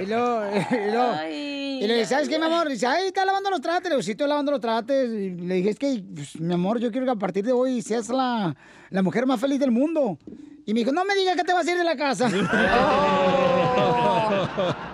Y 0.00 0.06
luego, 0.06 0.42
y 0.70 0.90
luego, 0.92 1.14
y 1.30 1.86
le 1.86 1.94
dije, 1.94 2.06
¿sabes 2.06 2.28
qué, 2.28 2.38
mi 2.38 2.46
amor? 2.46 2.68
Dice, 2.68 2.86
ay, 2.86 3.08
está 3.08 3.24
lavando 3.24 3.50
los 3.50 3.60
trastes. 3.60 3.84
Le 3.90 3.96
digo, 3.96 4.02
sí, 4.02 4.12
estoy 4.12 4.28
lavando 4.28 4.52
los 4.52 4.60
trastes. 4.60 5.08
Y 5.10 5.30
le 5.30 5.54
dije, 5.56 5.70
es 5.70 5.78
que, 5.78 6.02
pues, 6.14 6.38
mi 6.40 6.54
amor, 6.54 6.78
yo 6.78 6.90
quiero 6.90 7.04
que 7.06 7.12
a 7.12 7.16
partir 7.16 7.44
de 7.44 7.52
hoy 7.52 7.82
seas 7.82 8.08
la, 8.08 8.54
la 8.90 9.02
mujer 9.02 9.26
más 9.26 9.40
feliz 9.40 9.58
del 9.60 9.70
mundo. 9.70 10.18
Y 10.66 10.72
me 10.72 10.80
dijo, 10.80 10.92
no 10.92 11.04
me 11.04 11.14
digas 11.14 11.36
que 11.36 11.44
te 11.44 11.52
vas 11.52 11.66
a 11.66 11.70
ir 11.72 11.76
de 11.78 11.84
la 11.84 11.96
casa. 11.96 12.26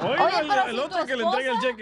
Oiga, 0.03 0.25
Oye, 0.27 0.41
el, 0.41 0.49
pero 0.49 0.65
el 0.67 0.75
si 0.75 0.81
otro 0.81 1.01
tu 1.01 1.07
que 1.07 1.17
le 1.17 1.23
entrega 1.25 1.51
el 1.53 1.57
esposa- 1.59 1.77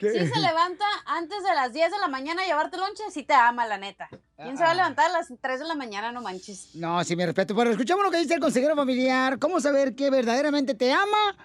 Si 0.00 0.26
se 0.26 0.40
levanta 0.40 0.84
antes 1.04 1.42
de 1.42 1.54
las 1.54 1.72
10 1.74 1.90
de 1.90 1.98
la 1.98 2.08
mañana 2.08 2.42
a 2.42 2.46
llevarte 2.46 2.78
lonche, 2.78 3.02
sí 3.10 3.22
te 3.22 3.34
ama, 3.34 3.66
la 3.66 3.76
neta. 3.76 4.08
¿Quién 4.36 4.56
se 4.56 4.64
va 4.64 4.70
a 4.70 4.74
levantar 4.74 5.10
a 5.10 5.12
las 5.12 5.28
3 5.38 5.60
de 5.60 5.66
la 5.66 5.74
mañana? 5.74 6.10
No 6.10 6.22
manches. 6.22 6.74
No, 6.74 7.04
sí, 7.04 7.14
mi 7.16 7.26
respeto. 7.26 7.54
Pero 7.54 7.70
escuchamos 7.70 8.02
lo 8.02 8.10
que 8.10 8.16
dice 8.16 8.34
el 8.34 8.40
consejero 8.40 8.74
familiar. 8.74 9.38
¿Cómo 9.38 9.60
saber 9.60 9.94
que 9.94 10.08
verdaderamente 10.08 10.74
te 10.74 10.90
ama 10.90 11.36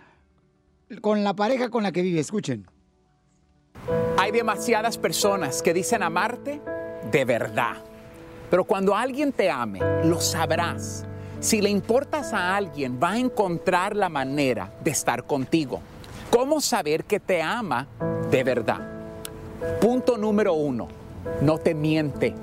con 1.01 1.23
la 1.25 1.33
pareja 1.33 1.69
con 1.69 1.83
la 1.83 1.91
que 1.91 2.01
vive? 2.01 2.21
Escuchen. 2.21 2.65
Hay 4.17 4.31
demasiadas 4.31 4.97
personas 4.97 5.61
que 5.61 5.73
dicen 5.73 6.01
amarte 6.01 6.61
de 7.11 7.25
verdad. 7.25 7.75
Pero 8.49 8.63
cuando 8.63 8.95
alguien 8.95 9.33
te 9.33 9.49
ame, 9.49 9.79
lo 10.05 10.21
sabrás. 10.21 11.05
Si 11.41 11.61
le 11.61 11.69
importas 11.69 12.31
a 12.31 12.55
alguien, 12.55 12.99
va 13.03 13.11
a 13.11 13.17
encontrar 13.17 13.95
la 13.95 14.07
manera 14.07 14.71
de 14.81 14.91
estar 14.91 15.25
contigo. 15.25 15.81
¿Cómo 16.35 16.59
saber 16.59 17.05
que 17.05 17.21
te 17.21 17.41
ama 17.41 17.87
de 18.29 18.43
verdad? 18.43 18.81
Punto 19.79 20.17
número 20.17 20.51
uno, 20.51 20.89
no 21.39 21.59
te 21.59 21.73
miente, 21.73 22.35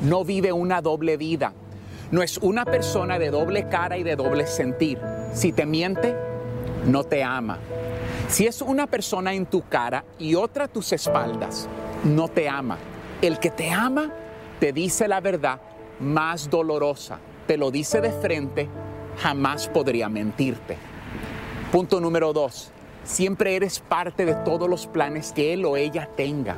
no 0.00 0.24
vive 0.24 0.52
una 0.52 0.80
doble 0.80 1.16
vida, 1.16 1.52
no 2.12 2.22
es 2.22 2.38
una 2.38 2.64
persona 2.64 3.18
de 3.18 3.32
doble 3.32 3.68
cara 3.68 3.98
y 3.98 4.04
de 4.04 4.14
doble 4.14 4.46
sentir. 4.46 5.00
Si 5.34 5.50
te 5.50 5.66
miente, 5.66 6.14
no 6.86 7.02
te 7.02 7.24
ama. 7.24 7.58
Si 8.28 8.46
es 8.46 8.62
una 8.62 8.86
persona 8.86 9.34
en 9.34 9.46
tu 9.46 9.62
cara 9.68 10.04
y 10.20 10.36
otra 10.36 10.66
a 10.66 10.68
tus 10.68 10.92
espaldas, 10.92 11.68
no 12.04 12.28
te 12.28 12.48
ama. 12.48 12.78
El 13.20 13.40
que 13.40 13.50
te 13.50 13.72
ama 13.72 14.12
te 14.60 14.72
dice 14.72 15.08
la 15.08 15.20
verdad 15.20 15.60
más 15.98 16.48
dolorosa, 16.48 17.18
te 17.48 17.56
lo 17.56 17.72
dice 17.72 18.00
de 18.00 18.12
frente, 18.12 18.68
jamás 19.18 19.66
podría 19.66 20.08
mentirte. 20.08 20.76
Punto 21.72 22.00
número 22.00 22.32
dos, 22.32 22.70
siempre 23.04 23.56
eres 23.56 23.80
parte 23.80 24.24
de 24.24 24.34
todos 24.34 24.68
los 24.68 24.86
planes 24.86 25.32
que 25.32 25.52
él 25.52 25.64
o 25.64 25.76
ella 25.76 26.08
tenga. 26.16 26.56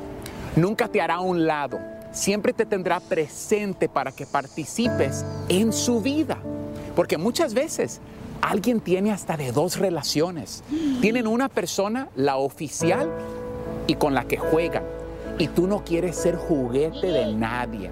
Nunca 0.57 0.89
te 0.89 1.01
hará 1.01 1.17
a 1.17 1.21
un 1.21 1.47
lado, 1.47 1.81
siempre 2.13 2.53
te 2.53 2.67
tendrá 2.67 3.01
presente 3.01 3.89
para 3.89 4.13
que 4.13 4.27
participes 4.27 5.25
en 5.49 5.73
su 5.73 6.01
vida. 6.01 6.39
Porque 6.95 7.19
muchas 7.19 7.55
veces 7.55 8.01
alguien 8.41 8.81
tiene 8.81 9.11
hasta 9.11 9.37
de 9.37 9.53
dos 9.53 9.79
relaciones. 9.79 10.63
Tienen 11.01 11.27
una 11.27 11.49
persona, 11.49 12.09
la 12.15 12.37
oficial, 12.37 13.11
y 13.87 13.95
con 13.97 14.15
la 14.15 14.25
que 14.25 14.37
juegan. 14.37 14.85
Y 15.39 15.49
tú 15.49 15.67
no 15.67 15.85
quieres 15.85 16.17
ser 16.17 16.37
juguete 16.37 17.09
de 17.09 17.35
nadie. 17.35 17.91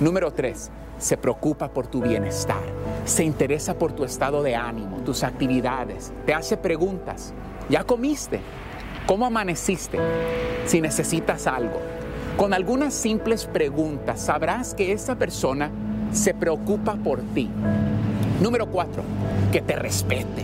Número 0.00 0.32
tres, 0.32 0.70
se 0.98 1.16
preocupa 1.16 1.68
por 1.68 1.86
tu 1.86 2.00
bienestar. 2.00 2.62
Se 3.04 3.24
interesa 3.24 3.74
por 3.74 3.92
tu 3.92 4.04
estado 4.04 4.42
de 4.42 4.54
ánimo, 4.56 4.98
tus 4.98 5.22
actividades. 5.22 6.12
Te 6.24 6.34
hace 6.34 6.56
preguntas. 6.56 7.34
¿Ya 7.70 7.84
comiste? 7.84 8.40
¿Cómo 9.06 9.26
amaneciste? 9.26 9.96
Si 10.66 10.80
necesitas 10.80 11.46
algo. 11.46 11.80
Con 12.36 12.52
algunas 12.52 12.92
simples 12.92 13.46
preguntas 13.46 14.22
sabrás 14.22 14.74
que 14.74 14.90
esa 14.90 15.14
persona 15.14 15.70
se 16.12 16.34
preocupa 16.34 16.96
por 16.96 17.20
ti. 17.32 17.48
Número 18.42 18.66
cuatro, 18.66 19.04
que 19.52 19.60
te 19.60 19.76
respete. 19.76 20.42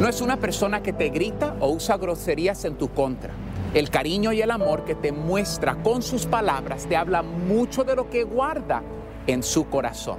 No 0.00 0.08
es 0.08 0.22
una 0.22 0.38
persona 0.38 0.82
que 0.82 0.94
te 0.94 1.10
grita 1.10 1.54
o 1.60 1.68
usa 1.68 1.98
groserías 1.98 2.64
en 2.64 2.76
tu 2.76 2.88
contra. 2.88 3.34
El 3.74 3.90
cariño 3.90 4.32
y 4.32 4.40
el 4.40 4.50
amor 4.50 4.86
que 4.86 4.94
te 4.94 5.12
muestra 5.12 5.74
con 5.82 6.00
sus 6.00 6.24
palabras 6.24 6.86
te 6.86 6.96
habla 6.96 7.22
mucho 7.22 7.84
de 7.84 7.96
lo 7.96 8.08
que 8.08 8.24
guarda 8.24 8.82
en 9.26 9.42
su 9.42 9.68
corazón. 9.68 10.16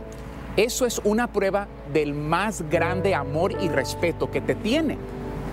Eso 0.56 0.86
es 0.86 1.02
una 1.04 1.26
prueba 1.26 1.68
del 1.92 2.14
más 2.14 2.62
grande 2.70 3.16
amor 3.16 3.54
y 3.60 3.70
respeto 3.70 4.30
que 4.30 4.40
te 4.40 4.54
tiene 4.54 5.00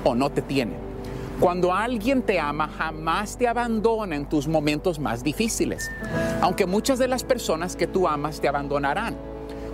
o 0.05 0.15
no 0.15 0.29
te 0.29 0.43
tiene. 0.43 0.90
Cuando 1.41 1.73
alguien 1.73 2.21
te 2.21 2.39
ama, 2.39 2.69
jamás 2.69 3.39
te 3.39 3.49
abandona 3.49 4.15
en 4.15 4.29
tus 4.29 4.47
momentos 4.47 4.99
más 4.99 5.25
difíciles, 5.25 5.91
aunque 6.43 6.67
muchas 6.67 6.99
de 6.99 7.09
las 7.09 7.25
personas 7.25 7.77
que 7.77 7.87
tú 7.87 8.07
amas 8.07 8.43
te 8.43 8.49
abandonarán. 8.49 9.17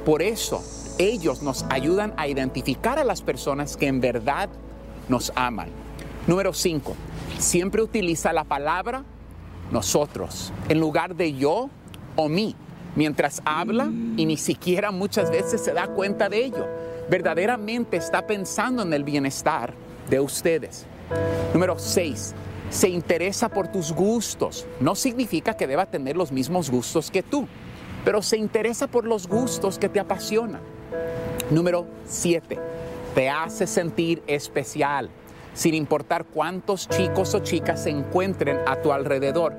Por 0.05 0.23
eso, 0.23 0.63
ellos 0.97 1.43
nos 1.43 1.65
ayudan 1.69 2.15
a 2.19 2.29
identificar 2.29 3.01
a 3.01 3.05
las 3.05 3.21
personas 3.21 3.77
que 3.77 3.89
en 3.89 4.01
verdad 4.01 4.49
nos 5.09 5.33
aman. 5.35 5.69
Número 6.29 6.53
5. 6.53 6.95
Siempre 7.39 7.83
utiliza 7.83 8.33
la 8.33 8.45
palabra 8.45 9.03
nosotros 9.73 10.53
en 10.69 10.79
lugar 10.79 11.17
de 11.17 11.35
yo 11.35 11.69
o 12.15 12.29
mí 12.29 12.55
mientras 12.95 13.43
habla 13.45 13.87
y 14.17 14.25
ni 14.25 14.37
siquiera 14.37 14.93
muchas 14.93 15.33
veces 15.33 15.61
se 15.61 15.73
da 15.73 15.89
cuenta 15.89 16.29
de 16.29 16.45
ello. 16.45 16.65
Verdaderamente 17.11 17.97
está 17.97 18.25
pensando 18.25 18.83
en 18.83 18.93
el 18.93 19.03
bienestar 19.03 19.75
de 20.09 20.21
ustedes. 20.21 20.87
Número 21.53 21.79
6. 21.79 22.35
Se 22.71 22.89
interesa 22.89 23.49
por 23.49 23.69
tus 23.69 23.93
gustos. 23.93 24.67
No 24.81 24.95
significa 24.95 25.55
que 25.55 25.67
deba 25.67 25.87
tener 25.87 26.17
los 26.17 26.33
mismos 26.33 26.71
gustos 26.71 27.11
que 27.11 27.23
tú, 27.23 27.47
pero 28.05 28.23
se 28.23 28.37
interesa 28.37 28.87
por 28.87 29.05
los 29.05 29.27
gustos 29.27 29.79
que 29.79 29.89
te 29.89 30.01
apasionan. 30.01 30.61
Número 31.51 31.87
7. 32.07 32.59
Te 33.15 33.31
hace 33.31 33.67
sentir 33.67 34.23
especial, 34.27 35.09
sin 35.55 35.75
importar 35.75 36.25
cuántos 36.25 36.89
chicos 36.89 37.35
o 37.35 37.39
chicas 37.41 37.85
se 37.85 37.91
encuentren 37.91 38.59
a 38.67 38.77
tu 38.77 38.93
alrededor. 38.93 39.55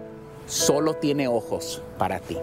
Solo 0.46 0.94
tiene 0.94 1.28
ojos 1.28 1.82
para 1.98 2.20
ti. 2.20 2.38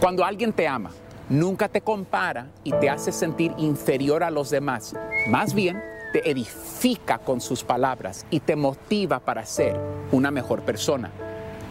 Cuando 0.00 0.24
alguien 0.24 0.52
te 0.52 0.66
ama, 0.66 0.90
nunca 1.28 1.68
te 1.68 1.80
compara 1.80 2.48
y 2.64 2.72
te 2.72 2.90
hace 2.90 3.12
sentir 3.12 3.54
inferior 3.58 4.24
a 4.24 4.30
los 4.30 4.50
demás. 4.50 4.94
Más 5.28 5.54
bien, 5.54 5.80
te 6.12 6.30
edifica 6.30 7.18
con 7.18 7.40
sus 7.40 7.64
palabras 7.64 8.26
y 8.30 8.40
te 8.40 8.56
motiva 8.56 9.20
para 9.20 9.44
ser 9.44 9.78
una 10.12 10.30
mejor 10.30 10.62
persona. 10.62 11.10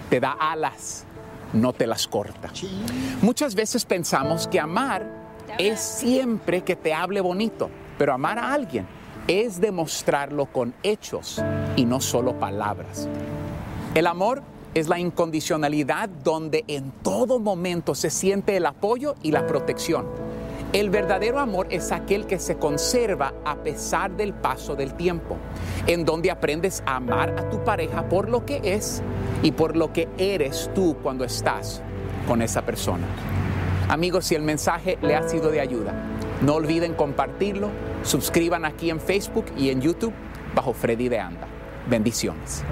Te 0.09 0.19
da 0.19 0.31
alas, 0.31 1.05
no 1.53 1.73
te 1.73 1.87
las 1.87 2.07
corta. 2.07 2.51
Muchas 3.21 3.55
veces 3.55 3.85
pensamos 3.85 4.47
que 4.47 4.59
amar 4.59 5.05
es 5.57 5.79
siempre 5.79 6.61
que 6.61 6.75
te 6.75 6.93
hable 6.93 7.21
bonito, 7.21 7.69
pero 7.97 8.13
amar 8.13 8.39
a 8.39 8.53
alguien 8.53 8.85
es 9.27 9.59
demostrarlo 9.59 10.45
con 10.45 10.73
hechos 10.83 11.41
y 11.75 11.85
no 11.85 11.99
solo 11.99 12.39
palabras. 12.39 13.07
El 13.93 14.07
amor 14.07 14.43
es 14.73 14.87
la 14.87 14.99
incondicionalidad 14.99 16.07
donde 16.07 16.63
en 16.67 16.91
todo 17.03 17.39
momento 17.39 17.95
se 17.95 18.09
siente 18.09 18.55
el 18.57 18.65
apoyo 18.65 19.15
y 19.23 19.31
la 19.31 19.47
protección. 19.47 20.26
El 20.73 20.89
verdadero 20.89 21.39
amor 21.39 21.67
es 21.69 21.91
aquel 21.93 22.25
que 22.25 22.39
se 22.39 22.57
conserva 22.57 23.33
a 23.45 23.55
pesar 23.55 24.11
del 24.11 24.33
paso 24.33 24.75
del 24.75 24.95
tiempo, 24.95 25.37
en 25.87 26.03
donde 26.03 26.29
aprendes 26.29 26.83
a 26.85 26.97
amar 26.97 27.35
a 27.39 27.49
tu 27.49 27.63
pareja 27.63 28.09
por 28.09 28.29
lo 28.29 28.45
que 28.45 28.59
es 28.63 29.01
y 29.43 29.51
por 29.53 29.77
lo 29.77 29.93
que 29.93 30.09
eres 30.17 30.69
tú 30.75 30.97
cuando 31.01 31.23
estás 31.23 31.81
con 32.27 32.41
esa 32.41 32.63
persona. 32.63 33.07
Amigos, 33.87 34.25
si 34.25 34.35
el 34.35 34.41
mensaje 34.41 34.97
le 35.01 35.15
ha 35.15 35.27
sido 35.27 35.49
de 35.49 35.61
ayuda, 35.61 35.93
no 36.41 36.55
olviden 36.55 36.93
compartirlo, 36.93 37.69
suscriban 38.03 38.65
aquí 38.65 38.89
en 38.89 38.99
Facebook 38.99 39.45
y 39.57 39.69
en 39.69 39.81
YouTube 39.81 40.13
bajo 40.53 40.73
Freddy 40.73 41.07
de 41.07 41.19
Anda. 41.19 41.47
Bendiciones. 41.89 42.65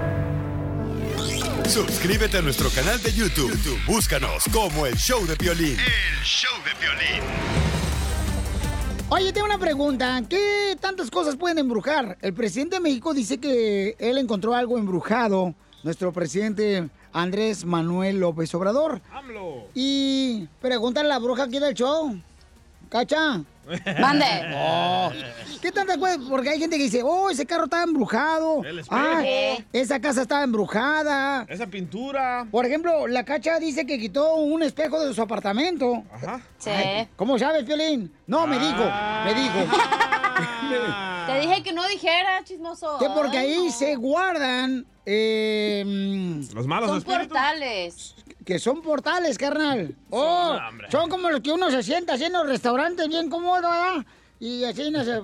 Suscríbete 1.66 2.36
a 2.38 2.42
nuestro 2.42 2.68
canal 2.70 3.02
de 3.02 3.12
YouTube. 3.12 3.50
YouTube, 3.50 3.84
Búscanos 3.86 4.44
como 4.52 4.86
el 4.86 4.94
show 4.96 5.26
de 5.26 5.34
violín. 5.34 5.78
El 5.78 6.22
show 6.22 6.52
de 6.62 6.86
violín. 6.86 7.65
Oye, 9.08 9.32
tengo 9.32 9.46
una 9.46 9.58
pregunta. 9.58 10.20
¿Qué 10.28 10.76
tantas 10.80 11.12
cosas 11.12 11.36
pueden 11.36 11.58
embrujar? 11.58 12.18
El 12.22 12.34
presidente 12.34 12.76
de 12.76 12.80
México 12.80 13.14
dice 13.14 13.38
que 13.38 13.94
él 14.00 14.18
encontró 14.18 14.52
algo 14.52 14.78
embrujado. 14.78 15.54
Nuestro 15.84 16.12
presidente 16.12 16.88
Andrés 17.12 17.64
Manuel 17.64 18.18
López 18.18 18.52
Obrador. 18.56 19.00
Y 19.74 20.48
pregúntale 20.60 21.06
a 21.06 21.14
la 21.14 21.18
bruja 21.20 21.44
aquí 21.44 21.60
del 21.60 21.74
show. 21.74 22.20
¿Cacha? 22.88 23.44
Mande. 24.00 24.24
Oh, 24.54 25.10
¿Qué 25.60 25.72
cosas? 25.72 25.96
Porque 26.28 26.50
hay 26.50 26.58
gente 26.58 26.76
que 26.76 26.84
dice, 26.84 27.02
oh, 27.02 27.30
ese 27.30 27.46
carro 27.46 27.64
estaba 27.64 27.82
embrujado. 27.82 28.62
El 28.64 28.78
espejo. 28.78 29.00
Ah, 29.00 29.22
esa 29.72 30.00
casa 30.00 30.22
estaba 30.22 30.44
embrujada. 30.44 31.44
Esa 31.48 31.66
pintura. 31.66 32.46
Por 32.50 32.64
ejemplo, 32.66 33.06
la 33.06 33.24
cacha 33.24 33.58
dice 33.58 33.86
que 33.86 33.98
quitó 33.98 34.34
un 34.36 34.62
espejo 34.62 35.04
de 35.04 35.12
su 35.14 35.22
apartamento. 35.22 36.04
Ajá. 36.12 36.40
Sí. 36.58 36.70
¿Cómo 37.16 37.38
sabes, 37.38 37.64
Piolín? 37.64 38.12
No, 38.26 38.46
me 38.46 38.58
dijo, 38.58 38.84
me 39.24 39.34
dijo. 39.34 39.58
Te 41.26 41.40
dije 41.40 41.62
que 41.62 41.72
no 41.72 41.86
dijera, 41.88 42.44
chismoso. 42.44 42.98
Que 42.98 43.08
porque 43.10 43.38
Ay, 43.38 43.52
ahí 43.52 43.66
no. 43.66 43.72
se 43.72 43.94
guardan 43.96 44.86
eh, 45.04 45.82
mm, 45.86 46.54
Los 46.54 46.66
malos 46.66 46.88
Son 46.88 46.98
espíritus. 46.98 47.26
portales. 47.28 48.14
Que 48.46 48.60
son 48.60 48.80
portales, 48.80 49.36
carnal. 49.36 49.94
Oh, 50.08 50.56
son 50.88 51.10
como 51.10 51.28
los 51.28 51.40
que 51.40 51.50
uno 51.50 51.68
se 51.68 51.82
sienta 51.82 52.14
así 52.14 52.24
en 52.24 52.32
los 52.32 52.46
restaurantes 52.46 53.08
bien 53.08 53.28
cómodo, 53.28 53.54
¿verdad? 53.54 54.06
Y 54.38 54.62
así 54.64 54.90
no 54.90 55.04
se... 55.04 55.16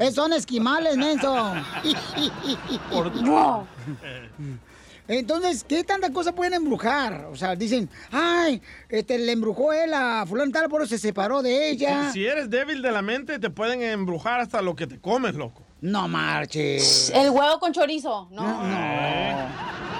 Eh, 0.00 0.12
son 0.12 0.32
esquimales, 0.32 0.96
menso. 0.96 1.34
Entonces, 5.08 5.64
¿qué 5.64 5.82
tanta 5.82 6.12
cosa 6.12 6.32
pueden 6.32 6.54
embrujar? 6.54 7.26
O 7.32 7.34
sea, 7.34 7.56
dicen, 7.56 7.90
ay, 8.12 8.62
este, 8.88 9.18
le 9.18 9.32
embrujó 9.32 9.72
él 9.72 9.92
a 9.92 10.24
fulano 10.24 10.52
tal, 10.52 10.68
por 10.68 10.82
eso 10.82 10.90
se 10.90 10.98
separó 10.98 11.42
de 11.42 11.70
ella. 11.70 12.12
Si 12.12 12.24
eres 12.24 12.50
débil 12.50 12.82
de 12.82 12.92
la 12.92 13.02
mente, 13.02 13.40
te 13.40 13.50
pueden 13.50 13.82
embrujar 13.82 14.40
hasta 14.40 14.62
lo 14.62 14.76
que 14.76 14.86
te 14.86 15.00
comes, 15.00 15.34
loco. 15.34 15.64
No 15.80 16.08
marches. 16.08 17.10
El 17.14 17.30
huevo 17.30 17.58
con 17.60 17.72
chorizo. 17.72 18.28
No. 18.32 18.62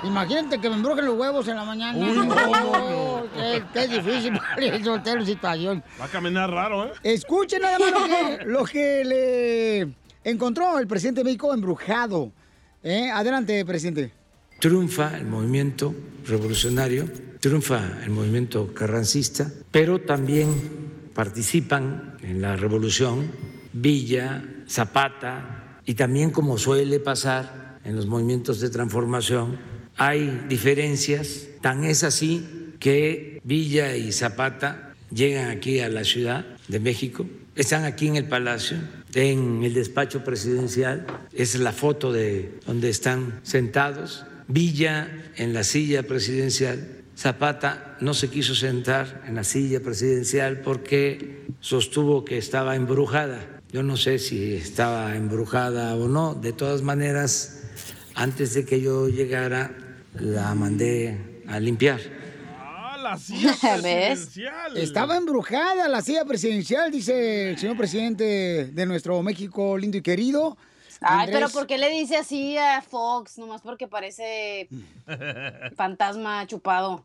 Imagínate 0.04 0.60
que 0.60 0.68
me 0.68 0.76
embrujen 0.76 1.06
los 1.06 1.16
huevos 1.16 1.46
en 1.48 1.56
la 1.56 1.64
mañana. 1.64 1.98
Uy, 1.98 2.16
no, 2.16 2.24
No, 2.24 3.26
qué, 3.34 3.62
qué 3.72 3.88
difícil 3.88 4.32
para 4.54 4.66
el 4.66 4.84
soltero 4.84 5.24
situación. 5.24 5.82
Va 6.00 6.06
a 6.06 6.08
caminar 6.08 6.50
raro, 6.50 6.86
¿eh? 6.86 6.92
Escuchen 7.02 7.62
nada 7.62 7.78
más 7.78 7.90
lo 7.92 8.06
que, 8.06 8.44
lo 8.46 8.64
que 8.64 9.04
le 9.04 9.88
encontró 10.30 10.78
el 10.78 10.86
presidente 10.86 11.20
de 11.20 11.24
México 11.24 11.52
embrujado. 11.52 12.32
¿Eh? 12.82 13.10
Adelante, 13.10 13.64
presidente. 13.64 14.12
Triunfa 14.60 15.16
el 15.16 15.26
movimiento 15.26 15.94
revolucionario, 16.26 17.08
triunfa 17.40 18.02
el 18.02 18.10
movimiento 18.10 18.72
carrancista, 18.74 19.50
pero 19.70 20.00
también 20.00 21.10
participan 21.14 22.16
en 22.22 22.40
la 22.40 22.56
revolución 22.56 23.30
Villa, 23.72 24.42
Zapata 24.68 25.57
y 25.88 25.94
también 25.94 26.30
como 26.30 26.58
suele 26.58 27.00
pasar 27.00 27.80
en 27.82 27.96
los 27.96 28.06
movimientos 28.06 28.60
de 28.60 28.68
transformación, 28.68 29.58
hay 29.96 30.44
diferencias, 30.46 31.46
tan 31.62 31.82
es 31.82 32.04
así 32.04 32.74
que 32.78 33.40
Villa 33.42 33.96
y 33.96 34.12
Zapata 34.12 34.92
llegan 35.10 35.48
aquí 35.48 35.80
a 35.80 35.88
la 35.88 36.04
Ciudad 36.04 36.44
de 36.68 36.78
México, 36.78 37.24
están 37.56 37.86
aquí 37.86 38.06
en 38.06 38.16
el 38.16 38.26
Palacio, 38.26 38.76
en 39.14 39.64
el 39.64 39.72
despacho 39.72 40.24
presidencial, 40.24 41.06
es 41.32 41.54
la 41.58 41.72
foto 41.72 42.12
de 42.12 42.58
donde 42.66 42.90
están 42.90 43.40
sentados, 43.42 44.26
Villa 44.46 45.08
en 45.36 45.54
la 45.54 45.64
silla 45.64 46.02
presidencial, 46.02 46.86
Zapata 47.16 47.96
no 48.02 48.12
se 48.12 48.28
quiso 48.28 48.54
sentar 48.54 49.24
en 49.26 49.36
la 49.36 49.42
silla 49.42 49.80
presidencial 49.80 50.60
porque 50.60 51.46
sostuvo 51.60 52.26
que 52.26 52.36
estaba 52.36 52.76
embrujada. 52.76 53.57
Yo 53.70 53.82
no 53.82 53.98
sé 53.98 54.18
si 54.18 54.54
estaba 54.54 55.14
embrujada 55.14 55.94
o 55.94 56.08
no, 56.08 56.34
de 56.34 56.54
todas 56.54 56.80
maneras, 56.80 57.64
antes 58.14 58.54
de 58.54 58.64
que 58.64 58.80
yo 58.80 59.08
llegara, 59.08 59.70
la 60.14 60.54
mandé 60.54 61.42
a 61.46 61.60
limpiar. 61.60 62.00
Ah, 62.58 62.96
la 63.02 63.18
silla 63.18 63.54
¿Ves? 63.82 64.20
presidencial. 64.20 64.76
Estaba 64.78 65.18
embrujada 65.18 65.86
la 65.86 66.00
silla 66.00 66.24
presidencial, 66.24 66.90
dice 66.90 67.50
el 67.50 67.58
señor 67.58 67.76
presidente 67.76 68.70
de 68.72 68.86
nuestro 68.86 69.22
México 69.22 69.76
lindo 69.76 69.98
y 69.98 70.02
querido. 70.02 70.56
Ay, 71.02 71.26
Andrés. 71.26 71.34
pero 71.34 71.48
¿por 71.50 71.66
qué 71.66 71.76
le 71.76 71.90
dice 71.90 72.16
así 72.16 72.56
a 72.56 72.80
Fox? 72.80 73.36
Nomás 73.36 73.60
porque 73.60 73.86
parece 73.86 74.68
fantasma 75.76 76.46
chupado. 76.46 77.04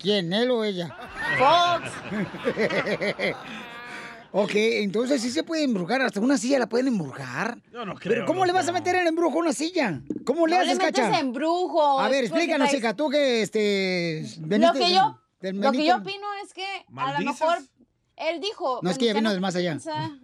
¿Quién, 0.00 0.32
él 0.32 0.52
o 0.52 0.62
ella? 0.62 0.96
Fox. 1.36 1.90
ok, 4.32 4.50
entonces 4.54 5.20
sí 5.22 5.30
se 5.30 5.42
puede 5.42 5.62
embrujar, 5.64 6.00
hasta 6.02 6.20
una 6.20 6.38
silla 6.38 6.58
la 6.58 6.68
pueden 6.68 6.88
embrujar. 6.88 7.58
Yo 7.72 7.84
no 7.84 7.94
creo. 7.94 8.12
Pero 8.14 8.26
¿cómo 8.26 8.44
le 8.46 8.52
vas 8.52 8.68
a 8.68 8.72
meter 8.72 8.94
el 8.96 9.06
embrujo 9.06 9.36
a 9.38 9.40
una 9.40 9.52
silla? 9.52 10.00
¿Cómo 10.24 10.46
le 10.46 10.56
No 10.56 10.62
haces, 10.62 10.78
le 10.78 10.84
metes 10.84 11.04
cacha? 11.04 11.18
embrujo. 11.20 12.00
A 12.00 12.08
ver, 12.08 12.24
explícanos, 12.24 12.72
hija, 12.74 12.94
tú 12.94 13.08
que 13.10 13.42
este. 13.42 14.24
Lo 14.40 14.72
que 14.72 14.92
yo, 14.92 15.20
del- 15.40 15.54
del 15.54 15.60
lo 15.60 15.72
que 15.72 15.84
yo 15.84 15.96
opino 15.96 16.26
es 16.44 16.52
que 16.54 16.66
a 16.96 17.12
lo 17.12 17.24
mejor 17.26 17.58
él 18.16 18.40
dijo. 18.40 18.80
No, 18.82 18.90
es 18.90 18.98
que 18.98 19.06
ya 19.06 19.14
vino 19.14 19.30
del 19.30 19.40
más 19.40 19.54
allá. 19.56 19.76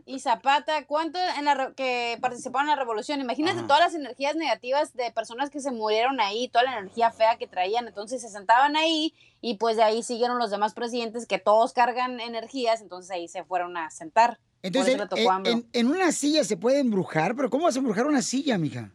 Y 0.06 0.18
Zapata, 0.20 0.86
¿cuánto 0.86 1.18
en 1.38 1.44
la 1.44 1.72
que 1.76 2.18
participaron 2.20 2.68
en 2.68 2.76
la 2.76 2.80
revolución? 2.82 3.20
Imagínate 3.20 3.58
Ajá. 3.58 3.66
todas 3.66 3.82
las 3.82 3.94
energías 3.94 4.34
negativas 4.36 4.94
de 4.94 5.10
personas 5.12 5.50
que 5.50 5.60
se 5.60 5.70
murieron 5.70 6.20
ahí, 6.20 6.48
toda 6.48 6.64
la 6.64 6.78
energía 6.78 7.10
fea 7.10 7.36
que 7.36 7.46
traían. 7.46 7.86
Entonces 7.86 8.20
se 8.22 8.28
sentaban 8.28 8.76
ahí 8.76 9.14
y 9.40 9.54
pues 9.56 9.76
de 9.76 9.82
ahí 9.82 10.02
siguieron 10.02 10.38
los 10.38 10.50
demás 10.50 10.74
presidentes 10.74 11.26
que 11.26 11.38
todos 11.38 11.72
cargan 11.72 12.18
energías. 12.20 12.80
Entonces 12.80 13.10
ahí 13.10 13.28
se 13.28 13.44
fueron 13.44 13.76
a 13.76 13.90
sentar. 13.90 14.38
Entonces, 14.62 14.94
en, 15.16 15.28
AMLO. 15.30 15.50
en- 15.50 15.68
en 15.72 15.86
una 15.88 16.12
silla 16.12 16.44
se 16.44 16.56
puede 16.56 16.78
embrujar, 16.78 17.34
pero 17.34 17.50
¿cómo 17.50 17.64
vas 17.64 17.74
a 17.74 17.78
embrujar 17.80 18.06
una 18.06 18.22
silla, 18.22 18.58
mija? 18.58 18.92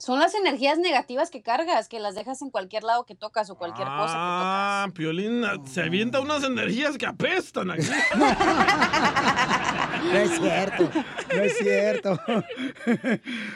Son 0.00 0.18
las 0.18 0.34
energías 0.34 0.78
negativas 0.78 1.28
que 1.30 1.42
cargas, 1.42 1.86
que 1.86 2.00
las 2.00 2.14
dejas 2.14 2.40
en 2.40 2.48
cualquier 2.48 2.84
lado 2.84 3.04
que 3.04 3.14
tocas 3.14 3.50
o 3.50 3.56
cualquier 3.58 3.86
cosa 3.86 4.14
que 4.14 4.18
Ah, 4.18 4.88
Piolín 4.94 5.44
se 5.66 5.82
avienta 5.82 6.20
unas 6.20 6.42
energías 6.42 6.96
que 6.96 7.04
apestan 7.04 7.70
aquí. 7.70 7.86
No 10.02 10.16
es 10.18 10.30
cierto, 10.40 10.90
no 11.34 11.42
es 11.42 11.58
cierto. 11.58 12.18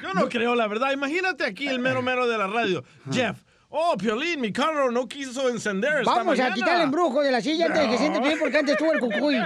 Yo 0.02 0.12
no 0.14 0.28
creo, 0.28 0.54
la 0.54 0.66
verdad. 0.66 0.92
Imagínate 0.92 1.44
aquí 1.44 1.66
el 1.66 1.78
mero 1.78 2.02
mero 2.02 2.26
de 2.28 2.36
la 2.36 2.46
radio. 2.46 2.84
Jeff. 3.10 3.38
Oh, 3.76 3.96
Piolín, 3.96 4.40
mi 4.40 4.52
carro 4.52 4.92
no 4.92 5.08
quiso 5.08 5.48
encender 5.48 5.98
esta 5.98 6.14
Vamos 6.14 6.38
a 6.38 6.54
quitar 6.54 6.76
el 6.76 6.82
embrujo 6.82 7.20
de 7.22 7.32
la 7.32 7.40
silla 7.40 7.66
antes 7.66 7.82
de 7.82 7.88
que 7.88 7.98
siente 7.98 8.20
bien 8.20 8.38
porque 8.38 8.58
antes 8.58 8.74
estuvo 8.74 8.92
el 8.92 9.00
cucuy. 9.00 9.34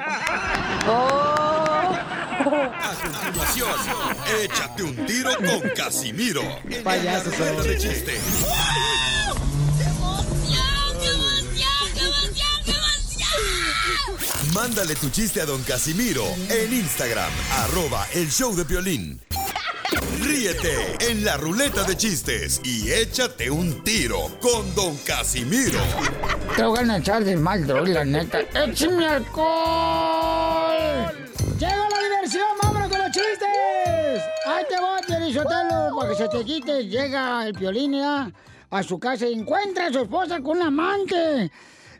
A 2.39 2.95
continuación, 3.03 3.71
échate 4.43 4.83
un 4.83 4.97
tiro 5.07 5.31
con 5.37 5.71
Casimiro. 5.71 6.43
Son. 6.43 7.63
de 7.63 7.79
chiste. 7.79 8.21
Mándale 14.55 14.95
tu 14.95 15.11
chiste 15.11 15.41
a 15.41 15.47
don 15.47 15.63
Casimiro 15.63 16.25
en 16.49 16.73
Instagram, 16.73 17.31
arroba 17.51 18.07
el 18.15 18.31
show 18.31 18.55
de 18.55 18.65
violín. 18.65 19.21
Ríete 20.21 20.97
en 21.11 21.25
la 21.25 21.37
ruleta 21.37 21.83
de 21.83 21.97
chistes 21.97 22.61
y 22.65 22.91
échate 22.91 23.51
un 23.51 23.83
tiro 23.85 24.31
con 24.41 24.75
don 24.75 24.97
Casimiro. 24.99 25.81
Te 26.57 26.63
voy 26.63 26.79
a 26.79 26.97
echar 26.97 27.25
de 27.25 27.37
mal, 27.37 27.67
la 27.67 28.05
neta. 28.05 28.41
¡Échame 28.41 29.07
alcohol! 29.07 30.77
¡Llega 31.59 31.89
la 31.89 32.03
diversión! 32.03 32.47
¡Vámonos 32.63 32.89
con 32.89 32.99
los 32.99 33.11
chistes! 33.11 34.23
¡Ahí 34.47 34.65
te 34.69 34.77
voy, 34.81 35.33
Sotelo, 35.33 35.97
para 35.99 36.11
que 36.11 36.17
se 36.17 36.29
te 36.29 36.45
quite, 36.45 36.87
llega 36.87 37.47
el 37.47 37.53
Piolín 37.53 37.93
ya 37.93 38.31
a 38.71 38.83
su 38.83 38.99
casa 38.99 39.27
y 39.27 39.35
encuentra 39.35 39.87
a 39.87 39.93
su 39.93 40.01
esposa 40.01 40.41
con 40.41 40.57
un 40.57 40.63
amante. 40.63 41.51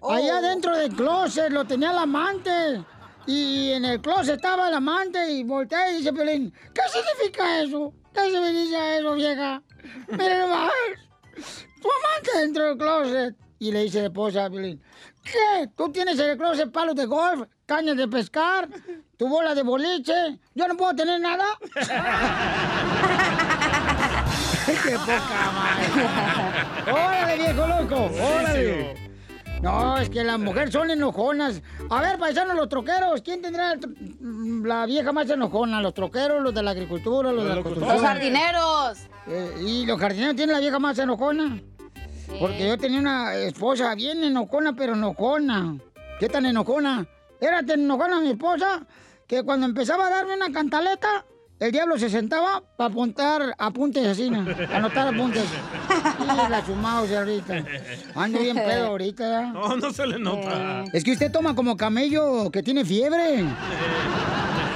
Allá 0.03 0.41
dentro 0.41 0.77
del 0.77 0.95
closet 0.95 1.51
lo 1.51 1.65
tenía 1.65 1.91
el 1.91 1.99
amante. 1.99 2.85
Y 3.27 3.73
en 3.73 3.85
el 3.85 4.01
closet 4.01 4.37
estaba 4.37 4.69
el 4.69 4.75
amante 4.75 5.31
y 5.31 5.45
voltea 5.45 5.91
y 5.91 5.99
dice 5.99 6.13
Piolín, 6.13 6.53
¿qué 6.75 6.83
significa 6.89 7.61
eso? 7.63 7.93
¿Qué 8.15 8.31
significa 8.31 8.97
eso, 8.97 9.15
vieja? 9.15 9.63
Mira 10.09 10.39
nomás, 10.39 10.73
tu 11.83 11.89
amante 11.91 12.39
dentro 12.39 12.65
del 12.69 12.79
closet. 12.79 13.37
Y 13.59 13.73
le 13.73 13.83
dice 13.83 14.01
la 14.01 14.07
esposa 14.07 14.47
a 14.47 14.51
Piolín, 14.51 14.83
¿qué? 15.25 15.69
¿Tú 15.77 15.93
tienes 15.93 16.19
en 16.21 16.31
el 16.31 16.39
closet 16.39 16.73
palos 16.73 16.95
de 16.95 17.05
golf, 17.05 17.47
cañas 17.67 17.97
de 17.97 18.09
pescar, 18.09 18.69
tu 19.19 19.29
bola 19.29 19.55
de 19.55 19.63
boliche? 19.63 20.39
¿Yo 20.55 20.67
no 20.67 20.77
puedo 20.77 20.95
tener 20.95 21.21
nada? 21.21 21.45
¡Qué 24.83 24.93
poca 24.99 25.53
madre! 25.55 26.93
¡Órale, 26.93 27.37
viejo 27.37 27.67
loco! 27.67 28.11
¡Órale! 28.23 29.08
No, 29.63 29.99
es 29.99 30.09
que 30.09 30.23
las 30.23 30.39
mujeres 30.39 30.73
son 30.73 30.91
enojonas. 30.91 31.63
A 31.91 32.01
ver, 32.01 32.19
paisanos, 32.19 32.55
los 32.57 32.69
troqueros. 32.69 33.23
¿Quién 33.23 33.43
tendrá 33.43 33.75
tro- 33.75 33.93
la 34.67 34.87
vieja 34.87 35.13
más 35.13 35.29
enojona? 35.31 35.81
¿Los 35.83 35.95
troqueros, 35.95 36.43
los 36.43 36.55
de 36.55 36.63
la 36.63 36.71
agricultura, 36.71 37.33
los 37.33 37.43
de 37.45 37.55
la 37.57 37.63
construcción? 37.63 37.95
Los 37.95 38.03
jardineros. 38.03 38.99
Eh, 39.27 39.55
¿Y 39.67 39.87
los 39.87 39.99
jardineros 39.99 40.37
tienen 40.37 40.55
la 40.55 40.61
vieja 40.61 40.79
más 40.79 40.99
enojona? 40.99 41.61
Porque 42.39 42.69
yo 42.69 42.79
tenía 42.79 43.01
una 43.01 43.35
esposa 43.35 43.95
bien 43.95 44.23
enojona, 44.23 44.75
pero 44.77 44.93
enojona. 44.95 45.77
¿Qué 46.21 46.29
tan 46.29 46.47
enojona? 46.47 47.07
Era 47.41 47.63
tan 47.65 47.81
enojona 47.81 48.21
mi 48.21 48.31
esposa 48.31 48.87
que 49.27 49.43
cuando 49.43 49.67
empezaba 49.67 50.07
a 50.07 50.11
darme 50.11 50.35
una 50.37 50.53
cantaleta, 50.53 51.25
el 51.61 51.73
diablo 51.73 51.99
se 51.99 52.09
sentaba 52.09 52.63
para 52.77 52.91
apuntar 52.91 53.55
apuntes 53.59 54.07
así, 54.07 54.31
¿no? 54.31 54.47
anotar 54.73 55.09
apuntes. 55.09 55.45
Y 56.21 56.25
la 56.25 56.65
sumamos 56.65 57.11
ahorita. 57.11 57.65
Ando 58.15 58.39
bien 58.41 58.57
pedo 58.57 58.87
ahorita. 58.89 59.53
No, 59.53 59.77
no 59.77 59.93
se 59.93 60.07
le 60.07 60.19
nota. 60.19 60.85
Es 60.93 61.03
que 61.05 61.13
usted 61.13 61.33
toma 61.33 61.55
como 61.55 61.77
camello 61.77 62.51
que 62.51 62.63
tiene 62.63 62.85
fiebre. 62.85 63.45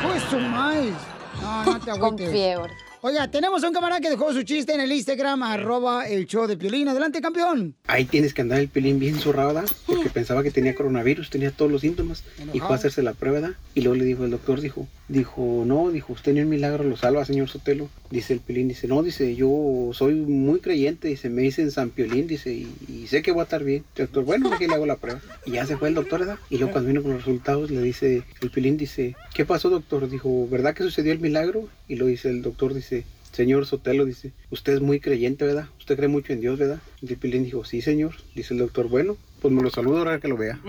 Pues 0.03 0.22
su 0.24 0.39
maíz. 0.39 0.95
No, 1.41 1.64
no 1.64 1.80
te 1.80 1.91
agüites. 1.91 1.99
Con 2.01 2.18
fiebre. 2.18 2.91
Oiga, 3.05 3.28
tenemos 3.28 3.64
a 3.64 3.66
un 3.66 3.74
camarada 3.74 4.00
que 4.00 4.11
dejó 4.11 4.32
su 4.32 4.44
chiste 4.44 4.72
en 4.74 4.80
el 4.80 4.92
Instagram, 4.92 5.42
arroba 5.42 6.07
el 6.07 6.24
show 6.24 6.46
de 6.46 6.57
Piolín. 6.57 6.86
Adelante, 6.86 7.20
campeón. 7.20 7.74
Ahí 7.88 8.05
tienes 8.05 8.32
que 8.32 8.42
andar 8.42 8.61
el 8.61 8.68
pelín 8.68 9.00
bien 9.00 9.18
zurrado, 9.18 9.53
¿verdad? 9.53 9.68
Porque 9.86 10.09
pensaba 10.09 10.44
que 10.44 10.53
tenía 10.53 10.76
coronavirus, 10.76 11.28
tenía 11.28 11.50
todos 11.50 11.72
los 11.72 11.80
síntomas. 11.80 12.22
Y 12.53 12.61
fue 12.61 12.70
a 12.70 12.74
hacerse 12.76 13.03
la 13.03 13.14
prueba, 13.14 13.40
¿verdad? 13.40 13.57
Y 13.74 13.80
luego 13.80 13.96
le 13.96 14.05
dijo 14.05 14.24
el 14.24 14.30
doctor, 14.30 14.61
dijo, 14.61 14.86
dijo, 15.09 15.64
no, 15.66 15.90
dijo, 15.90 16.12
usted 16.12 16.32
ni 16.32 16.42
un 16.42 16.48
milagro 16.48 16.84
lo 16.84 16.96
salva, 16.96 17.24
señor 17.24 17.48
Sotelo. 17.48 17.90
Dice 18.12 18.34
el 18.34 18.40
pelín, 18.40 18.68
dice, 18.68 18.86
no, 18.86 19.03
dice, 19.03 19.34
yo 19.34 19.90
soy 19.94 20.14
muy 20.14 20.61
creyente, 20.61 21.09
dice, 21.09 21.28
me 21.28 21.42
dicen 21.42 21.72
San 21.72 21.90
Piolín, 21.90 22.28
dice, 22.28 22.53
y, 22.53 22.72
y 22.86 23.09
sé 23.09 23.22
que 23.22 23.32
voy 23.32 23.40
a 23.40 23.44
estar 23.44 23.64
bien. 23.64 23.84
El 23.96 24.05
doctor, 24.05 24.22
bueno, 24.24 24.53
aquí 24.53 24.68
le 24.68 24.74
hago 24.74 24.86
la 24.86 24.96
prueba. 24.96 25.20
Y 25.44 25.53
ya 25.53 25.66
se 25.66 25.76
fue 25.76 25.88
el 25.88 25.96
doctor, 25.96 26.20
¿verdad? 26.20 26.38
Y 26.50 26.59
luego 26.59 26.70
cuando 26.70 26.88
vino 26.88 27.03
con 27.03 27.14
los 27.14 27.24
resultados, 27.24 27.72
le 27.72 27.82
dice, 27.82 28.22
el 28.40 28.50
pelín 28.50 28.76
dice, 28.76 29.16
¿qué 29.34 29.44
pasó, 29.44 29.70
doctor? 29.70 30.09
Dijo, 30.09 30.46
¿verdad 30.48 30.72
que 30.72 30.84
sucedió 30.84 31.12
el 31.12 31.18
milagro? 31.18 31.68
Y 31.88 31.96
lo 31.96 32.07
dice 32.07 32.28
el 32.28 32.42
doctor, 32.42 32.74
dice, 32.74 32.91
Señor 33.33 33.66
Sotelo, 33.66 34.05
dice, 34.05 34.33
usted 34.51 34.74
es 34.74 34.80
muy 34.83 35.01
creyente, 35.01 35.47
¿verdad? 35.47 35.66
Usted 35.78 35.97
cree 35.97 36.09
mucho 36.09 36.35
en 36.35 36.41
Dios, 36.41 36.59
¿verdad? 36.59 36.80
Y 37.01 37.11
el 37.11 37.18
Pilín 37.18 37.45
dijo, 37.45 37.64
sí, 37.64 37.80
señor. 37.80 38.14
Dice 38.35 38.53
el 38.53 38.61
doctor, 38.61 38.89
bueno, 38.89 39.16
pues 39.41 39.53
me 39.53 39.62
lo 39.62 39.70
saludo 39.70 39.99
ahora 39.99 40.20
que 40.20 40.28
lo 40.28 40.37
vea. 40.37 40.61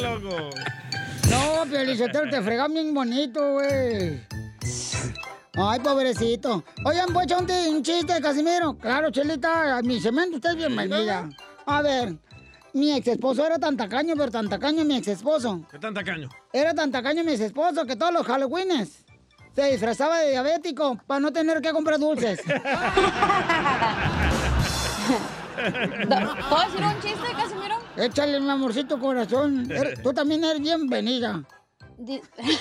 Loco. 0.00 0.50
No, 1.30 1.64
Piolizotero, 1.68 2.30
te 2.30 2.40
fregan 2.40 2.72
bien 2.72 2.94
bonito, 2.94 3.54
güey. 3.54 4.20
Ay, 5.54 5.80
pobrecito. 5.80 6.64
Oigan, 6.84 7.12
pues 7.12 7.26
un 7.68 7.82
chiste, 7.82 8.20
Casimiro. 8.20 8.78
Claro, 8.78 9.10
Chelita, 9.10 9.78
a 9.78 9.82
mi 9.82 10.00
cemento, 10.00 10.36
usted 10.36 10.50
es 10.50 10.56
bienvenida. 10.56 11.28
A 11.66 11.82
ver, 11.82 12.16
mi 12.78 12.92
ex 12.92 13.06
esposo 13.08 13.44
era 13.44 13.58
tan 13.58 13.76
tacaño, 13.76 14.14
pero 14.16 14.30
tan 14.30 14.48
tacaño 14.48 14.84
mi 14.84 14.96
ex 14.96 15.08
esposo. 15.08 15.60
¿Qué 15.70 15.78
tan 15.78 15.92
tacaño? 15.94 16.28
Era 16.52 16.72
tan 16.74 16.90
tacaño 16.90 17.24
mi 17.24 17.32
ex 17.32 17.40
esposo 17.40 17.84
que 17.84 17.96
todos 17.96 18.12
los 18.12 18.26
Halloweenes 18.26 19.04
se 19.54 19.70
disfrazaba 19.72 20.18
de 20.20 20.30
diabético 20.30 20.96
para 21.06 21.20
no 21.20 21.32
tener 21.32 21.60
que 21.60 21.72
comprar 21.72 21.98
dulces. 21.98 22.40
¿Puedo 26.48 26.62
decir 26.64 26.82
un 26.84 27.00
chiste, 27.00 27.32
Casimiro? 27.36 27.76
Échale, 27.96 28.40
mi 28.40 28.50
amorcito 28.50 28.98
corazón. 28.98 29.70
Er- 29.70 30.00
Tú 30.02 30.12
también 30.12 30.44
eres 30.44 30.60
bienvenida. 30.60 31.42
Di- 31.96 32.20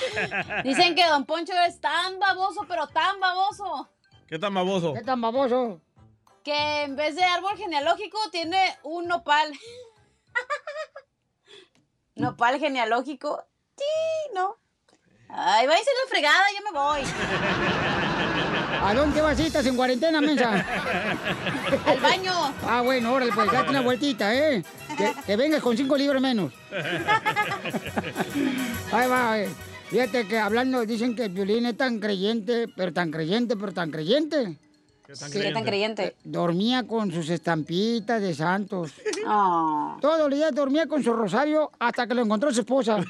Dicen 0.63 0.95
que 0.95 1.05
Don 1.07 1.26
Poncho 1.26 1.53
es 1.68 1.80
tan 1.80 2.18
baboso, 2.20 2.61
pero 2.68 2.88
tan 2.88 3.20
baboso, 3.20 3.88
¿Qué 4.28 4.38
tan 4.39 4.53
baboso? 4.53 4.93
¿Qué 4.93 5.01
tan 5.03 5.22
baboso? 5.22 5.82
que 6.43 6.84
en 6.84 6.95
vez 6.95 7.15
de 7.15 7.24
árbol 7.26 7.57
genealógico 7.57 8.18
tiene 8.32 8.57
un 8.84 9.05
nopal. 9.05 9.51
nopal 12.16 12.60
genealógico. 12.60 13.44
Sí, 13.78 13.84
no. 14.34 14.56
Ay, 15.30 15.68
váyanse 15.68 15.92
a 15.92 16.04
la 16.04 16.10
fregada, 16.10 16.46
yo 16.58 16.72
me 16.72 16.80
voy. 16.80 17.02
¿A 18.82 18.94
dónde 18.94 19.22
vas? 19.22 19.40
¿Estás 19.40 19.66
en 19.66 19.76
cuarentena, 19.76 20.22
mensa? 20.22 20.52
Al 21.86 22.00
baño. 22.00 22.32
Ah, 22.66 22.82
bueno, 22.82 23.14
órale, 23.14 23.32
pues 23.34 23.52
date 23.52 23.70
una 23.70 23.82
vueltita, 23.82 24.34
¿eh? 24.34 24.64
Que, 24.98 25.14
que 25.26 25.36
vengas 25.36 25.62
con 25.62 25.76
cinco 25.76 25.98
libras 25.98 26.22
menos. 26.22 26.54
Ahí 28.92 29.10
va, 29.10 29.40
eh. 29.40 29.50
Fíjate 29.90 30.28
que 30.28 30.38
hablando, 30.38 30.86
dicen 30.86 31.16
que 31.16 31.26
el 31.26 31.32
violín 31.32 31.66
es 31.66 31.78
tan 31.78 32.00
creyente, 32.00 32.68
pero 32.76 32.94
tan 32.94 33.12
creyente, 33.12 33.56
pero 33.56 33.74
tan 33.74 33.92
creyente. 33.92 34.58
¿Qué 35.08 35.51
tan 35.53 35.64
creyente? 35.64 36.18
Dormía 36.26 36.86
con 36.86 37.10
sus 37.14 37.30
estampitas 37.30 38.22
de 38.22 38.34
santos. 38.36 38.91
Oh. 39.26 39.95
Todos 40.01 40.30
los 40.30 40.38
días 40.38 40.53
dormía 40.53 40.86
con 40.86 41.01
su 41.01 41.14
rosario 41.14 41.72
hasta 41.80 42.05
que 42.05 42.14
lo 42.14 42.24
encontró 42.24 42.51
su 42.51 42.60
esposa. 42.60 42.97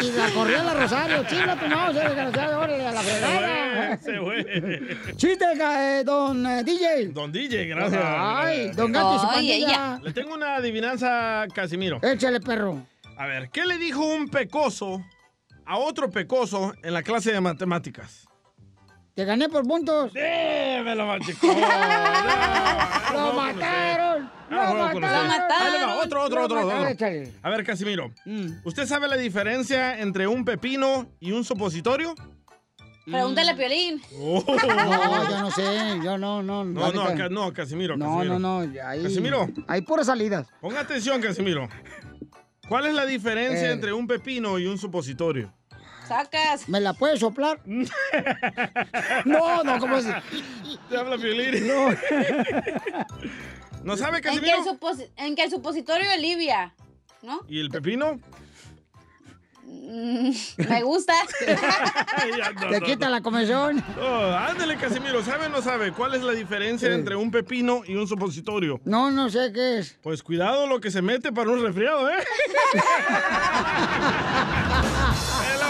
y 0.00 0.12
la 0.12 0.30
corrió 0.32 0.60
a 0.60 0.62
la 0.62 0.74
rosario. 0.74 1.24
Chinga 1.24 1.58
tu 1.58 1.66
mouse, 1.66 1.94
desgraciado, 1.96 2.60
órale, 2.60 2.86
a 2.86 2.92
la 2.92 3.00
fregada. 3.00 3.96
Se 3.96 4.16
fue. 4.20 4.96
Chiste, 5.16 5.44
eh, 5.44 6.04
don 6.04 6.46
eh, 6.46 6.62
DJ. 6.62 7.08
Don 7.08 7.32
DJ, 7.32 7.66
gracias. 7.66 8.00
Ay, 8.04 8.70
don 8.76 8.92
Gato 8.92 9.16
y 9.16 9.18
su 9.18 9.26
pandilla. 9.26 10.00
Le 10.04 10.12
tengo 10.12 10.34
una 10.34 10.54
adivinanza, 10.54 11.46
Casimiro. 11.52 11.98
Échale, 12.00 12.38
perro. 12.38 12.86
A 13.16 13.26
ver, 13.26 13.50
¿qué 13.50 13.66
le 13.66 13.76
dijo 13.78 14.06
un 14.06 14.28
pecoso 14.28 15.04
a 15.66 15.78
otro 15.78 16.10
pecoso 16.10 16.74
en 16.84 16.94
la 16.94 17.02
clase 17.02 17.32
de 17.32 17.40
matemáticas? 17.40 18.28
Te 19.14 19.24
gané 19.24 19.48
por 19.48 19.64
puntos. 19.66 20.10
¡Eh! 20.14 20.80
Me 20.84 20.94
lo 20.96 21.06
machicó. 21.06 21.46
¡Lo 21.46 21.54
mataron! 23.32 24.30
¡Lo 24.50 24.56
mataron! 24.56 25.72
Le 25.72 25.86
va, 25.86 25.96
otro, 26.02 26.22
otro, 26.24 26.38
Lo 26.40 26.44
otro, 26.46 26.66
mataron. 26.66 27.32
A 27.42 27.50
ver, 27.50 27.64
Casimiro. 27.64 28.10
Mm. 28.24 28.48
¿Usted 28.64 28.86
sabe 28.86 29.06
la 29.08 29.16
diferencia 29.16 30.00
entre 30.00 30.26
un 30.26 30.44
pepino 30.44 31.06
y 31.20 31.30
un 31.32 31.44
supositorio? 31.44 32.14
Pregúntale 33.06 33.50
a 33.52 33.56
Piolín. 33.56 34.00
Oh. 34.18 34.42
No, 34.48 35.30
yo 35.30 35.40
no 35.42 35.50
sé, 35.50 35.62
yo 36.02 36.18
no, 36.18 36.42
no. 36.42 36.64
No, 36.64 36.90
no, 36.92 37.28
no, 37.28 37.52
Casimiro. 37.52 37.96
No, 37.96 38.06
Casimiro. 38.16 38.38
no, 38.38 38.64
no. 38.66 38.72
Ahí, 38.84 39.02
Casimiro. 39.02 39.46
Hay 39.68 39.82
puras 39.82 40.06
salidas. 40.06 40.48
Ponga 40.60 40.80
atención, 40.80 41.20
Casimiro. 41.20 41.68
¿Cuál 42.68 42.86
es 42.86 42.94
la 42.94 43.04
diferencia 43.04 43.68
Eh. 43.68 43.72
entre 43.72 43.92
un 43.92 44.06
pepino 44.06 44.58
y 44.58 44.66
un 44.66 44.78
supositorio? 44.78 45.52
Sacas. 46.06 46.68
¿Me 46.68 46.80
la 46.80 46.92
puedes 46.92 47.20
soplar? 47.20 47.60
no, 49.24 49.64
no, 49.64 49.78
¿cómo 49.78 49.96
es? 49.96 50.06
Te 50.88 50.96
habla 50.96 51.16
Piolín. 51.16 51.66
No. 51.66 51.88
¿No 53.82 53.96
sabe, 53.96 54.18
En 54.18 54.22
que, 54.22 54.28
Casimiro? 54.30 54.56
en 55.16 55.36
que 55.36 55.44
el 55.44 55.50
supositorio 55.50 56.10
alivia, 56.10 56.74
¿no? 57.22 57.40
¿Y 57.48 57.60
el 57.60 57.70
pepino? 57.70 58.20
Mm, 59.66 60.30
me 60.68 60.82
gusta. 60.82 61.14
Ya, 62.38 62.52
no, 62.52 62.70
Te 62.70 62.80
no, 62.80 62.86
quita 62.86 63.06
no. 63.06 63.12
la 63.12 63.20
comezón. 63.20 63.84
Oh, 64.00 64.32
ándale, 64.32 64.76
Casimiro. 64.76 65.22
¿Sabe 65.22 65.46
o 65.46 65.48
no 65.50 65.60
sabe 65.62 65.92
cuál 65.92 66.14
es 66.14 66.22
la 66.22 66.32
diferencia 66.32 66.88
Sí. 66.88 66.94
entre 66.94 67.16
un 67.16 67.30
pepino 67.30 67.82
y 67.86 67.94
un 67.94 68.06
supositorio? 68.08 68.80
No, 68.84 69.10
no 69.10 69.28
sé 69.28 69.52
qué 69.52 69.78
es. 69.80 69.98
Pues 70.02 70.22
cuidado 70.22 70.66
lo 70.66 70.80
que 70.80 70.90
se 70.90 71.02
mete 71.02 71.32
para 71.32 71.50
un 71.50 71.62
resfriado, 71.62 72.08
¿eh? 72.10 72.14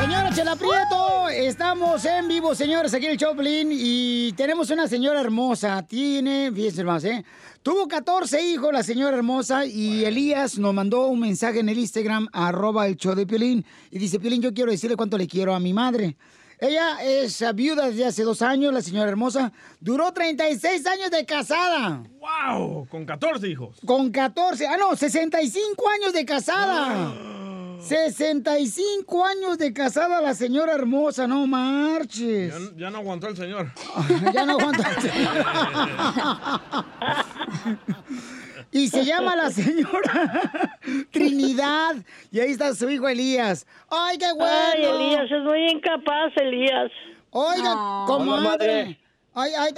Señora 0.00 0.32
Chela 0.32 0.54
Prieto, 0.54 1.28
estamos 1.28 2.04
en 2.04 2.28
vivo, 2.28 2.54
señores, 2.54 2.94
aquí 2.94 3.06
en 3.06 3.12
el 3.12 3.18
Choplin 3.18 3.68
y 3.72 4.32
tenemos 4.34 4.70
una 4.70 4.86
señora 4.86 5.20
hermosa. 5.20 5.84
Tiene, 5.88 6.52
fíjense 6.54 6.84
más, 6.84 7.02
¿eh? 7.02 7.24
Tuvo 7.64 7.88
14 7.88 8.40
hijos 8.40 8.72
la 8.72 8.84
señora 8.84 9.16
hermosa 9.16 9.66
y 9.66 10.04
Elías 10.04 10.56
nos 10.56 10.72
mandó 10.72 11.08
un 11.08 11.18
mensaje 11.18 11.58
en 11.58 11.68
el 11.68 11.78
Instagram, 11.78 12.28
arroba 12.32 12.86
el 12.86 12.94
show 12.96 13.16
de 13.16 13.26
Piolín, 13.26 13.64
y 13.90 13.98
dice, 13.98 14.20
Piolín, 14.20 14.40
yo 14.40 14.54
quiero 14.54 14.70
decirle 14.70 14.94
cuánto 14.94 15.18
le 15.18 15.26
quiero 15.26 15.52
a 15.52 15.58
mi 15.58 15.72
madre. 15.72 16.16
Ella 16.60 17.02
es 17.02 17.44
viuda 17.56 17.88
desde 17.88 18.04
hace 18.04 18.22
dos 18.22 18.40
años, 18.40 18.72
la 18.72 18.82
señora 18.82 19.10
hermosa. 19.10 19.52
Duró 19.80 20.12
36 20.12 20.86
años 20.86 21.10
de 21.10 21.26
casada. 21.26 22.04
¡Wow! 22.20 22.86
Con 22.88 23.04
14 23.04 23.48
hijos. 23.48 23.76
Con 23.84 24.12
14, 24.12 24.64
ah, 24.68 24.76
no, 24.76 24.94
65 24.94 25.88
años 25.88 26.12
de 26.12 26.24
casada. 26.24 27.37
65 27.80 29.24
años 29.24 29.58
de 29.58 29.72
casada 29.72 30.20
la 30.20 30.34
señora 30.34 30.74
hermosa, 30.74 31.26
no 31.26 31.46
marches. 31.46 32.52
Ya, 32.52 32.76
ya 32.76 32.90
no 32.90 32.98
aguantó 32.98 33.28
el 33.28 33.36
señor. 33.36 33.70
ya 34.34 34.44
no 34.44 34.58
aguanto. 34.58 34.82
y 38.72 38.88
se 38.88 39.04
llama 39.04 39.36
la 39.36 39.50
señora 39.50 40.50
Trinidad. 41.10 41.96
Y 42.30 42.40
ahí 42.40 42.50
está 42.50 42.74
su 42.74 42.88
hijo 42.90 43.08
Elías. 43.08 43.66
¡Ay, 43.90 44.18
qué 44.18 44.32
bueno! 44.32 44.52
Ay, 44.74 44.84
Elías, 44.84 45.30
es 45.30 45.42
muy 45.42 45.70
incapaz, 45.70 46.32
Elías. 46.36 46.90
Oiga, 47.30 47.74
comadre. 48.06 48.98
Ay, 49.40 49.52
ay, 49.56 49.72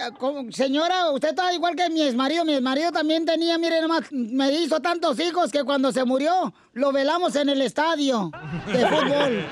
señora, 0.52 1.10
usted 1.10 1.28
está 1.30 1.52
igual 1.52 1.76
que 1.76 1.90
mi 1.90 2.00
exmarido. 2.00 2.46
Mi 2.46 2.54
exmarido 2.54 2.90
también 2.92 3.26
tenía, 3.26 3.58
mire, 3.58 3.82
nomás, 3.82 4.10
me 4.10 4.50
hizo 4.52 4.80
tantos 4.80 5.20
hijos 5.20 5.52
que 5.52 5.64
cuando 5.64 5.92
se 5.92 6.02
murió, 6.06 6.54
lo 6.72 6.92
velamos 6.92 7.36
en 7.36 7.50
el 7.50 7.60
estadio 7.60 8.30
de 8.72 8.86
fútbol. 8.86 9.44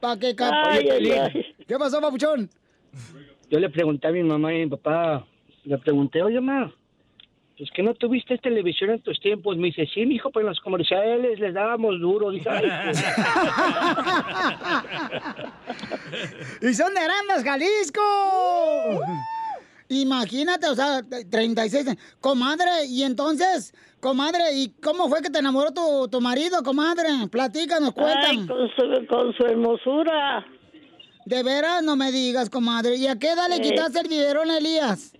¿Para 0.00 0.18
qué, 0.20 0.36
cap- 0.36 0.54
Ay, 0.66 0.88
ay, 0.88 1.10
ay. 1.10 1.46
¿Qué 1.66 1.76
pasó, 1.76 2.00
papuchón? 2.00 2.48
Yo 3.50 3.58
le 3.58 3.68
pregunté 3.70 4.06
a 4.08 4.12
mi 4.12 4.22
mamá 4.22 4.52
y 4.54 4.62
a 4.62 4.64
mi 4.66 4.70
papá, 4.70 5.26
le 5.64 5.78
pregunté, 5.78 6.22
oye, 6.22 6.40
ma, 6.40 6.72
pues 7.56 7.70
que 7.70 7.82
no 7.82 7.94
tuviste 7.94 8.36
televisión 8.38 8.90
en 8.90 9.00
tus 9.00 9.20
tiempos. 9.20 9.56
Me 9.56 9.68
dice, 9.68 9.86
sí, 9.94 10.04
mijo, 10.06 10.30
pues 10.30 10.42
en 10.42 10.48
los 10.48 10.60
comerciales 10.60 11.38
les 11.38 11.54
dábamos 11.54 12.00
duro. 12.00 12.30
Dije, 12.30 12.48
ay, 12.50 12.64
pues". 12.84 13.04
¡Y 16.70 16.74
son 16.74 16.94
de 16.94 17.00
Arandas, 17.00 17.44
Jalisco! 17.44 18.00
Imagínate, 19.88 20.66
o 20.68 20.74
sea, 20.74 21.02
36. 21.30 21.86
años. 21.88 21.98
Comadre, 22.20 22.86
y 22.88 23.02
entonces, 23.02 23.74
comadre, 24.00 24.52
¿y 24.54 24.70
cómo 24.82 25.08
fue 25.08 25.20
que 25.22 25.30
te 25.30 25.38
enamoró 25.38 25.72
tu, 25.72 26.08
tu 26.08 26.20
marido, 26.20 26.62
comadre? 26.62 27.08
Platícanos, 27.30 27.92
cuéntanos. 27.92 28.46
Con 28.46 28.68
su, 28.70 29.06
con 29.06 29.32
su 29.34 29.44
hermosura. 29.44 30.44
De 31.26 31.42
veras, 31.42 31.82
no 31.82 31.96
me 31.96 32.10
digas, 32.12 32.50
comadre. 32.50 32.96
¿Y 32.96 33.06
a 33.06 33.18
qué 33.18 33.30
edad 33.32 33.48
le 33.48 33.56
Sí. 33.56 33.62
quitaste 33.62 34.00
el 34.00 34.08
biberón 34.08 34.50
a 34.50 34.58
Elías? 34.58 35.12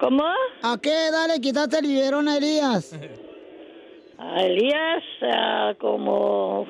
¿Cómo? 0.00 0.24
¿A 0.62 0.78
qué 0.80 1.08
edad 1.08 1.28
le 1.28 1.40
quitaste 1.40 1.78
el 1.78 1.86
biberón 1.86 2.26
a 2.28 2.36
Elías? 2.38 2.92
A 4.22 4.42
Elías, 4.42 5.02
como. 5.80 6.66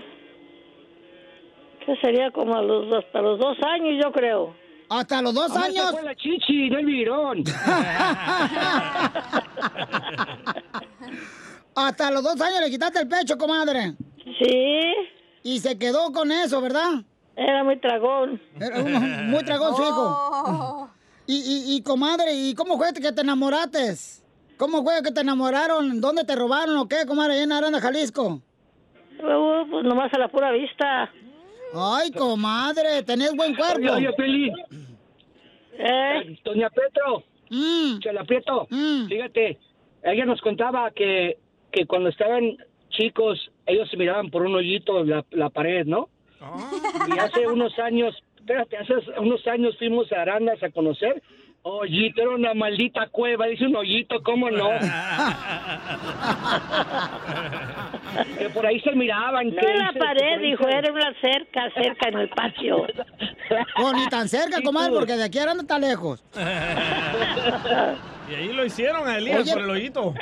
¿Qué 1.84 1.96
sería? 2.00 2.30
Como 2.30 2.54
a 2.56 2.62
los, 2.62 2.92
hasta 2.94 3.20
los 3.20 3.40
dos 3.40 3.56
años, 3.66 4.00
yo 4.04 4.12
creo. 4.12 4.54
¿Hasta 4.88 5.20
los 5.20 5.34
dos 5.34 5.56
años? 5.56 5.90
fue 5.90 6.02
la 6.04 6.14
chichi, 6.14 6.70
no 6.70 6.78
el 6.78 6.86
virón. 6.86 7.42
Hasta 11.74 12.10
los 12.12 12.22
dos 12.22 12.40
años 12.40 12.60
le 12.60 12.70
quitaste 12.70 13.00
el 13.00 13.08
pecho, 13.08 13.36
comadre. 13.38 13.94
Sí. 14.24 14.80
Y 15.42 15.58
se 15.58 15.76
quedó 15.78 16.12
con 16.12 16.30
eso, 16.30 16.60
¿verdad? 16.60 17.02
Era 17.36 17.64
muy 17.64 17.78
tragón. 17.80 18.40
Era 18.60 18.80
uno 18.80 19.00
muy 19.00 19.42
tragón 19.44 19.74
su 19.76 19.82
Oh. 19.82 19.86
hijo. 19.88 20.90
Y, 21.30 21.36
y, 21.36 21.76
y, 21.76 21.82
comadre, 21.82 22.34
¿y 22.34 22.56
cómo 22.56 22.76
fue 22.76 22.92
que 22.92 23.12
te 23.12 23.20
enamoraste? 23.20 23.94
¿Cómo 24.56 24.82
fue 24.82 25.00
que 25.00 25.12
te 25.12 25.20
enamoraron? 25.20 26.00
¿Dónde 26.00 26.24
te 26.24 26.34
robaron 26.34 26.76
o 26.76 26.88
qué, 26.88 27.06
comadre, 27.06 27.34
allá 27.34 27.44
en 27.44 27.52
Aranda, 27.52 27.80
Jalisco? 27.80 28.42
Uh, 29.22 29.70
pues 29.70 29.84
nomás 29.84 30.12
a 30.12 30.18
la 30.18 30.26
pura 30.26 30.50
vista. 30.50 31.08
Ay, 31.72 32.10
comadre, 32.10 33.04
tenés 33.04 33.32
buen 33.36 33.54
cuerpo. 33.54 33.78
Oye, 33.78 34.08
oye, 34.08 34.12
Peli. 34.14 34.52
¿Eh? 35.78 36.36
Doña 36.44 36.68
Petro. 36.68 37.22
Mm. 37.48 38.00
Chela 38.00 38.24
Prieto. 38.24 38.66
Fíjate, 39.08 39.56
ella 40.02 40.24
nos 40.24 40.40
contaba 40.40 40.90
que, 40.90 41.38
que 41.70 41.86
cuando 41.86 42.08
estaban 42.08 42.56
chicos, 42.88 43.38
ellos 43.66 43.88
se 43.88 43.96
miraban 43.96 44.30
por 44.30 44.42
un 44.42 44.56
hoyito 44.56 45.04
la, 45.04 45.24
la 45.30 45.48
pared, 45.48 45.86
¿no? 45.86 46.08
Y 47.06 47.18
hace 47.20 47.46
unos 47.46 47.78
años, 47.78 48.16
espérate, 48.50 48.76
hace 48.76 48.94
unos 49.20 49.46
años 49.46 49.76
fuimos 49.78 50.10
a 50.12 50.22
Arandas 50.22 50.60
a 50.62 50.70
conocer. 50.70 51.22
Hoyito, 51.62 52.22
era 52.22 52.30
una 52.30 52.54
maldita 52.54 53.06
cueva, 53.08 53.44
dice 53.46 53.66
un 53.66 53.76
hoyito, 53.76 54.22
¿cómo 54.22 54.50
no? 54.50 54.70
que 58.38 58.48
por 58.50 58.66
ahí 58.66 58.80
se 58.80 58.92
miraban. 58.92 59.54
No 59.54 59.60
en 59.68 59.78
la 59.78 59.92
pared, 59.92 60.40
dijo, 60.40 60.64
se- 60.64 60.76
era 60.78 60.90
una 60.90 61.12
cerca, 61.20 61.70
cerca 61.74 62.08
en 62.08 62.18
el 62.18 62.28
patio. 62.30 62.86
No, 63.78 63.92
ni 63.92 64.08
tan 64.08 64.26
cerca, 64.28 64.62
comadre, 64.62 64.92
porque 64.94 65.16
de 65.16 65.24
aquí 65.24 65.38
a 65.38 65.42
Aranda 65.42 65.62
está 65.62 65.78
lejos. 65.78 66.24
Y 68.30 68.34
ahí 68.34 68.52
lo 68.52 68.64
hicieron 68.64 69.08
a 69.08 69.18
Elías 69.18 69.40
Oye. 69.40 69.52
por 69.54 69.62
el 69.62 69.70
hoyito. 69.70 70.14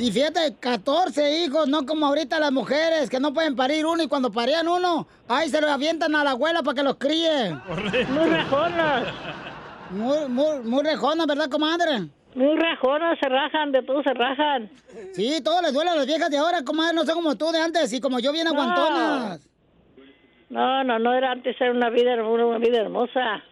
Y 0.00 0.10
fíjate, 0.10 0.56
14 0.58 1.44
hijos, 1.44 1.68
no 1.68 1.84
como 1.84 2.06
ahorita 2.06 2.40
las 2.40 2.50
mujeres 2.50 3.10
que 3.10 3.20
no 3.20 3.34
pueden 3.34 3.54
parir 3.54 3.84
uno 3.84 4.02
y 4.02 4.08
cuando 4.08 4.32
parían 4.32 4.66
uno, 4.66 5.06
ahí 5.28 5.50
se 5.50 5.60
lo 5.60 5.68
avientan 5.68 6.16
a 6.16 6.24
la 6.24 6.30
abuela 6.30 6.62
para 6.62 6.74
que 6.74 6.82
los 6.82 6.94
críe. 6.96 7.54
Muy 8.08 8.30
rejonas. 8.30 9.12
Muy, 9.90 10.26
muy, 10.28 10.60
muy 10.60 10.82
rejonas, 10.82 11.26
¿verdad, 11.26 11.50
comadre? 11.50 12.08
Muy 12.34 12.56
rejonas, 12.56 13.18
se 13.20 13.28
rajan, 13.28 13.72
de 13.72 13.82
todo 13.82 14.02
se 14.02 14.14
rajan. 14.14 14.70
Sí, 15.12 15.42
todo 15.44 15.60
les 15.60 15.74
duele 15.74 15.90
a 15.90 15.96
las 15.96 16.06
viejas 16.06 16.30
de 16.30 16.38
ahora, 16.38 16.64
comadre, 16.64 16.94
no 16.94 17.04
son 17.04 17.16
como 17.16 17.36
tú 17.36 17.52
de 17.52 17.60
antes 17.60 17.92
y 17.92 18.00
como 18.00 18.20
yo 18.20 18.32
bien 18.32 18.46
aguantonas. 18.46 19.46
No, 20.48 20.82
no, 20.82 20.98
no 20.98 21.12
era 21.12 21.32
antes, 21.32 21.60
era 21.60 21.72
una 21.72 21.90
vida, 21.90 22.14
una, 22.14 22.46
una 22.46 22.58
vida 22.58 22.80
hermosa. 22.80 23.42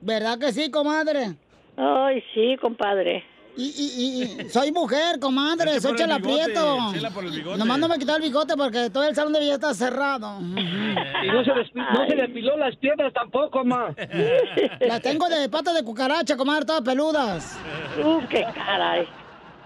¿Verdad 0.00 0.40
que 0.40 0.50
sí, 0.52 0.72
comadre? 0.72 1.36
Ay, 1.76 2.24
sí, 2.34 2.56
compadre. 2.60 3.22
Y, 3.60 3.64
y, 3.64 4.44
y 4.44 4.50
soy 4.50 4.70
mujer, 4.70 5.18
comadre, 5.18 5.80
soy 5.80 5.96
Chela 5.96 6.18
bigote, 6.18 6.44
Prieto. 6.44 6.78
Chela 6.92 7.10
por 7.10 7.24
el 7.24 7.32
bigote. 7.32 7.58
Nomás 7.58 7.78
no 7.80 7.88
me 7.88 7.98
quitar 7.98 8.16
el 8.16 8.22
bigote 8.22 8.56
porque 8.56 8.88
todo 8.88 9.02
el 9.02 9.16
salón 9.16 9.32
de 9.32 9.40
belleza 9.40 9.56
está 9.56 9.74
cerrado. 9.74 10.38
Y 10.40 11.26
no 11.26 11.42
se, 11.42 11.50
no 11.74 12.06
se 12.08 12.14
depiló 12.14 12.56
las 12.56 12.76
piernas 12.76 13.12
tampoco, 13.12 13.64
ma. 13.64 13.92
Las 14.80 15.00
tengo 15.02 15.28
de 15.28 15.48
patas 15.48 15.74
de 15.74 15.82
cucaracha, 15.82 16.36
comadre, 16.36 16.66
todas 16.66 16.82
peludas. 16.82 17.58
Uh, 18.00 18.20
qué 18.28 18.46
caray. 18.54 19.08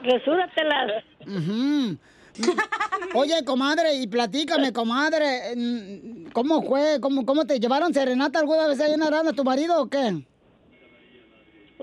Resúratelas. 0.02 1.04
Ujú. 1.26 1.98
Oye, 3.14 3.44
comadre, 3.44 3.94
y 3.96 4.06
platícame, 4.06 4.72
comadre, 4.72 5.54
mm, 5.54 6.30
¿cómo 6.32 6.62
fue? 6.62 6.98
¿Cómo, 6.98 7.26
cómo 7.26 7.44
te 7.44 7.60
llevaron 7.60 7.92
serenata 7.92 8.38
alguna 8.38 8.68
vez 8.68 8.80
ahí 8.80 8.92
en 8.92 9.02
Aranda, 9.02 9.34
tu 9.34 9.44
marido 9.44 9.82
o 9.82 9.86
qué? 9.90 10.24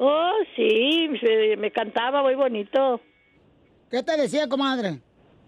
Oh, 0.02 0.32
sí, 0.56 1.10
me, 1.10 1.58
me 1.58 1.72
cantaba 1.72 2.22
muy 2.24 2.36
bonito. 2.36 3.02
¿Qué 3.92 4.02
te 4.02 4.16
decía, 4.16 4.48
comadre? 4.48 5.02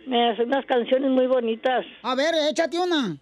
Me 0.05 0.29
hace 0.31 0.43
unas 0.43 0.65
canciones 0.65 1.09
muy 1.11 1.27
bonitas. 1.27 1.85
A 2.03 2.15
ver, 2.15 2.33
échate 2.49 2.77
una. 2.77 3.17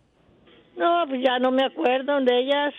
No, 0.75 1.03
pues 1.07 1.21
ya 1.23 1.37
no 1.39 1.51
me 1.51 1.65
acuerdo 1.65 2.19
de 2.21 2.39
ellas. 2.39 2.73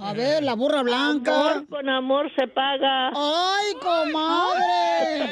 A 0.00 0.12
ver, 0.12 0.44
la 0.44 0.54
burra 0.54 0.82
blanca. 0.82 1.52
Amor 1.52 1.68
con 1.68 1.88
amor 1.88 2.30
se 2.36 2.46
paga. 2.48 3.08
¡Ay, 3.14 3.72
comadre! 3.80 5.30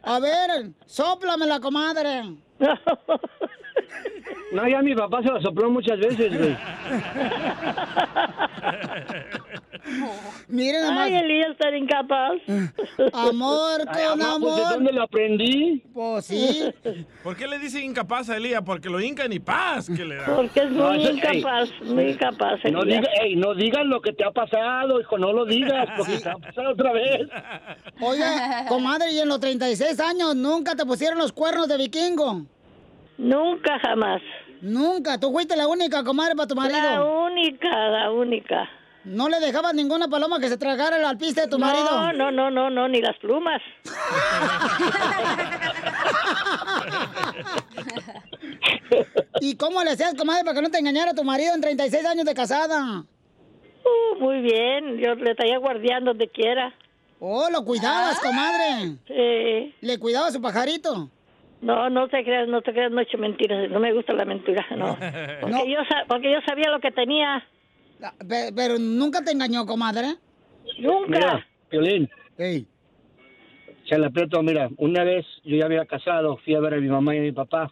A 0.02 0.20
ver, 0.20 0.70
sóplamela, 0.86 1.58
comadre. 1.60 2.36
No, 4.52 4.66
ya 4.68 4.82
mi 4.82 4.94
papá 4.96 5.22
se 5.22 5.30
la 5.30 5.40
sopló 5.40 5.70
muchas 5.70 5.98
veces, 6.00 6.36
güey. 6.36 6.56
Miren 10.48 10.82
nomás. 10.86 11.06
Ay, 11.06 11.14
Elías 11.14 11.50
está 11.52 11.76
incapaz. 11.76 12.32
Amor 13.12 13.80
Ay, 13.88 14.04
con 14.06 14.18
pues, 14.18 14.28
amor. 14.28 14.56
¿de 14.56 14.62
dónde 14.74 14.92
lo 14.92 15.02
aprendí? 15.04 15.82
Pues 15.94 16.26
sí. 16.26 16.68
¿Por 17.22 17.36
qué 17.36 17.46
le 17.46 17.58
dicen 17.60 17.84
incapaz 17.84 18.28
a 18.30 18.36
Elías? 18.36 18.62
Porque 18.64 18.88
lo 18.90 19.00
hincan 19.00 19.32
y 19.32 19.38
paz 19.38 19.88
que 19.94 20.04
le 20.04 20.16
da. 20.16 20.26
Porque 20.34 20.60
es 20.60 20.70
No, 20.72 20.88
muy 20.92 21.02
eso- 21.04 21.12
incapaz, 21.12 21.68
muy 21.84 22.04
incapaz. 22.10 22.60
No, 22.72 22.82
diga, 22.84 23.08
ey, 23.22 23.36
no 23.36 23.54
digas 23.54 23.86
lo 23.86 24.00
que 24.00 24.12
te 24.12 24.24
ha 24.24 24.30
pasado, 24.32 25.00
hijo, 25.00 25.16
no 25.18 25.32
lo 25.32 25.44
digas, 25.44 25.86
porque 25.96 26.18
te 26.18 26.24
va 26.28 26.32
a 26.34 26.38
pasar 26.38 26.66
otra 26.66 26.92
vez. 26.92 27.28
Oye, 28.00 28.24
comadre, 28.68 29.12
¿y 29.12 29.18
en 29.20 29.28
los 29.28 29.38
36 29.40 29.98
años 30.00 30.34
nunca 30.34 30.74
te 30.74 30.84
pusieron 30.84 31.18
los 31.18 31.32
cuernos 31.32 31.68
de 31.68 31.76
vikingo? 31.78 32.46
Nunca, 33.20 33.78
jamás. 33.80 34.22
Nunca. 34.62 35.20
Tú 35.20 35.30
fuiste 35.30 35.54
la 35.54 35.68
única, 35.68 36.02
comadre, 36.02 36.34
para 36.34 36.48
tu 36.48 36.54
marido. 36.54 36.80
La 36.80 37.04
única, 37.04 37.68
la 37.68 38.10
única. 38.10 38.66
¿No 39.04 39.28
le 39.28 39.38
dejabas 39.40 39.74
ninguna 39.74 40.08
paloma 40.08 40.40
que 40.40 40.48
se 40.48 40.56
tragara 40.56 40.96
el 40.96 41.04
alpiste 41.04 41.42
de 41.42 41.48
tu 41.48 41.58
no, 41.58 41.66
marido? 41.66 42.12
No, 42.14 42.30
no, 42.30 42.50
no, 42.50 42.70
no, 42.70 42.88
ni 42.88 43.02
las 43.02 43.18
plumas. 43.18 43.60
¿Y 49.40 49.56
cómo 49.56 49.84
le 49.84 49.90
hacías, 49.90 50.14
comadre, 50.14 50.44
para 50.44 50.54
que 50.54 50.62
no 50.62 50.70
te 50.70 50.78
engañara 50.78 51.12
tu 51.12 51.24
marido 51.24 51.54
en 51.54 51.60
36 51.60 52.06
años 52.06 52.24
de 52.24 52.34
casada? 52.34 53.04
Uh, 53.84 54.18
muy 54.18 54.40
bien, 54.40 54.96
yo 54.98 55.14
le 55.14 55.34
traía 55.34 55.58
guardián 55.58 56.04
donde 56.04 56.28
quiera. 56.28 56.72
Oh, 57.18 57.50
lo 57.50 57.66
cuidabas, 57.66 58.18
comadre. 58.20 58.96
Sí. 59.06 59.74
¿Le 59.82 59.98
cuidaba 59.98 60.30
su 60.30 60.40
pajarito? 60.40 61.10
No, 61.60 61.90
no 61.90 62.08
te 62.08 62.24
creas, 62.24 62.48
no 62.48 62.62
te 62.62 62.72
creas, 62.72 62.90
no 62.90 63.00
he 63.00 63.02
hecho 63.02 63.18
mentiras, 63.18 63.70
no 63.70 63.80
me 63.80 63.92
gusta 63.92 64.14
la 64.14 64.24
mentira, 64.24 64.64
no. 64.76 64.96
Porque, 65.40 65.70
Yo, 65.70 65.78
porque 66.08 66.32
yo 66.32 66.38
sabía 66.46 66.70
lo 66.70 66.80
que 66.80 66.90
tenía. 66.90 67.46
Pe- 68.26 68.52
Pero 68.56 68.78
nunca 68.78 69.22
te 69.22 69.32
engañó, 69.32 69.66
comadre. 69.66 70.14
Mira, 71.06 71.46
Piolín. 71.68 72.08
Ey. 72.38 72.66
Se 73.86 73.98
la 73.98 74.06
aprieto, 74.06 74.42
mira, 74.42 74.70
una 74.78 75.04
vez 75.04 75.26
yo 75.44 75.56
ya 75.56 75.66
había 75.66 75.84
casado, 75.84 76.36
fui 76.38 76.54
a 76.54 76.60
ver 76.60 76.74
a 76.74 76.76
mi 76.78 76.88
mamá 76.88 77.14
y 77.14 77.18
a 77.18 77.22
mi 77.22 77.32
papá. 77.32 77.70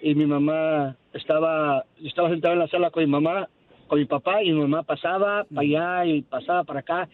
Y 0.00 0.14
mi 0.14 0.24
mamá 0.26 0.96
estaba, 1.12 1.84
yo 1.98 2.08
estaba 2.08 2.30
sentado 2.30 2.54
en 2.54 2.60
la 2.60 2.68
sala 2.68 2.90
con 2.90 3.04
mi 3.04 3.10
mamá, 3.10 3.48
con 3.86 3.98
mi 3.98 4.06
papá, 4.06 4.42
y 4.42 4.50
mi 4.52 4.60
mamá 4.60 4.82
pasaba 4.82 5.44
para 5.44 5.60
allá 5.60 6.06
y 6.06 6.22
pasaba 6.22 6.64
para 6.64 6.80
acá. 6.80 7.08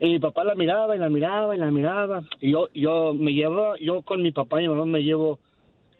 Y 0.00 0.06
mi 0.06 0.18
papá 0.18 0.44
la 0.44 0.54
miraba 0.54 0.96
y 0.96 0.98
la 0.98 1.10
miraba 1.10 1.54
y 1.54 1.58
la 1.58 1.70
miraba. 1.70 2.22
Y 2.40 2.52
yo, 2.52 2.68
yo 2.72 3.12
me 3.12 3.34
llevo, 3.34 3.76
yo 3.76 4.00
con 4.00 4.22
mi 4.22 4.32
papá 4.32 4.60
y 4.60 4.66
mi 4.66 4.74
mamá 4.74 4.86
me 4.86 5.02
llevo 5.02 5.38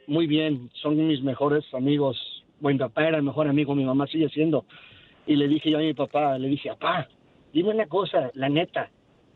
muy 0.07 0.27
bien, 0.27 0.71
son 0.73 1.07
mis 1.07 1.23
mejores 1.23 1.63
amigos. 1.75 2.17
Bueno, 2.61 2.77
mi 2.77 2.89
papá 2.89 3.07
era 3.07 3.19
el 3.19 3.23
mejor 3.23 3.47
amigo, 3.47 3.75
mi 3.75 3.85
mamá 3.85 4.07
sigue 4.07 4.31
siendo. 4.31 4.65
Y 5.27 5.37
le 5.37 5.49
dije 5.49 5.71
yo 5.71 5.77
a 5.77 5.83
mi 5.83 5.93
papá, 5.93 6.39
le 6.39 6.49
dije, 6.49 6.71
papá, 6.71 7.09
dime 7.53 7.75
una 7.75 7.87
cosa, 7.87 8.31
la 8.33 8.49
neta, 8.49 8.91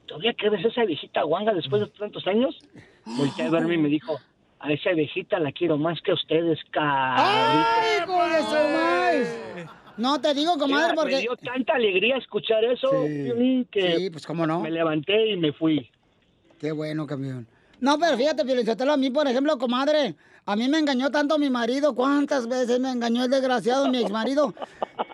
¿todavía 0.07 0.33
quieres 0.33 0.65
esa 0.65 0.87
viejita 0.87 1.23
guanga 1.25 1.53
después 1.53 1.83
de 1.83 1.89
tantos 1.89 2.27
años? 2.27 2.59
Volteé 3.19 3.45
a 3.45 3.51
verme 3.51 3.75
y 3.75 3.79
me 3.79 3.89
dijo, 3.91 4.17
a 4.61 4.73
esa 4.73 4.93
viejita 4.93 5.39
la 5.41 5.53
quiero 5.53 5.77
más 5.77 6.01
que 6.01 6.13
a 6.13 6.15
ustedes, 6.15 6.59
cabrón. 6.71 7.19
¡Ay, 7.19 8.01
de 8.01 8.43
su 8.43 8.55
madre! 8.55 9.44
No 9.97 10.21
te 10.21 10.35
digo, 10.35 10.59
comadre, 10.59 10.93
Mira, 10.93 10.95
porque... 10.95 11.15
Me 11.17 11.21
dio 11.21 11.37
tanta 11.37 11.75
alegría 11.75 12.17
escuchar 12.17 12.65
eso, 12.65 12.91
Piolín, 12.91 13.65
que 13.71 13.97
Sí, 13.97 14.11
pues 14.11 14.27
cómo 14.27 14.47
no. 14.47 14.61
me 14.61 14.71
levanté 14.71 15.31
y 15.31 15.37
me 15.37 15.53
fui. 15.53 15.91
Qué 16.59 16.73
bueno, 16.73 17.07
campeón. 17.07 17.47
No, 17.81 17.99
pero 17.99 18.17
fíjate, 18.17 18.45
Piolinsotelo, 18.45 18.93
a 18.93 18.97
mí, 18.97 19.11
por 19.11 19.27
ejemplo, 19.29 19.59
comadre, 19.59 20.15
a 20.47 20.57
mí 20.57 20.69
me 20.69 20.79
engañó 20.79 21.11
tanto 21.11 21.39
mi 21.39 21.51
marido. 21.51 21.95
¿Cuántas 21.95 22.49
veces 22.49 22.81
me 22.81 22.91
engañó 22.91 23.25
el 23.25 23.31
desgraciado, 23.31 23.89
mi 23.89 23.99
exmarido? 23.99 24.55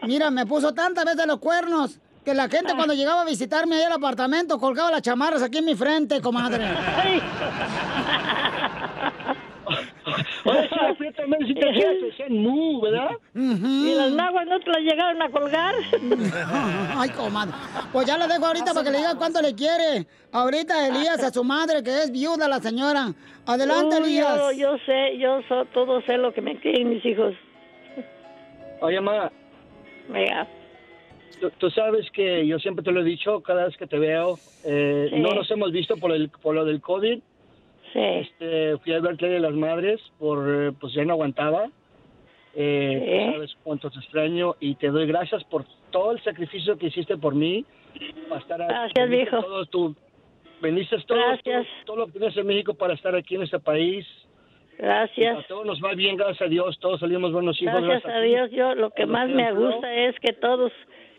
Mira, 0.07 0.31
me 0.31 0.47
puso 0.47 0.73
tantas 0.73 1.05
veces 1.05 1.27
los 1.27 1.39
cuernos 1.39 1.99
que 2.25 2.35
la 2.35 2.49
gente 2.49 2.75
cuando 2.75 2.95
llegaba 2.95 3.23
a 3.23 3.25
visitarme 3.25 3.77
ahí 3.77 3.83
al 3.85 3.93
apartamento 3.93 4.59
colgaba 4.59 4.91
las 4.91 5.03
chamarras 5.03 5.43
aquí 5.43 5.59
en 5.59 5.65
mi 5.65 5.75
frente, 5.75 6.21
comadre. 6.21 6.65
Prieto 11.01 11.23
también 11.23 11.47
si 11.47 11.55
te 11.55 11.61
quieres, 11.61 11.99
te 12.01 12.05
decían 12.07 12.33
mu, 12.43 12.81
¿verdad? 12.83 13.11
¿Y 13.35 13.95
las 13.95 14.13
naguas 14.13 14.47
no 14.47 14.61
te 14.61 14.71
las 14.71 14.81
llegaron 14.81 15.23
a 15.23 15.31
colgar? 15.31 15.75
Ay, 16.97 17.09
comadre. 17.11 17.53
Pues 17.91 18.07
ya 18.07 18.19
la 18.19 18.27
dejo 18.27 18.45
ahorita 18.47 18.75
para 18.75 18.85
que 18.85 18.91
le 18.91 18.99
diga 18.99 19.15
cuánto 19.17 19.41
le 19.41 19.55
quiere. 19.55 20.07
Ahorita 20.31 20.87
Elías 20.89 21.23
a 21.25 21.31
su 21.33 21.43
madre, 21.43 21.83
que 21.83 21.91
es 22.03 22.13
viuda 22.13 22.49
la 22.49 22.59
señora. 22.61 23.13
Adelante, 23.47 23.97
Uy, 23.97 24.03
Elías. 24.09 24.37
Yo, 24.37 24.53
yo 24.53 24.79
sé, 24.85 25.17
yo 25.19 25.41
so- 25.49 25.65
todo 25.73 26.03
sé 26.03 26.19
lo 26.19 26.33
que 26.35 26.43
me 26.43 26.57
quieren 26.61 26.91
mis 26.91 27.05
hijos. 27.07 27.35
Oye, 28.83 29.01
ma. 29.01 29.31
Venga. 30.09 30.47
Tú, 31.41 31.51
tú 31.59 31.71
sabes 31.71 32.11
que 32.13 32.47
yo 32.47 32.59
siempre 32.59 32.85
te 32.85 32.93
lo 32.93 33.01
he 33.01 33.05
dicho 33.05 33.41
cada 33.41 33.65
vez 33.67 33.77
que 33.77 33.87
te 33.87 33.99
veo. 33.99 34.39
eh, 34.65 35.09
Sí. 35.11 35.19
No 35.19 35.35
nos 35.35 35.51
hemos 35.51 35.73
visto 35.73 35.97
por, 35.97 36.13
el, 36.13 36.29
por 36.29 36.55
lo 36.55 36.65
del 36.65 36.81
COVID. 36.81 37.21
Sí. 37.93 37.99
Este, 38.01 38.79
fui 38.79 38.93
a 38.93 39.01
verte 39.01 39.29
de 39.29 39.41
las 39.41 39.53
madres, 39.53 40.01
por, 40.19 40.47
eh, 40.49 40.73
pues 40.81 40.93
ya 40.95 41.05
no 41.05 41.13
aguantaba. 41.15 41.69
Eh, 42.55 43.27
Sí. 43.29 43.33
sabes 43.35 43.57
cuánto 43.63 43.91
te 43.91 43.99
extraño 43.99 44.57
y 44.61 44.75
te 44.75 44.89
doy 44.89 45.07
gracias 45.07 45.45
por 45.45 45.65
todo 45.91 46.13
el 46.13 46.23
sacrificio 46.23 46.77
que 46.79 46.87
hiciste 46.87 47.17
por 47.17 47.35
mí. 47.35 47.65
Para 48.29 48.41
estar 48.41 48.63
aquí. 48.63 48.73
Gracias, 48.73 49.11
viejo. 49.11 49.43
Todo 49.43 49.67
tu, 49.67 49.97
bendices 50.61 51.05
todo, 51.07 51.19
Gracias. 51.19 51.67
todo, 51.67 51.85
todo 51.87 51.97
lo 51.97 52.07
que 52.07 52.19
tienes 52.19 52.37
en 52.37 52.47
México 52.47 52.75
para 52.75 52.95
estar 52.95 53.15
aquí 53.15 53.35
en 53.37 53.43
este 53.43 53.59
país. 53.59 54.07
Gracias. 54.79 55.39
A 55.39 55.43
todos 55.47 55.67
nos 55.67 55.81
va 55.83 55.95
bien, 55.95 56.17
gracias 56.17 56.43
a 56.43 56.47
Dios. 56.49 56.79
Todos 56.81 57.01
salimos 57.01 57.33
buenos 57.33 57.61
hijos. 57.61 57.83
Gracias 57.83 58.13
a 58.15 58.21
ti. 58.21 58.29
Dios, 58.29 58.51
yo 58.51 58.75
lo 58.75 58.91
que 58.91 59.07
más 59.07 59.29
me 59.29 59.53
gusta 59.53 59.93
es 59.95 60.19
que 60.21 60.33
todos 60.33 60.73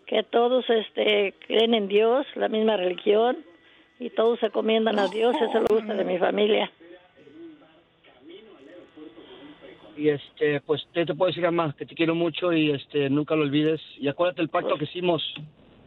que 0.07 0.23
todos 0.23 0.69
este 0.69 1.33
creen 1.47 1.73
en 1.73 1.87
Dios, 1.87 2.25
la 2.35 2.49
misma 2.49 2.75
religión 2.75 3.37
y 4.01 4.09
todos 4.09 4.39
se 4.39 4.49
comiendan 4.49 4.97
a 4.97 5.07
Dios, 5.07 5.35
eso 5.35 5.61
me 5.61 5.67
gusta 5.69 5.93
de 5.93 6.03
mi 6.03 6.17
familia. 6.17 6.71
Y 9.95 10.09
este, 10.09 10.59
pues 10.61 10.83
te, 10.91 11.05
te 11.05 11.13
puedo 11.13 11.27
decir, 11.27 11.43
mamá, 11.43 11.75
que 11.77 11.85
te 11.85 11.93
quiero 11.93 12.15
mucho 12.15 12.51
y 12.51 12.71
este, 12.71 13.11
nunca 13.11 13.35
lo 13.35 13.43
olvides. 13.43 13.79
Y 13.99 14.07
acuérdate 14.07 14.41
el 14.41 14.49
pacto 14.49 14.75
que 14.75 14.85
hicimos 14.85 15.21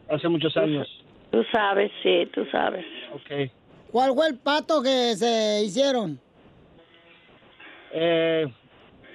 hace 0.09 0.29
muchos 0.29 0.55
años. 0.55 0.87
Tú 1.29 1.43
sabes, 1.51 1.91
sí, 2.01 2.25
tú 2.33 2.45
sabes. 2.45 2.85
Ok. 3.13 3.51
¿Cuál 3.91 4.13
fue 4.13 4.27
el 4.29 4.37
pato 4.37 4.81
que 4.81 5.15
se 5.15 5.65
hicieron? 5.65 6.17
Eh, 7.91 8.47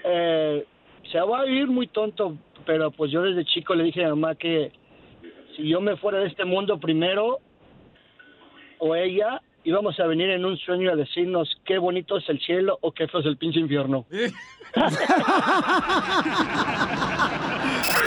eh, 0.05 0.67
se 1.11 1.21
va 1.21 1.39
a 1.39 1.43
oír 1.45 1.69
muy 1.69 1.87
tonto, 1.87 2.37
pero 2.67 2.91
pues 2.91 3.11
yo 3.11 3.23
desde 3.23 3.47
chico 3.47 3.75
le 3.75 3.85
dije 3.85 4.05
a 4.05 4.15
mi 4.15 4.21
mamá 4.21 4.35
que 4.35 4.73
si 5.57 5.67
yo 5.67 5.81
me 5.81 5.97
fuera 5.97 6.19
de 6.19 6.27
este 6.27 6.45
mundo 6.45 6.79
primero, 6.79 7.39
o 8.81 8.95
ella, 8.97 9.41
íbamos 9.65 9.99
a 10.01 10.07
venir 10.07 10.31
en 10.31 10.45
un 10.45 10.57
sueño 10.59 10.91
a 10.91 10.97
decirnos 10.97 11.49
qué 11.65 11.79
bonito 11.79 12.17
es 12.19 12.29
el 12.29 12.41
cielo 12.41 12.79
o 12.81 12.93
qué 12.93 13.07
feo 13.09 13.21
es 13.21 13.27
el 13.27 13.37
pinche 13.37 13.61
infierno. 13.61 14.07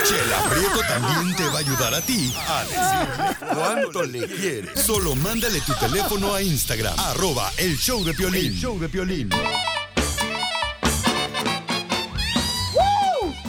Chela 0.04 0.38
Prieto 0.50 0.80
también 0.86 1.36
te 1.36 1.44
va 1.46 1.54
a 1.54 1.58
ayudar 1.58 1.94
a 1.94 2.00
ti 2.00 2.32
a 2.48 2.64
decirle 2.64 3.54
cuánto 3.54 4.02
le 4.04 4.26
quieres. 4.26 4.80
Solo 4.80 5.14
mándale 5.14 5.60
tu 5.60 5.72
teléfono 5.74 6.34
a 6.34 6.42
Instagram, 6.42 6.94
arroba 6.98 7.50
el 7.58 7.76
show 7.76 8.04
de 8.04 8.12
Piolín. 8.14 8.46
El 8.46 8.54
show 8.54 8.78
de 8.78 8.88
Piolín. 8.88 9.30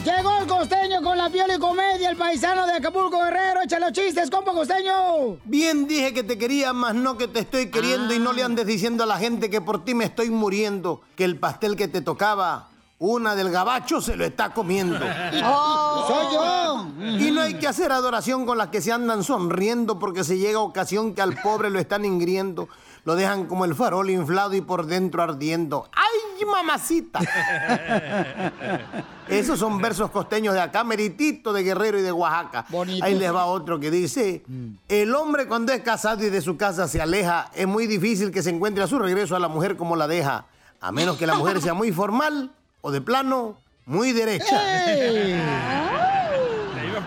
Llegó 0.06 0.38
el 0.38 0.46
costeño 0.46 1.02
con 1.02 1.18
la 1.18 1.28
piola 1.28 1.56
y 1.56 1.58
comedia, 1.58 2.10
el 2.10 2.16
paisano 2.16 2.64
de 2.64 2.74
Acapulco 2.74 3.18
Guerrero. 3.18 3.62
Échale 3.62 3.86
los 3.86 3.92
chistes, 3.92 4.30
compa 4.30 4.52
costeño. 4.52 5.38
Bien 5.44 5.88
dije 5.88 6.14
que 6.14 6.22
te 6.22 6.38
quería, 6.38 6.72
más 6.72 6.94
no 6.94 7.18
que 7.18 7.26
te 7.26 7.40
estoy 7.40 7.72
queriendo 7.72 8.14
y 8.14 8.20
no 8.20 8.32
le 8.32 8.44
andes 8.44 8.66
diciendo 8.66 9.02
a 9.02 9.06
la 9.06 9.18
gente 9.18 9.50
que 9.50 9.60
por 9.60 9.84
ti 9.84 9.94
me 9.94 10.04
estoy 10.04 10.30
muriendo, 10.30 11.00
que 11.16 11.24
el 11.24 11.40
pastel 11.40 11.74
que 11.74 11.88
te 11.88 12.02
tocaba, 12.02 12.68
una 13.00 13.34
del 13.34 13.50
gabacho 13.50 14.00
se 14.00 14.14
lo 14.14 14.24
está 14.24 14.54
comiendo. 14.54 15.00
Oh, 15.44 16.04
soy 16.06 16.34
yo. 16.34 17.26
Y 17.26 17.32
no 17.32 17.40
hay 17.40 17.54
que 17.54 17.66
hacer 17.66 17.90
adoración 17.90 18.46
con 18.46 18.58
las 18.58 18.68
que 18.68 18.80
se 18.80 18.92
andan 18.92 19.24
sonriendo 19.24 19.98
porque 19.98 20.22
se 20.22 20.38
llega 20.38 20.60
ocasión 20.60 21.16
que 21.16 21.22
al 21.22 21.34
pobre 21.40 21.68
lo 21.68 21.80
están 21.80 22.04
ingriendo. 22.04 22.68
Lo 23.04 23.16
dejan 23.16 23.46
como 23.46 23.64
el 23.64 23.74
farol 23.74 24.08
inflado 24.10 24.54
y 24.54 24.60
por 24.60 24.86
dentro 24.86 25.22
ardiendo. 25.22 25.88
¡Ay, 25.92 26.25
mamacita! 26.44 27.20
Esos 29.28 29.58
son 29.58 29.80
versos 29.80 30.10
costeños 30.10 30.54
de 30.54 30.60
acá, 30.60 30.84
meritito 30.84 31.52
de 31.52 31.62
Guerrero 31.62 31.98
y 31.98 32.02
de 32.02 32.12
Oaxaca. 32.12 32.66
Ahí 33.02 33.18
les 33.18 33.34
va 33.34 33.46
otro 33.46 33.80
que 33.80 33.90
dice, 33.90 34.42
el 34.88 35.14
hombre 35.14 35.46
cuando 35.46 35.72
es 35.72 35.80
casado 35.82 36.24
y 36.24 36.30
de 36.30 36.40
su 36.40 36.56
casa 36.56 36.86
se 36.86 37.00
aleja, 37.00 37.50
es 37.54 37.66
muy 37.66 37.86
difícil 37.86 38.30
que 38.30 38.42
se 38.42 38.50
encuentre 38.50 38.84
a 38.84 38.86
su 38.86 38.98
regreso 38.98 39.34
a 39.34 39.40
la 39.40 39.48
mujer 39.48 39.76
como 39.76 39.96
la 39.96 40.06
deja, 40.06 40.46
a 40.80 40.92
menos 40.92 41.16
que 41.16 41.26
la 41.26 41.34
mujer 41.34 41.60
sea 41.60 41.74
muy 41.74 41.90
formal 41.90 42.52
o 42.82 42.90
de 42.92 43.00
plano 43.00 43.56
muy 43.86 44.12
derecha. 44.12 44.60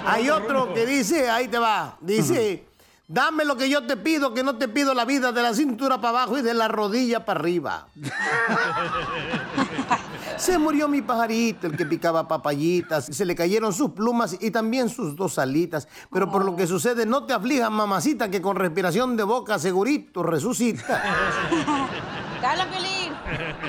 Hay 0.05 0.29
otro 0.29 0.73
que 0.73 0.85
dice, 0.85 1.29
ahí 1.29 1.47
te 1.47 1.59
va, 1.59 1.97
dice, 2.01 2.65
dame 3.09 3.43
lo 3.43 3.57
que 3.57 3.67
yo 3.69 3.85
te 3.85 3.97
pido, 3.97 4.33
que 4.35 4.43
no 4.43 4.55
te 4.57 4.67
pido 4.67 4.93
la 4.93 5.03
vida 5.03 5.31
de 5.31 5.41
la 5.41 5.53
cintura 5.53 5.99
para 5.99 6.09
abajo 6.19 6.37
y 6.37 6.43
de 6.43 6.53
la 6.53 6.67
rodilla 6.67 7.25
para 7.25 7.39
arriba. 7.39 7.87
Se 10.37 10.57
murió 10.57 10.87
mi 10.87 11.01
pajarito, 11.01 11.67
el 11.67 11.75
que 11.75 11.85
picaba 11.85 12.27
papayitas. 12.27 13.07
Se 13.07 13.25
le 13.25 13.35
cayeron 13.35 13.73
sus 13.73 13.91
plumas 13.91 14.37
y 14.39 14.51
también 14.51 14.87
sus 14.87 15.15
dos 15.17 15.37
alitas. 15.37 15.87
Pero 16.13 16.31
por 16.31 16.45
lo 16.45 16.55
que 16.55 16.65
sucede, 16.65 17.05
no 17.05 17.25
te 17.25 17.33
aflijas, 17.33 17.69
mamacita, 17.69 18.29
que 18.29 18.41
con 18.41 18.55
respiración 18.55 19.17
de 19.17 19.23
boca 19.23 19.59
segurito 19.59 20.23
resucita. 20.23 21.03
¡Cala, 22.41 22.69
Pelín! 22.69 23.13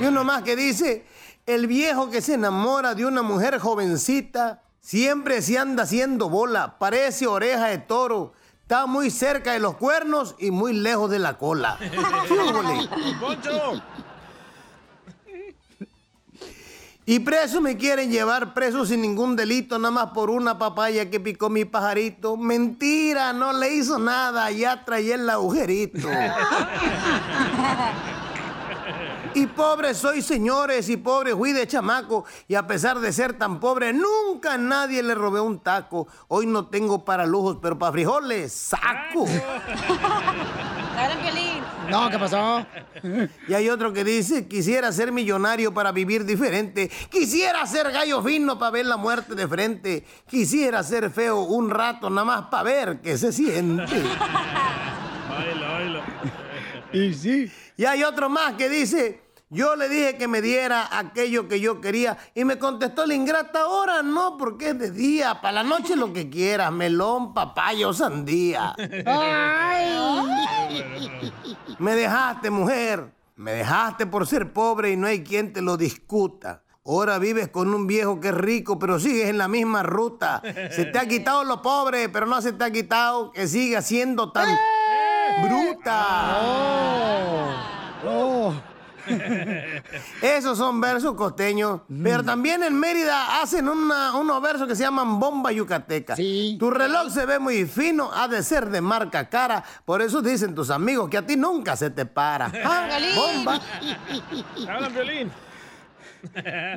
Y 0.00 0.06
uno 0.06 0.22
más 0.22 0.42
que 0.42 0.54
dice, 0.54 1.06
el 1.44 1.66
viejo 1.66 2.08
que 2.08 2.20
se 2.20 2.34
enamora 2.34 2.94
de 2.94 3.04
una 3.04 3.22
mujer 3.22 3.58
jovencita, 3.58 4.62
siempre 4.80 5.42
se 5.42 5.58
anda 5.58 5.82
haciendo 5.82 6.28
bola, 6.28 6.78
parece 6.78 7.26
oreja 7.26 7.66
de 7.66 7.78
toro. 7.78 8.32
Está 8.70 8.86
muy 8.86 9.10
cerca 9.10 9.54
de 9.54 9.58
los 9.58 9.74
cuernos 9.74 10.36
y 10.38 10.52
muy 10.52 10.72
lejos 10.72 11.10
de 11.10 11.18
la 11.18 11.36
cola. 11.36 11.76
Y 17.06 17.18
preso 17.18 17.60
me 17.60 17.76
quieren 17.76 18.12
llevar 18.12 18.54
preso 18.54 18.86
sin 18.86 19.02
ningún 19.02 19.34
delito, 19.34 19.80
nada 19.80 19.90
más 19.90 20.06
por 20.12 20.30
una 20.30 20.60
papaya 20.60 21.10
que 21.10 21.18
picó 21.18 21.50
mi 21.50 21.64
pajarito. 21.64 22.36
Mentira, 22.36 23.32
no 23.32 23.52
le 23.52 23.74
hizo 23.74 23.98
nada, 23.98 24.48
ya 24.52 24.84
traía 24.84 25.16
el 25.16 25.28
agujerito. 25.28 26.08
Y 29.34 29.46
pobre 29.46 29.94
soy, 29.94 30.22
señores, 30.22 30.88
y 30.88 30.96
pobre 30.96 31.34
fui 31.34 31.52
de 31.52 31.66
chamaco. 31.66 32.24
Y 32.48 32.56
a 32.56 32.66
pesar 32.66 32.98
de 32.98 33.12
ser 33.12 33.34
tan 33.34 33.60
pobre, 33.60 33.92
nunca 33.92 34.54
a 34.54 34.58
nadie 34.58 35.02
le 35.02 35.14
robé 35.14 35.40
un 35.40 35.60
taco. 35.60 36.08
Hoy 36.28 36.46
no 36.46 36.66
tengo 36.66 37.04
para 37.04 37.26
lujos, 37.26 37.58
pero 37.62 37.78
para 37.78 37.92
frijoles, 37.92 38.52
saco. 38.52 39.26
No, 41.88 42.10
¿qué 42.10 42.18
pasó? 42.18 42.66
Y 43.48 43.54
hay 43.54 43.68
otro 43.68 43.92
que 43.92 44.04
dice, 44.04 44.46
quisiera 44.46 44.92
ser 44.92 45.12
millonario 45.12 45.72
para 45.72 45.92
vivir 45.92 46.24
diferente. 46.24 46.90
Quisiera 47.10 47.66
ser 47.66 47.90
gallo 47.90 48.22
fino 48.22 48.58
para 48.58 48.70
ver 48.70 48.86
la 48.86 48.96
muerte 48.96 49.34
de 49.34 49.48
frente. 49.48 50.04
Quisiera 50.28 50.82
ser 50.82 51.10
feo 51.10 51.40
un 51.40 51.70
rato 51.70 52.10
nada 52.10 52.24
más 52.24 52.42
para 52.46 52.62
ver 52.62 53.00
qué 53.00 53.16
se 53.16 53.32
siente. 53.32 53.84
Baila, 55.30 55.68
baila. 55.72 56.04
Y 56.92 57.14
sí. 57.14 57.50
Y 57.80 57.86
hay 57.86 58.04
otro 58.04 58.28
más 58.28 58.56
que 58.56 58.68
dice, 58.68 59.22
yo 59.48 59.74
le 59.74 59.88
dije 59.88 60.18
que 60.18 60.28
me 60.28 60.42
diera 60.42 60.98
aquello 60.98 61.48
que 61.48 61.60
yo 61.60 61.80
quería 61.80 62.18
y 62.34 62.44
me 62.44 62.58
contestó 62.58 63.06
la 63.06 63.14
ingrata, 63.14 63.62
ahora 63.62 64.02
no, 64.02 64.36
porque 64.36 64.68
es 64.68 64.78
de 64.78 64.90
día, 64.90 65.40
para 65.40 65.52
la 65.52 65.62
noche 65.62 65.96
lo 65.96 66.12
que 66.12 66.28
quieras, 66.28 66.70
melón, 66.72 67.32
papaya 67.32 67.88
o 67.88 67.94
sandía. 67.94 68.74
Me 71.78 71.96
dejaste, 71.96 72.50
mujer, 72.50 73.14
me 73.36 73.52
dejaste 73.52 74.04
por 74.04 74.26
ser 74.26 74.52
pobre 74.52 74.90
y 74.90 74.98
no 74.98 75.06
hay 75.06 75.24
quien 75.24 75.54
te 75.54 75.62
lo 75.62 75.78
discuta. 75.78 76.62
Ahora 76.84 77.18
vives 77.18 77.48
con 77.48 77.72
un 77.72 77.86
viejo 77.86 78.20
que 78.20 78.28
es 78.28 78.34
rico, 78.34 78.78
pero 78.78 79.00
sigues 79.00 79.30
en 79.30 79.38
la 79.38 79.48
misma 79.48 79.82
ruta. 79.82 80.42
Se 80.70 80.84
te 80.84 80.98
ha 80.98 81.08
quitado 81.08 81.44
lo 81.44 81.62
pobre, 81.62 82.10
pero 82.10 82.26
no 82.26 82.42
se 82.42 82.52
te 82.52 82.62
ha 82.62 82.70
quitado 82.70 83.32
que 83.32 83.48
sigas 83.48 83.86
siendo 83.86 84.32
tan 84.32 84.54
bruta. 85.42 86.38
Oh. 88.06 88.54
Esos 90.22 90.56
son 90.58 90.80
versos 90.80 91.14
costeños. 91.14 91.80
Pero 92.02 92.22
también 92.22 92.62
en 92.62 92.78
Mérida 92.78 93.40
hacen 93.42 93.68
una- 93.68 94.14
unos 94.16 94.40
versos 94.42 94.68
que 94.68 94.76
se 94.76 94.82
llaman 94.84 95.18
bomba 95.18 95.50
yucateca. 95.52 96.14
Tu 96.14 96.70
reloj 96.70 97.10
se 97.12 97.26
ve 97.26 97.38
muy 97.38 97.64
fino, 97.66 98.10
ha 98.12 98.28
de 98.28 98.42
ser 98.42 98.68
de 98.70 98.80
marca 98.80 99.28
cara. 99.28 99.64
Por 99.84 100.00
eso 100.02 100.22
dicen 100.22 100.54
tus 100.54 100.70
amigos 100.70 101.08
que 101.10 101.18
a 101.18 101.26
ti 101.26 101.36
nunca 101.36 101.76
se 101.76 101.90
te 101.90 102.06
para. 102.06 102.52
Ah, 102.64 102.88
bomba. 103.16 103.60
Hablan 104.68 104.92
violín. 104.92 105.32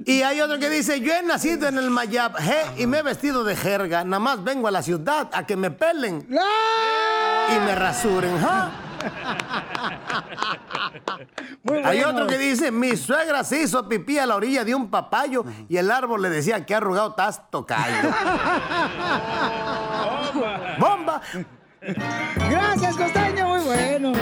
Y 0.05 0.22
hay 0.22 0.39
otro 0.39 0.57
que 0.57 0.70
dice, 0.70 1.01
yo 1.01 1.14
he 1.14 1.22
nacido 1.22 1.68
en 1.68 1.78
el 1.78 1.89
Mayab 1.89 2.38
je, 2.38 2.82
y 2.82 2.88
me 2.88 2.99
he 2.99 3.01
vestido 3.01 3.43
de 3.43 3.55
jerga. 3.57 4.03
Nada 4.05 4.20
más 4.20 4.41
vengo 4.43 4.70
a 4.70 4.72
la 4.72 4.82
ciudad 4.82 5.30
a 5.34 5.45
que 5.45 5.57
me 5.57 5.70
pelen 5.70 6.26
y 7.49 7.59
me 7.59 7.75
rasuren. 7.75 8.39
¿ja? 8.39 8.71
Hay 11.83 12.03
otro 12.03 12.27
que 12.27 12.37
dice, 12.37 12.71
mi 12.71 12.95
suegra 12.95 13.43
se 13.43 13.61
hizo 13.63 13.87
pipí 13.87 14.17
a 14.17 14.25
la 14.25 14.35
orilla 14.35 14.63
de 14.63 14.75
un 14.75 14.89
papayo 14.89 15.43
y 15.67 15.77
el 15.77 15.91
árbol 15.91 16.21
le 16.21 16.29
decía 16.29 16.65
que 16.65 16.75
arrugado 16.75 17.09
estás 17.09 17.41
tocayo. 17.49 18.09
¡Bomba! 20.79 21.21
Gracias, 22.49 22.95
Costeño, 22.95 23.47
muy 23.47 23.59
bueno. 23.61 24.13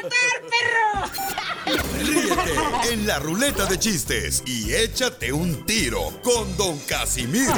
¡La 0.00 0.08
vas 0.08 0.14
a 0.14 0.40
matar, 0.40 0.40
perro! 0.50 1.80
Ríete 2.04 2.94
en 2.94 3.06
la 3.06 3.18
ruleta 3.18 3.66
de 3.66 3.78
chistes 3.78 4.42
y 4.46 4.72
échate 4.72 5.32
un 5.32 5.64
tiro 5.66 6.12
con 6.22 6.56
Don 6.56 6.78
Casimiro. 6.80 7.52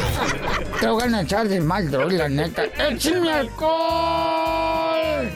Te 0.80 0.88
voy 0.88 1.02
a 1.02 1.20
echar 1.20 1.48
de 1.48 1.60
mal, 1.60 1.90
droga, 1.90 2.12
la 2.12 2.28
neta. 2.28 2.64
¡Échame 2.64 3.32
alcohol! 3.32 5.30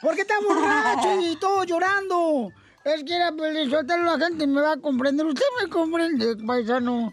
¿Por 0.00 0.14
qué 0.14 0.22
está 0.22 0.34
borracho 0.40 1.20
y 1.20 1.36
todo 1.36 1.64
llorando? 1.64 2.52
Es 2.84 3.04
que 3.04 3.14
era 3.14 3.30
soltarlo 3.70 4.16
la 4.16 4.26
gente 4.26 4.46
me 4.46 4.60
va 4.60 4.72
a 4.72 4.76
comprender. 4.76 5.24
Usted 5.26 5.44
me 5.60 5.68
comprende, 5.68 6.36
paisano. 6.44 7.12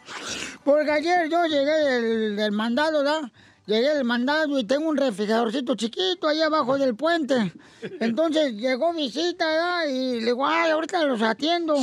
Porque 0.63 0.91
ayer 0.91 1.30
yo 1.30 1.45
llegué 1.45 1.72
del, 1.72 2.36
del 2.36 2.51
mandado, 2.51 2.99
¿verdad? 2.99 3.32
Llegué 3.70 3.93
del 3.93 4.03
mandado 4.03 4.57
y 4.57 4.63
tengo 4.63 4.89
un 4.89 4.97
refrigeradorcito 4.97 5.76
chiquito 5.76 6.28
ahí 6.28 6.41
abajo 6.41 6.76
del 6.80 6.95
puente. 6.95 7.53
Entonces 7.99 8.53
llegó 8.55 8.91
visita, 8.93 9.45
¿verdad? 9.45 9.86
Y 9.88 10.20
le 10.22 10.26
digo, 10.26 10.43
ay, 10.47 10.72
ahorita 10.72 11.03
los 11.05 11.22
atiendo. 11.22 11.76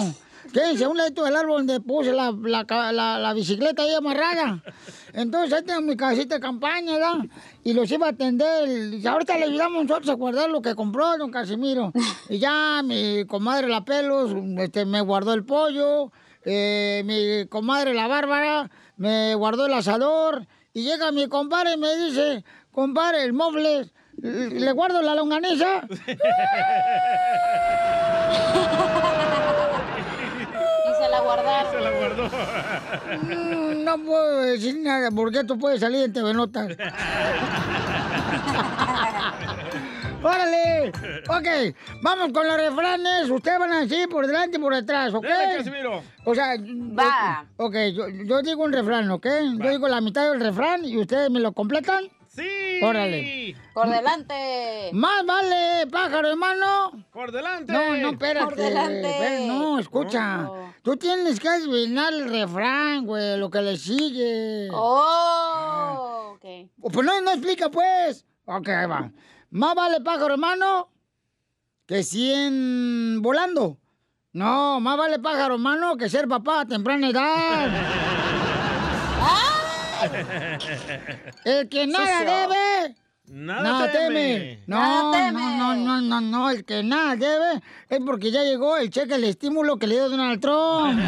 Quédense 0.53 0.85
un 0.87 0.97
ladito 0.97 1.23
del 1.25 1.37
árbol 1.37 1.59
donde 1.67 1.81
puse 1.81 2.13
la, 2.13 2.33
la, 2.33 2.65
la- 2.93 3.19
la 3.21 3.33
bicicleta 3.35 3.83
ahí 3.85 3.95
amarrada. 3.95 4.63
Entonces 5.13 5.53
ahí 5.53 5.63
tengo 5.65 5.81
mi 5.83 5.97
casita 5.97 6.35
de 6.37 6.41
campaña, 6.41 6.95
¿verdad? 6.95 7.19
Y 7.63 7.73
los 7.73 7.89
iba 7.93 8.07
a 8.09 8.11
atender. 8.11 8.69
Y 8.95 9.07
ahorita 9.07 9.39
le 9.39 9.45
ayudamos 9.45 9.85
nosotros 9.87 10.11
a 10.11 10.15
guardar 10.15 10.51
lo 10.51 10.63
que 10.63 10.75
compró 10.75 11.17
don 11.19 11.31
Casimiro. 11.31 11.93
Y 12.29 12.39
ya 12.41 12.83
mi 12.85 13.25
comadre 13.27 13.69
La 13.69 13.85
Pelos 13.85 14.33
este, 14.59 14.85
me 14.87 15.01
guardó 15.03 15.35
el 15.35 15.45
pollo. 15.45 16.11
eh, 16.45 17.03
mi 17.05 17.47
comadre 17.49 17.95
La 17.95 18.09
Bárbara 18.09 18.71
me 18.97 19.37
guardó 19.37 19.67
el 19.67 19.75
asador. 19.75 20.47
Y 20.77 20.83
llega 20.83 21.11
mi 21.11 21.27
compadre 21.27 21.73
y 21.73 21.79
me 21.79 21.97
dice, 21.97 22.45
compadre, 22.71 23.25
el 23.25 23.33
mofle, 23.33 23.89
¿le 24.19 24.73
guardo 24.73 25.01
la 25.01 25.15
longaniza? 25.15 25.81
Y 30.87 31.03
se 31.03 31.09
la 31.11 31.21
guardaron. 31.21 31.73
Se 31.73 31.81
la 31.81 31.91
guardó. 31.91 32.25
Mm, 33.23 33.85
No 33.85 33.99
puedo 34.05 34.43
decir 34.43 34.79
nada 34.81 35.11
porque 35.11 35.41
esto 35.41 35.59
puede 35.59 35.79
salir 35.79 36.05
en 36.05 36.13
TV 36.13 36.33
Notas. 36.35 36.69
¡Órale! 40.23 40.93
Ok, 41.29 41.77
vamos 42.03 42.33
con 42.33 42.47
los 42.47 42.57
refranes. 42.57 43.31
Ustedes 43.31 43.59
van 43.59 43.73
a 43.73 43.81
decir 43.81 44.09
por 44.09 44.27
delante 44.27 44.57
y 44.57 44.61
por 44.61 44.75
detrás, 44.75 45.15
¿ok? 45.15 45.27
Casimiro. 45.57 46.03
O 46.25 46.35
sea, 46.35 46.57
Va. 46.57 47.47
yo- 47.59 47.65
ok, 47.67 47.75
yo, 47.95 48.09
yo 48.09 48.43
digo 48.43 48.65
un 48.65 48.73
refrán, 48.73 49.11
¿ok? 49.11 49.27
Yo 49.59 49.71
digo 49.71 49.89
la 49.89 50.01
mitad 50.01 50.31
del 50.31 50.41
refrán 50.41 50.85
y 50.85 50.97
ustedes 50.99 51.31
me 51.31 51.41
lo 51.41 51.53
completan. 51.53 52.05
Sí. 52.29 52.81
Órale. 52.83 53.57
Por 53.73 53.89
delante. 53.89 54.91
Más 54.93 55.25
vale, 55.25 55.87
pájaro 55.91 56.29
hermano. 56.29 56.93
Por 57.13 57.33
delante. 57.33 57.73
No, 57.73 57.97
no, 57.97 58.11
espérate. 58.11 58.45
Por 58.45 58.57
delante. 58.57 59.11
espérate, 59.11 59.47
no, 59.47 59.79
escucha. 59.79 60.49
Tú 60.83 60.97
tienes 60.97 61.41
que 61.41 61.49
adivinar 61.49 62.13
el 62.13 62.29
refrán, 62.29 63.07
güey, 63.07 63.39
lo 63.39 63.51
que 63.51 63.63
le 63.63 63.77
sigue. 63.79 64.69
Oh, 64.73 66.35
ok. 66.35 66.45
Pues 66.93 67.07
no, 67.07 67.21
no 67.23 67.31
explica, 67.31 67.71
pues. 67.71 68.27
Ok, 68.45 68.69
ahí 68.69 68.87
va. 68.87 69.11
Más 69.57 69.75
vale 69.75 70.01
pájaro 70.03 70.35
hermano 70.35 70.91
que 71.87 72.03
100 72.03 73.23
volando. 73.23 73.79
No, 74.35 74.81
más 74.81 74.99
vale 74.99 75.19
pájaro 75.19 75.55
hermano 75.55 75.97
que 75.97 76.11
ser 76.11 76.29
papá 76.29 76.61
a 76.61 76.67
temprana 76.67 77.09
edad. 77.09 77.71
El 81.47 81.71
que 81.71 81.87
nada 81.87 82.21
debe. 82.21 82.97
Nada 83.29 83.91
teme. 83.91 84.63
No, 84.67 84.79
Nada 84.79 85.03
no, 85.03 85.11
teme. 85.11 85.33
no, 85.33 85.75
no, 85.75 86.01
no, 86.03 86.21
no, 86.21 86.51
el 86.51 86.67
que 86.67 86.83
nada 86.83 87.17
debe 87.17 87.63
es 87.89 88.01
porque 88.05 88.31
ya 88.31 88.43
llegó 88.45 88.77
el 88.77 88.91
cheque, 88.91 89.15
el 89.15 89.25
estímulo 89.25 89.79
que 89.79 89.87
le 89.87 89.95
dio 89.95 90.11
Donald 90.11 90.39
Trump. 90.41 91.01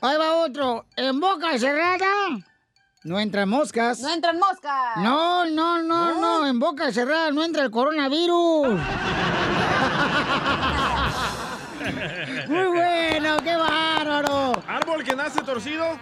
Ahí 0.00 0.16
va 0.16 0.36
otro. 0.36 0.86
En 0.96 1.18
boca 1.18 1.58
cerrada 1.58 2.06
no 3.04 3.18
entran 3.18 3.48
moscas. 3.48 4.00
No 4.00 4.12
entran 4.12 4.38
moscas. 4.38 4.96
No, 4.98 5.46
no, 5.46 5.82
no, 5.82 6.20
no, 6.20 6.46
en 6.46 6.58
boca 6.58 6.92
cerrada 6.92 7.30
no 7.30 7.42
entra 7.42 7.62
el 7.64 7.70
coronavirus. 7.70 8.68
Muy 12.48 12.66
bueno, 12.66 13.38
qué 13.42 13.56
bárbaro. 13.56 14.52
Árbol 14.66 15.02
que 15.02 15.16
nace 15.16 15.40
torcido. 15.42 15.98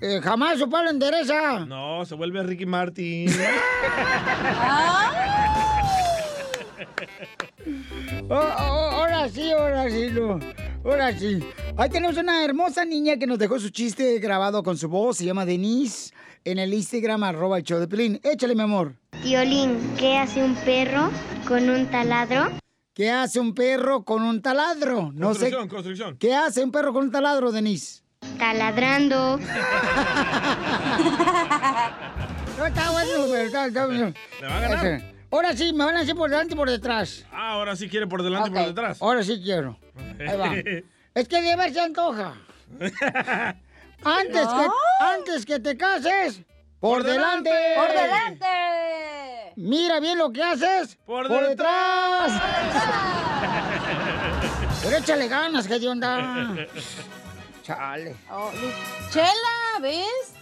Eh, 0.00 0.20
jamás 0.22 0.58
su 0.58 0.68
palo 0.68 0.90
endereza. 0.90 1.60
No, 1.60 2.04
se 2.04 2.14
vuelve 2.14 2.42
Ricky 2.42 2.66
Martin. 2.66 3.30
Oh, 8.28 8.34
oh, 8.34 8.36
ahora 8.36 9.28
sí, 9.28 9.50
ahora 9.50 9.90
sí, 9.90 10.08
no. 10.12 10.38
Ahora 10.84 11.12
sí. 11.18 11.40
Ahí 11.76 11.90
tenemos 11.90 12.16
una 12.16 12.44
hermosa 12.44 12.84
niña 12.84 13.16
que 13.16 13.26
nos 13.26 13.38
dejó 13.38 13.58
su 13.58 13.70
chiste 13.70 14.18
grabado 14.20 14.62
con 14.62 14.76
su 14.78 14.88
voz. 14.88 15.16
Se 15.16 15.24
llama 15.24 15.44
Denise. 15.44 16.12
En 16.44 16.58
el 16.58 16.72
Instagram, 16.72 17.22
arroba 17.24 17.58
el 17.58 17.64
show 17.64 17.78
de 17.78 17.86
Pelín. 17.86 18.18
Échale, 18.22 18.54
mi 18.54 18.62
amor. 18.62 18.94
Violín, 19.22 19.78
¿qué 19.98 20.16
hace 20.16 20.42
un 20.42 20.54
perro 20.56 21.10
con 21.46 21.68
un 21.68 21.86
taladro? 21.90 22.50
¿Qué 22.94 23.10
hace 23.10 23.40
un 23.40 23.54
perro 23.54 24.04
con 24.04 24.22
un 24.22 24.40
taladro? 24.40 25.12
No 25.14 25.34
sé. 25.34 25.50
construcción, 25.50 25.68
construcción. 25.68 26.16
¿Qué 26.18 26.34
hace 26.34 26.64
un 26.64 26.72
perro 26.72 26.92
con 26.92 27.04
un 27.04 27.10
taladro, 27.10 27.52
Denise? 27.52 28.02
Taladrando. 28.38 29.38
No 32.60 32.66
está 32.66 32.90
bueno, 32.90 33.10
pero 33.30 33.38
está, 33.38 33.66
está 33.68 33.86
bueno. 33.86 34.12
¿Le 34.38 34.46
va 34.46 34.56
a 34.58 34.60
ganar? 34.60 35.02
Ahora 35.30 35.56
sí, 35.56 35.72
me 35.72 35.82
van 35.82 35.96
a 35.96 36.00
decir 36.00 36.14
por 36.14 36.28
delante 36.28 36.52
y 36.52 36.56
por 36.58 36.68
detrás. 36.68 37.24
Ah, 37.32 37.52
ahora 37.52 37.74
sí 37.74 37.88
quiere 37.88 38.06
por 38.06 38.22
delante 38.22 38.50
y 38.50 38.52
por 38.52 38.66
detrás. 38.66 39.00
Ahora 39.00 39.22
sí 39.22 39.40
quiero. 39.42 39.78
Ahí 40.18 40.36
va. 40.36 40.54
Es 41.14 41.26
que 41.26 41.40
de 41.40 41.56
ver 41.56 41.72
se 41.72 41.80
antoja. 41.80 42.34
Antes, 44.04 44.48
que, 44.48 44.68
antes 45.00 45.46
que 45.46 45.60
te 45.60 45.76
cases, 45.76 46.40
por, 46.80 47.02
delante. 47.02 47.50
¡Por 47.76 47.88
delante! 47.88 49.52
Mira 49.56 50.00
bien 50.00 50.16
lo 50.16 50.32
que 50.32 50.42
haces. 50.42 50.96
Por, 51.04 51.28
detrás. 51.28 52.32
Pero 54.82 54.96
échale 54.96 55.28
ganas, 55.28 55.68
que 55.68 55.78
de 55.78 55.88
onda. 55.88 56.56
Chale. 57.62 58.16
Oh, 58.30 58.50
Chela, 59.10 59.80
¿ves? 59.82 60.32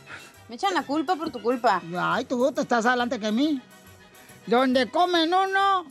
Me 0.48 0.54
echan 0.54 0.72
la 0.72 0.82
culpa 0.82 1.16
por 1.16 1.30
tu 1.30 1.42
culpa. 1.42 1.82
Ay, 1.98 2.24
tú 2.24 2.50
te 2.52 2.60
estás 2.60 2.86
adelante 2.86 3.18
que 3.18 3.32
mí. 3.32 3.60
Donde 4.46 4.88
comen 4.88 5.34
uno. 5.34 5.84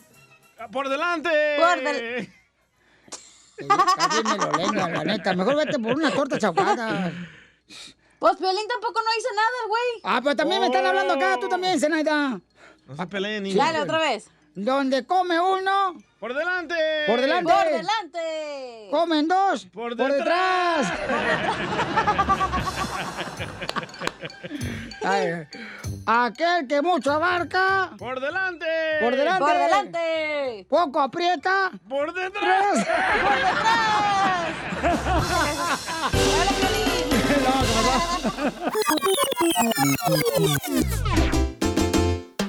¡Por 0.71 0.89
delante! 0.89 1.29
Por 1.59 1.83
del- 1.83 2.33
Casi 3.97 4.23
me 4.23 4.37
lo 4.37 4.51
lenga, 4.53 4.89
la 4.89 5.03
neta. 5.03 5.33
Mejor 5.33 5.55
vete 5.57 5.77
por 5.79 5.95
una 5.95 6.11
torta 6.11 6.39
chaucada. 6.39 7.11
Pues 8.19 8.35
Piolín 8.37 8.67
tampoco 8.67 8.99
no 8.99 9.09
hizo 9.17 9.27
nada, 9.35 9.49
el 9.63 9.69
güey. 9.69 10.01
Ah, 10.03 10.19
pero 10.23 10.35
también 10.35 10.61
me 10.61 10.67
están 10.67 10.85
hablando 10.85 11.13
acá, 11.13 11.37
tú 11.39 11.47
también, 11.47 11.79
Zenaida. 11.79 12.41
No 12.87 12.95
se 12.95 13.07
peleen, 13.07 13.43
niños. 13.43 13.57
Dale, 13.57 13.79
otra 13.81 13.99
vez. 13.99 14.29
Donde 14.55 15.05
come 15.05 15.39
uno. 15.39 15.95
¡Por 16.19 16.33
delante! 16.33 16.73
Por 17.05 17.21
delante. 17.21 17.53
Por 17.53 17.63
delante. 17.65 18.87
Comen 18.89 19.27
dos. 19.27 19.67
Por 19.67 19.95
detrás. 19.95 20.91
Ay, 25.03 25.47
aquel 26.07 26.67
que 26.67 26.81
mucho 26.81 27.11
abarca. 27.11 27.91
¡Por 27.99 28.19
delante! 28.19 28.65
Por 28.99 29.15
delante. 29.15 29.45
Por 29.45 29.57
delante. 29.57 30.65
Poco 30.67 31.01
aprieta. 31.01 31.69
¡Por 31.87 32.11
detrás! 32.13 32.83
Por 33.23 33.35
detrás. 33.35 34.47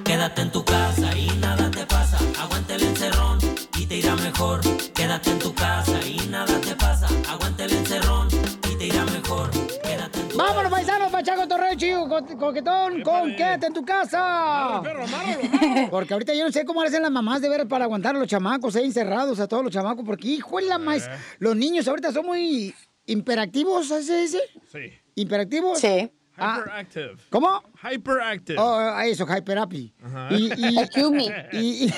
Quédate 0.04 0.42
en 0.42 0.50
tu 0.52 0.64
casa 0.64 1.16
y 1.16 1.28
nada 1.38 1.70
te 1.70 1.84
pasa. 1.86 2.18
Aguanta 2.40 2.74
el 2.74 2.82
encerrón 2.82 3.38
y 3.78 3.86
te 3.86 3.96
irá 3.96 4.14
mejor. 4.16 4.60
Quédate 4.94 5.30
en 5.30 5.38
tu 5.38 5.54
casa 5.54 5.98
y 6.06 6.16
nada 6.28 6.60
te 6.60 6.74
pasa. 6.74 7.06
Aguanta 7.30 7.64
el 7.64 7.72
encerrón 7.72 8.28
y 8.70 8.76
te 8.76 8.86
irá 8.86 9.04
mejor. 9.04 9.50
Quédate 9.82 10.20
en 10.20 10.28
tu 10.28 10.36
Vámonos, 10.36 10.70
paisanos, 10.70 11.10
Pachaco 11.12 11.46
Torreo, 11.48 11.74
chico, 11.76 12.08
co- 12.08 12.36
coquetón, 12.38 13.02
con 13.02 13.34
quédate 13.36 13.66
en 13.66 13.72
tu 13.74 13.84
casa. 13.84 14.82
Porque 15.90 16.12
ahorita 16.14 16.34
yo 16.34 16.44
no 16.44 16.52
sé 16.52 16.64
cómo 16.64 16.82
hacen 16.82 17.02
las 17.02 17.10
mamás 17.10 17.40
de 17.42 17.48
ver 17.48 17.66
para 17.68 17.84
aguantar 17.84 18.16
a 18.16 18.18
los 18.18 18.28
chamacos, 18.28 18.76
eh, 18.76 18.84
encerrados 18.84 19.40
a 19.40 19.46
todos 19.48 19.62
los 19.64 19.72
chamacos, 19.72 20.04
porque 20.04 20.28
hijo 20.28 20.56
de 20.58 20.64
la 20.66 20.78
más, 20.78 21.08
los 21.38 21.54
niños 21.56 21.86
ahorita 21.88 22.12
son 22.12 22.26
muy 22.26 22.74
imperactivos, 23.08 23.88
¿sabes 23.88 24.08
ese? 24.08 24.40
Sí. 24.72 24.92
¿Imperactivos? 25.16 25.78
Sí. 25.80 26.10
Hyperactive. 26.40 27.16
¿Cómo? 27.30 27.60
Hyperactive. 27.82 28.56
Oh, 28.60 28.76
ah, 28.78 29.04
eso, 29.06 29.26
hyper 29.26 29.58
happy. 29.58 29.92
Ajá. 30.00 30.28
Y, 30.30 30.52
y, 30.56 30.78
Excuse 30.78 31.10
me. 31.10 31.24
y, 31.52 31.86
y- 31.86 31.92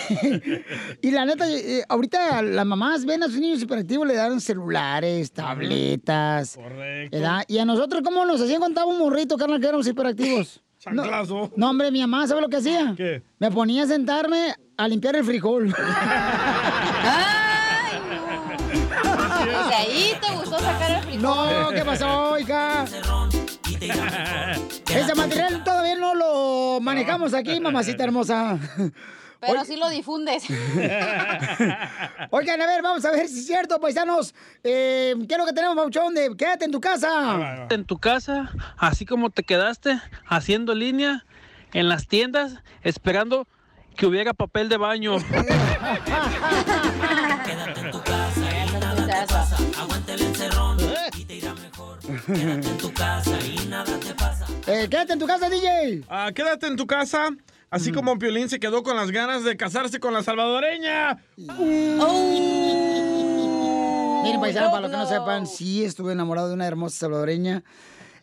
y 1.02 1.10
la 1.10 1.26
neta, 1.26 1.46
eh, 1.50 1.84
ahorita 1.86 2.40
las 2.40 2.64
mamás 2.64 3.04
ven 3.04 3.22
a 3.22 3.26
sus 3.26 3.36
niños 3.38 3.60
hiperactivos, 3.60 4.06
le 4.06 4.14
dan 4.14 4.40
celulares, 4.40 5.30
tabletas. 5.32 6.54
Correcto. 6.56 7.18
¿verdad? 7.18 7.44
Y 7.48 7.58
a 7.58 7.66
nosotros, 7.66 8.00
¿cómo 8.02 8.24
nos 8.24 8.40
hacían 8.40 8.60
cuando 8.60 8.80
estaba 8.80 8.90
un 8.90 8.98
morrito, 8.98 9.36
carnal, 9.36 9.60
que 9.60 9.66
éramos 9.66 9.86
hiperactivos? 9.86 10.62
Chanclazo. 10.78 11.52
no, 11.56 11.68
hombre, 11.68 11.90
mi 11.90 12.00
mamá, 12.00 12.26
¿sabe 12.26 12.40
lo 12.40 12.48
que 12.48 12.56
hacía? 12.56 12.94
¿Qué? 12.96 13.22
Me 13.38 13.50
ponía 13.50 13.82
a 13.82 13.86
sentarme 13.86 14.54
a 14.78 14.88
limpiar 14.88 15.16
el 15.16 15.24
frijol. 15.24 15.74
Ay, 15.76 17.36
No, 21.20 21.70
¿qué 21.70 21.84
pasó, 21.84 22.38
hija? 22.38 22.84
Ese 23.80 25.14
material 25.14 25.62
todavía 25.64 25.96
no 25.96 26.14
lo 26.14 26.80
manejamos 26.80 27.34
aquí, 27.34 27.60
mamacita 27.60 28.04
hermosa. 28.04 28.58
Pero 29.40 29.64
sí 29.64 29.76
lo 29.76 29.88
difundes. 29.88 30.44
Oigan, 32.30 32.60
a 32.60 32.66
ver, 32.66 32.82
vamos 32.82 33.04
a 33.04 33.10
ver 33.10 33.26
si 33.28 33.40
es 33.40 33.46
cierto, 33.46 33.80
paisanos. 33.80 34.34
Eh, 34.62 35.14
¿Qué 35.26 35.34
es 35.34 35.38
lo 35.38 35.46
que 35.46 35.52
tenemos, 35.52 35.76
Pauchón? 35.76 36.14
De 36.14 36.36
quédate 36.36 36.66
en 36.66 36.70
tu 36.70 36.80
casa. 36.80 37.66
En 37.70 37.84
tu 37.84 37.98
casa, 37.98 38.50
así 38.76 39.06
como 39.06 39.30
te 39.30 39.42
quedaste 39.42 39.98
haciendo 40.26 40.74
línea 40.74 41.24
en 41.72 41.88
las 41.88 42.06
tiendas, 42.06 42.56
esperando 42.82 43.46
que 43.96 44.06
hubiera 44.06 44.34
papel 44.34 44.68
de 44.68 44.76
baño. 44.76 45.16
Quédate 47.44 47.80
en 47.80 47.90
tu 47.90 48.02
casa 48.02 48.09
Quédate 52.32 52.68
en 52.68 52.78
tu 52.78 52.92
casa 52.92 53.38
y 53.44 53.66
nada 53.68 53.98
te 53.98 54.14
pasa. 54.14 54.46
Eh, 54.66 54.86
quédate 54.88 55.12
en 55.14 55.18
tu 55.18 55.26
casa, 55.26 55.48
DJ. 55.50 56.04
Ah, 56.08 56.30
quédate 56.34 56.66
en 56.68 56.76
tu 56.76 56.86
casa. 56.86 57.30
Así 57.70 57.92
como 57.92 58.18
Piolín 58.18 58.48
se 58.48 58.58
quedó 58.60 58.82
con 58.82 58.96
las 58.96 59.10
ganas 59.10 59.44
de 59.44 59.56
casarse 59.56 60.00
con 60.00 60.12
la 60.14 60.22
salvadoreña. 60.22 61.18
Miren, 64.22 64.40
paisanos, 64.40 64.70
para 64.70 64.80
los 64.82 64.90
que 64.90 64.96
no 64.96 65.06
sepan, 65.08 65.46
sí 65.46 65.84
estuve 65.84 66.12
enamorado 66.12 66.48
de 66.48 66.54
una 66.54 66.66
hermosa 66.66 66.98
salvadoreña 66.98 67.62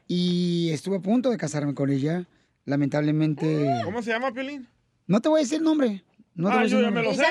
y 0.07 0.69
estuve 0.71 0.97
a 0.97 0.99
punto 1.01 1.29
de 1.29 1.37
casarme 1.37 1.73
con 1.73 1.89
ella. 1.89 2.25
Lamentablemente. 2.65 3.69
¿Cómo 3.85 4.01
se 4.01 4.11
llama 4.11 4.31
Piolín? 4.33 4.67
No 5.05 5.21
te 5.21 5.29
voy 5.29 5.39
a 5.39 5.43
decir 5.43 5.57
el 5.59 5.63
nombre. 5.63 6.03
No 6.35 6.49
te 6.49 6.53
Ah, 6.53 6.57
voy 6.57 6.59
a 6.59 6.63
decir 6.63 6.77
yo 6.79 6.83
ya 6.85 6.91
me 6.91 7.03
lo 7.03 7.13
sé. 7.13 7.23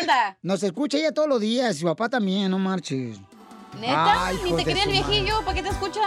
Nos 0.43 0.63
escucha 0.63 0.97
ella 0.99 1.13
todos 1.13 1.29
los 1.29 1.41
días, 1.41 1.77
y 1.77 1.81
su 1.81 1.87
papá 1.87 2.09
también, 2.09 2.51
no 2.51 2.59
marches. 2.59 3.19
¿Neta? 3.79 4.27
Ay, 4.29 4.39
Ni 4.45 4.53
te 4.57 4.65
quería 4.65 4.85
el 4.85 4.91
viejillo, 4.91 5.41
¿para 5.45 5.55
qué 5.55 5.63
te 5.63 5.69
escucha? 5.69 6.01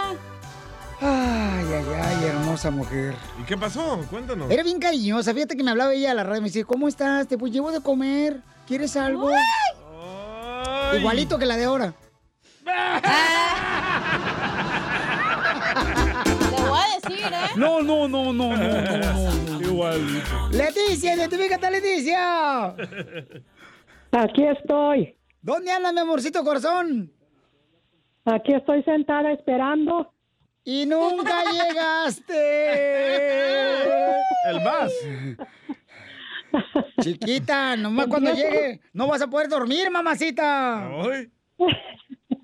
Ay, 1.00 1.64
ay, 1.72 1.84
ay, 2.02 2.24
hermosa 2.26 2.70
mujer. 2.70 3.14
¿Y 3.40 3.44
qué 3.44 3.56
pasó? 3.56 4.04
Cuéntanos. 4.10 4.50
Era 4.50 4.62
bien 4.62 4.78
cariñosa. 4.78 5.32
Fíjate 5.32 5.56
que 5.56 5.64
me 5.64 5.70
hablaba 5.70 5.94
ella 5.94 6.10
a 6.10 6.14
la 6.14 6.24
radio 6.24 6.38
y 6.38 6.42
me 6.42 6.48
decía, 6.48 6.64
¿cómo 6.64 6.88
estás? 6.88 7.26
Te 7.26 7.38
pues 7.38 7.52
llevo 7.52 7.72
de 7.72 7.80
comer. 7.80 8.40
¿Quieres 8.66 8.96
algo? 8.96 9.30
Igualito 10.98 11.38
que 11.38 11.46
la 11.46 11.56
de 11.56 11.64
ahora. 11.64 11.94
Te 16.24 16.62
voy 16.62 16.78
a 16.78 17.00
decir, 17.00 17.26
¿eh? 17.26 17.50
No, 17.56 17.80
no, 17.80 18.06
no, 18.06 18.32
no, 18.32 18.56
no, 18.56 18.82
no, 18.82 18.98
no. 18.98 19.60
Igual. 19.60 20.22
Leticia, 20.52 21.14
identifícate, 21.14 21.70
Leticia. 21.70 22.74
Aquí 24.12 24.44
estoy. 24.46 25.16
¿Dónde 25.40 25.72
andas, 25.72 25.94
mi 25.94 26.00
amorcito 26.00 26.44
corazón? 26.44 27.10
Aquí 28.26 28.52
estoy 28.52 28.82
sentada 28.82 29.32
esperando. 29.32 30.12
Y 30.64 30.86
nunca 30.86 31.44
llegaste. 31.52 32.34
El 34.46 34.60
vas. 34.64 34.92
Chiquita, 37.00 37.76
nomás 37.76 38.06
cuando 38.08 38.32
llegue, 38.34 38.80
no 38.92 39.06
vas 39.06 39.22
a 39.22 39.28
poder 39.28 39.48
dormir, 39.48 39.90
mamacita. 39.90 40.88
Ay. 40.88 41.30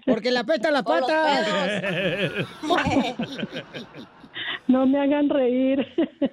Porque 0.05 0.31
le 0.31 0.39
apestan 0.39 0.73
las 0.73 0.85
patas. 0.85 1.49
No 4.69 4.87
me 4.87 5.01
hagan 5.01 5.29
reír. 5.29 5.87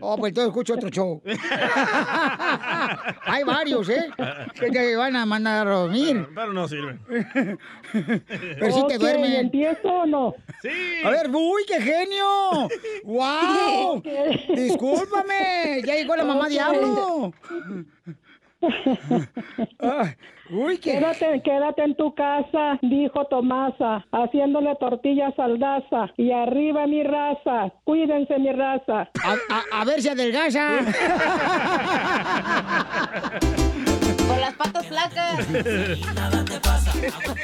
Oh, 0.00 0.16
pues 0.16 0.30
entonces 0.30 0.48
escucho 0.50 0.74
otro 0.74 0.88
show. 0.90 1.22
Hay 3.24 3.44
varios, 3.44 3.88
¿eh? 3.88 4.10
Que 4.54 4.70
te 4.70 4.96
van 4.96 5.16
a 5.16 5.24
mandar 5.24 5.66
a 5.66 5.70
dormir. 5.70 6.28
Pero 6.34 6.52
no 6.52 6.68
sirve. 6.68 6.98
Pero 7.92 8.72
sí 8.72 8.84
te 8.88 8.98
duermen. 8.98 9.32
¿Empiezo 9.46 9.88
o 9.88 10.06
no? 10.06 10.34
Sí. 10.62 10.68
A 11.04 11.10
ver, 11.10 11.30
uy, 11.32 11.64
qué 11.66 11.80
genio. 11.80 12.68
¡Wow! 13.04 14.02
Discúlpame, 14.54 15.82
ya 15.84 15.94
llegó 15.94 16.16
la 16.16 16.24
mamá 16.24 16.48
diablo. 16.48 17.32
Ay, 19.78 20.14
uy, 20.50 20.78
qué. 20.78 20.92
Quédate, 20.92 21.42
quédate 21.42 21.82
en 21.82 21.94
tu 21.96 22.14
casa, 22.14 22.78
dijo 22.82 23.24
Tomasa, 23.26 24.04
haciéndole 24.12 24.74
tortillas 24.76 25.38
al 25.38 25.58
Daza. 25.58 26.12
Y 26.16 26.30
arriba 26.32 26.86
mi 26.86 27.02
raza, 27.02 27.72
cuídense 27.84 28.38
mi 28.38 28.52
raza. 28.52 29.08
A, 29.24 29.32
a- 29.50 29.80
a 29.80 29.84
ver 29.84 30.00
si 30.02 30.08
adelgaza. 30.08 30.78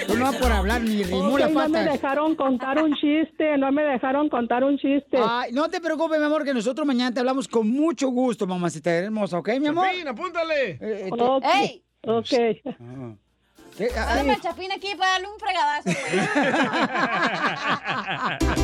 Tú 0.06 0.16
no 0.16 0.32
por 0.32 0.50
hablar 0.52 0.82
ni 0.82 1.02
rimó 1.02 1.38
no 1.38 1.68
me 1.68 1.84
dejaron 1.84 2.34
contar 2.34 2.82
un 2.82 2.94
chiste, 2.96 3.56
no 3.58 3.70
me 3.72 3.82
dejaron 3.82 4.28
contar 4.28 4.64
un 4.64 4.78
chiste. 4.78 5.18
Ay, 5.18 5.52
no 5.52 5.68
te 5.68 5.80
preocupes, 5.80 6.18
mi 6.18 6.24
amor, 6.26 6.44
que 6.44 6.54
nosotros 6.54 6.86
mañana 6.86 7.12
te 7.12 7.20
hablamos 7.20 7.48
con 7.48 7.68
mucho 7.70 8.08
gusto, 8.08 8.46
mamacita 8.46 8.90
hermosa, 8.90 9.38
¿ok, 9.38 9.48
mi 9.60 9.68
amor? 9.68 9.86
Chapín, 9.88 10.08
apúntale. 10.08 10.70
Eh, 10.70 10.78
eh, 10.80 11.10
Ok, 11.10 11.44
¡Ey! 11.44 11.84
ok. 12.06 12.24
¿qué? 12.28 13.88
Ay, 13.96 14.16
Dame 14.16 14.32
al 14.32 14.40
chapín 14.40 14.72
aquí 14.72 14.94
para 14.96 15.12
darle 15.12 15.28
un 15.28 15.38
fregadazo. 15.38 15.90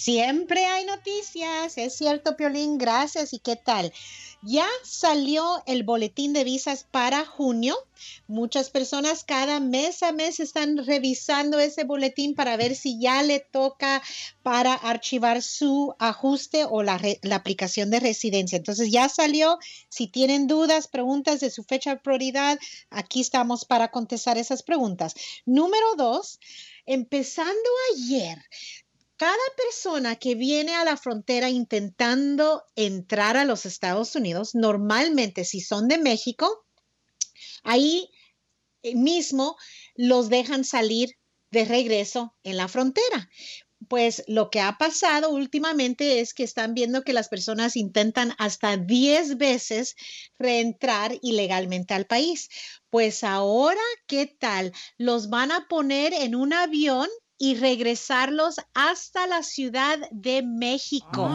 Siempre 0.00 0.64
hay 0.64 0.86
noticias, 0.86 1.76
es 1.76 1.94
cierto, 1.94 2.34
Piolín, 2.34 2.78
gracias. 2.78 3.34
¿Y 3.34 3.38
qué 3.38 3.56
tal? 3.56 3.92
Ya 4.40 4.66
salió 4.82 5.62
el 5.66 5.82
boletín 5.82 6.32
de 6.32 6.42
visas 6.42 6.86
para 6.90 7.26
junio. 7.26 7.76
Muchas 8.26 8.70
personas 8.70 9.24
cada 9.24 9.60
mes 9.60 10.02
a 10.02 10.12
mes 10.12 10.40
están 10.40 10.78
revisando 10.86 11.58
ese 11.58 11.84
boletín 11.84 12.34
para 12.34 12.56
ver 12.56 12.76
si 12.76 12.98
ya 12.98 13.22
le 13.22 13.40
toca 13.40 14.00
para 14.42 14.72
archivar 14.72 15.42
su 15.42 15.94
ajuste 15.98 16.64
o 16.64 16.82
la, 16.82 16.98
la 17.20 17.36
aplicación 17.36 17.90
de 17.90 18.00
residencia. 18.00 18.56
Entonces 18.56 18.90
ya 18.90 19.06
salió. 19.10 19.58
Si 19.90 20.06
tienen 20.06 20.46
dudas, 20.46 20.88
preguntas 20.88 21.40
de 21.40 21.50
su 21.50 21.62
fecha 21.62 21.90
de 21.90 22.00
prioridad, 22.00 22.58
aquí 22.88 23.20
estamos 23.20 23.66
para 23.66 23.90
contestar 23.90 24.38
esas 24.38 24.62
preguntas. 24.62 25.12
Número 25.44 25.94
dos, 25.94 26.40
empezando 26.86 27.68
ayer, 27.94 28.38
cada 29.20 29.36
persona 29.54 30.16
que 30.16 30.34
viene 30.34 30.74
a 30.76 30.84
la 30.86 30.96
frontera 30.96 31.50
intentando 31.50 32.64
entrar 32.74 33.36
a 33.36 33.44
los 33.44 33.66
Estados 33.66 34.16
Unidos, 34.16 34.54
normalmente 34.54 35.44
si 35.44 35.60
son 35.60 35.88
de 35.88 35.98
México, 35.98 36.64
ahí 37.62 38.08
mismo 38.94 39.58
los 39.94 40.30
dejan 40.30 40.64
salir 40.64 41.18
de 41.50 41.66
regreso 41.66 42.34
en 42.44 42.56
la 42.56 42.66
frontera. 42.66 43.28
Pues 43.88 44.24
lo 44.26 44.48
que 44.48 44.60
ha 44.60 44.78
pasado 44.78 45.28
últimamente 45.28 46.20
es 46.20 46.32
que 46.32 46.44
están 46.44 46.72
viendo 46.72 47.02
que 47.02 47.12
las 47.12 47.28
personas 47.28 47.76
intentan 47.76 48.34
hasta 48.38 48.78
10 48.78 49.36
veces 49.36 49.96
reentrar 50.38 51.18
ilegalmente 51.20 51.92
al 51.92 52.06
país. 52.06 52.48
Pues 52.88 53.22
ahora, 53.22 53.82
¿qué 54.06 54.24
tal? 54.24 54.72
Los 54.96 55.28
van 55.28 55.52
a 55.52 55.68
poner 55.68 56.14
en 56.14 56.34
un 56.34 56.54
avión 56.54 57.10
y 57.42 57.54
regresarlos 57.54 58.56
hasta 58.74 59.26
la 59.26 59.42
Ciudad 59.42 59.98
de 60.12 60.42
México. 60.42 61.26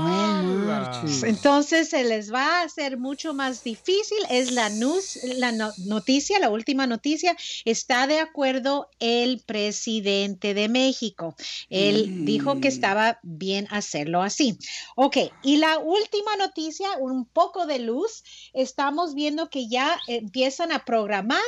Entonces 1.23 1.89
se 1.89 2.03
les 2.03 2.33
va 2.33 2.59
a 2.59 2.63
hacer 2.63 2.97
mucho 2.97 3.33
más 3.33 3.63
difícil. 3.63 4.17
Es 4.29 4.51
la, 4.51 4.69
la 5.37 5.51
no- 5.51 5.71
noticia, 5.85 6.39
la 6.39 6.49
última 6.49 6.87
noticia. 6.87 7.35
Está 7.65 8.07
de 8.07 8.19
acuerdo 8.19 8.89
el 8.99 9.41
presidente 9.45 10.53
de 10.53 10.69
México. 10.69 11.35
Él 11.69 12.25
dijo 12.25 12.59
que 12.61 12.67
estaba 12.67 13.19
bien 13.23 13.67
hacerlo 13.71 14.21
así. 14.21 14.57
Ok, 14.95 15.17
y 15.43 15.57
la 15.57 15.79
última 15.79 16.35
noticia, 16.37 16.87
un 16.99 17.25
poco 17.25 17.65
de 17.65 17.79
luz. 17.79 18.23
Estamos 18.53 19.13
viendo 19.13 19.49
que 19.49 19.67
ya 19.67 19.99
empiezan 20.07 20.71
a 20.71 20.85
programar 20.85 21.41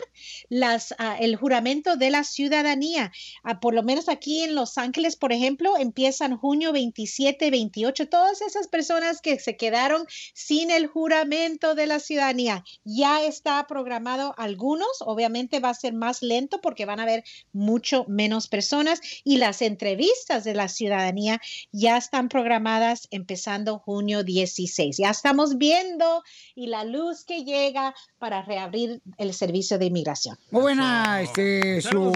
las, 0.49 0.93
ah, 0.97 1.17
el 1.19 1.35
juramento 1.35 1.95
de 1.95 2.09
la 2.09 2.23
ciudadanía. 2.23 3.11
Ah, 3.43 3.59
por 3.59 3.73
lo 3.73 3.83
menos 3.83 4.09
aquí 4.09 4.43
en 4.43 4.55
Los 4.55 4.77
Ángeles, 4.77 5.15
por 5.15 5.31
ejemplo, 5.33 5.77
empiezan 5.77 6.37
junio 6.37 6.71
27, 6.73 7.49
28. 7.51 8.09
Todas 8.09 8.41
esas 8.41 8.67
personas 8.67 9.16
que 9.21 9.39
se 9.39 9.57
quedaron 9.57 10.05
sin 10.33 10.71
el 10.71 10.87
juramento 10.87 11.75
de 11.75 11.87
la 11.87 11.99
ciudadanía, 11.99 12.63
ya 12.83 13.23
está 13.23 13.65
programado 13.67 14.33
algunos. 14.37 14.87
Obviamente 15.01 15.59
va 15.59 15.69
a 15.69 15.73
ser 15.73 15.93
más 15.93 16.21
lento 16.21 16.59
porque 16.61 16.85
van 16.85 16.99
a 16.99 17.03
haber 17.03 17.23
mucho 17.53 18.05
menos 18.07 18.47
personas 18.47 19.01
y 19.23 19.37
las 19.37 19.61
entrevistas 19.61 20.43
de 20.43 20.53
la 20.53 20.67
ciudadanía 20.67 21.39
ya 21.71 21.97
están 21.97 22.29
programadas 22.29 23.07
empezando 23.11 23.79
junio 23.79 24.23
16. 24.23 24.97
Ya 24.97 25.09
estamos 25.09 25.57
viendo 25.57 26.23
y 26.55 26.67
la 26.67 26.83
luz 26.83 27.23
que 27.25 27.43
llega 27.43 27.93
para 28.19 28.41
reabrir 28.41 29.01
el 29.17 29.33
servicio 29.33 29.77
de 29.77 29.85
inmigración. 29.85 30.37
Muy 30.51 30.61
buena, 30.61 31.21
este, 31.21 31.81
su, 31.81 32.13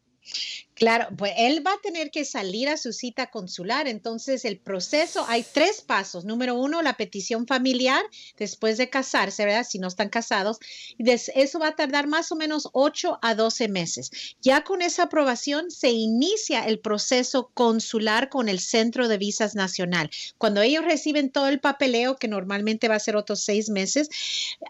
Claro, 0.75 1.07
pues 1.17 1.33
él 1.37 1.65
va 1.65 1.73
a 1.73 1.81
tener 1.81 2.11
que 2.11 2.25
salir 2.25 2.69
a 2.69 2.77
su 2.77 2.93
cita 2.93 3.31
consular. 3.31 3.87
Entonces, 3.87 4.45
el 4.45 4.59
proceso, 4.59 5.25
hay 5.29 5.45
tres 5.53 5.83
pasos. 5.83 6.25
Número 6.25 6.57
uno, 6.57 6.83
la 6.83 6.97
petición 6.97 7.47
familiar 7.47 8.03
después 8.37 8.77
de 8.77 8.91
casarse, 8.91 9.45
¿verdad? 9.45 9.67
Si 9.69 9.79
no 9.79 9.87
están 9.87 10.09
casados. 10.09 10.59
Eso 10.99 11.59
va 11.61 11.69
a 11.69 11.77
tardar 11.77 12.09
más 12.09 12.33
o 12.33 12.37
menos 12.37 12.69
8 12.73 13.21
a 13.23 13.35
12 13.37 13.69
meses. 13.69 14.11
Ya 14.43 14.65
con 14.65 14.83
esa 14.83 15.05
aprobación 15.05 15.71
se 15.71 15.91
inicia 15.91 16.67
el 16.67 16.81
proceso 16.81 17.51
consular 17.55 18.29
con 18.29 18.49
el 18.49 18.59
Centro 18.59 19.07
de 19.07 19.19
Visas 19.19 19.55
Nacional. 19.55 20.11
Cuando 20.39 20.61
ellos 20.61 20.85
reciben 20.85 21.31
todo 21.31 21.49
el 21.49 21.61
papeleo, 21.61 22.17
que 22.17 22.27
normalmente 22.27 22.89
va 22.89 22.97
a 22.97 23.01
ser 23.01 23.15
otros 23.15 23.45
seis 23.45 23.71
meses, 23.71 24.09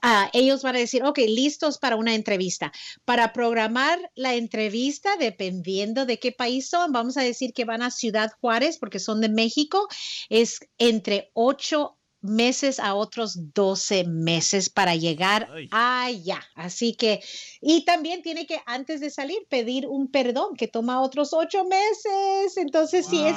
ah, 0.02 0.28
ellos 0.34 0.62
van 0.62 0.76
a 0.76 0.80
decir, 0.80 1.02
ok, 1.02 1.18
listos 1.28 1.78
para 1.78 1.96
una 1.96 2.14
entrevista. 2.14 2.72
Para 3.06 3.32
programar 3.32 4.10
la 4.14 4.34
entrevista, 4.34 5.16
dependiendo 5.16 5.93
de 5.94 6.18
qué 6.18 6.32
país 6.32 6.68
son, 6.68 6.92
vamos 6.92 7.16
a 7.16 7.22
decir 7.22 7.52
que 7.52 7.64
van 7.64 7.82
a 7.82 7.90
Ciudad 7.90 8.32
Juárez 8.40 8.78
porque 8.78 8.98
son 8.98 9.20
de 9.20 9.28
México, 9.28 9.86
es 10.28 10.60
entre 10.78 11.30
ocho 11.32 11.96
meses 12.24 12.80
a 12.80 12.94
otros 12.94 13.52
12 13.52 14.04
meses 14.04 14.70
para 14.70 14.96
llegar 14.96 15.48
allá. 15.70 16.40
Así 16.54 16.94
que, 16.94 17.22
y 17.60 17.84
también 17.84 18.22
tiene 18.22 18.46
que 18.46 18.60
antes 18.64 19.00
de 19.00 19.10
salir 19.10 19.46
pedir 19.50 19.86
un 19.86 20.10
perdón 20.10 20.56
que 20.56 20.66
toma 20.66 21.02
otros 21.02 21.34
ocho 21.34 21.64
meses. 21.64 22.56
Entonces, 22.56 23.06
sí, 23.06 23.22
es 23.22 23.36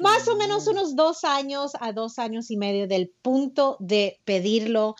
más 0.00 0.26
o 0.26 0.34
menos 0.34 0.66
unos 0.66 0.96
dos 0.96 1.22
años 1.22 1.72
a 1.80 1.92
dos 1.92 2.18
años 2.18 2.50
y 2.50 2.56
medio 2.56 2.88
del 2.88 3.10
punto 3.22 3.76
de 3.78 4.20
pedirlo 4.24 4.96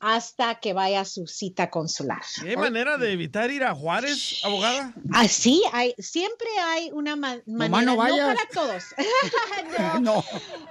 hasta 0.00 0.58
que 0.60 0.72
vaya 0.72 1.00
a 1.00 1.04
su 1.04 1.26
cita 1.26 1.68
consular. 1.68 2.22
¿Y 2.42 2.48
¿Hay 2.48 2.56
manera 2.56 2.96
de 2.96 3.12
evitar 3.12 3.50
ir 3.50 3.62
a 3.64 3.74
Juárez, 3.74 4.40
abogada? 4.42 4.94
Así, 5.12 5.62
hay, 5.72 5.94
siempre 5.98 6.48
hay 6.58 6.90
una 6.92 7.16
ma- 7.16 7.38
manera, 7.46 7.82
no 7.82 8.08
no, 8.08 8.16
para 8.16 8.48
todos. 8.52 8.84
no. 10.00 10.24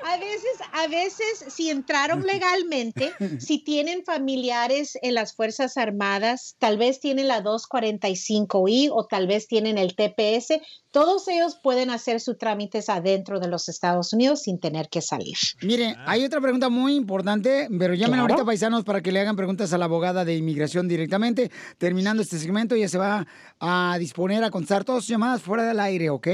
A 0.04 0.18
veces, 0.18 0.52
a 0.74 0.88
veces, 0.88 1.46
si 1.48 1.70
entraron 1.70 2.26
legalmente, 2.26 3.14
si 3.40 3.60
tienen 3.64 4.04
familiares 4.04 4.98
en 5.02 5.14
las 5.14 5.36
Fuerzas 5.36 5.78
Armadas, 5.78 6.56
tal 6.58 6.80
vez 6.80 7.00
tienen 7.00 7.28
la 7.28 7.44
245I 7.44 8.90
o 8.92 9.06
tal 9.06 9.28
vez 9.28 9.48
tienen 9.48 9.78
el 9.78 9.96
TPS, 9.96 10.60
todos 10.92 11.28
ellos 11.28 11.56
pueden 11.62 11.92
hacer 11.92 12.20
sus 12.20 12.40
trámites 12.40 12.90
adentro 12.90 13.40
de 13.40 13.48
los 13.48 13.70
Estados 13.70 14.12
Unidos 14.12 14.42
sin 14.42 14.60
tener 14.60 14.90
que 14.90 15.02
salir. 15.02 15.38
Mire, 15.62 15.96
hay 16.08 16.26
otra 16.26 16.42
pregunta 16.42 16.70
muy 16.70 16.96
importante, 16.96 17.68
pero 17.78 17.94
llamen 17.94 18.16
Claro. 18.20 18.34
ahorita 18.34 18.44
paisanos 18.46 18.84
para 18.84 19.02
que 19.02 19.12
le 19.12 19.20
le 19.20 19.24
hagan 19.24 19.36
preguntas 19.36 19.74
a 19.74 19.78
la 19.78 19.84
abogada 19.84 20.24
de 20.24 20.38
inmigración 20.38 20.88
directamente. 20.88 21.52
Terminando 21.78 22.24
este 22.24 22.40
segmento, 22.40 22.76
ella 22.76 22.88
se 22.88 22.98
va 22.98 23.28
a 23.60 23.98
disponer 24.00 24.46
a 24.46 24.50
contestar 24.50 24.86
todas 24.86 25.04
sus 25.04 25.10
llamadas 25.10 25.42
fuera 25.42 25.66
del 25.66 25.78
aire, 25.82 26.10
¿ok? 26.10 26.26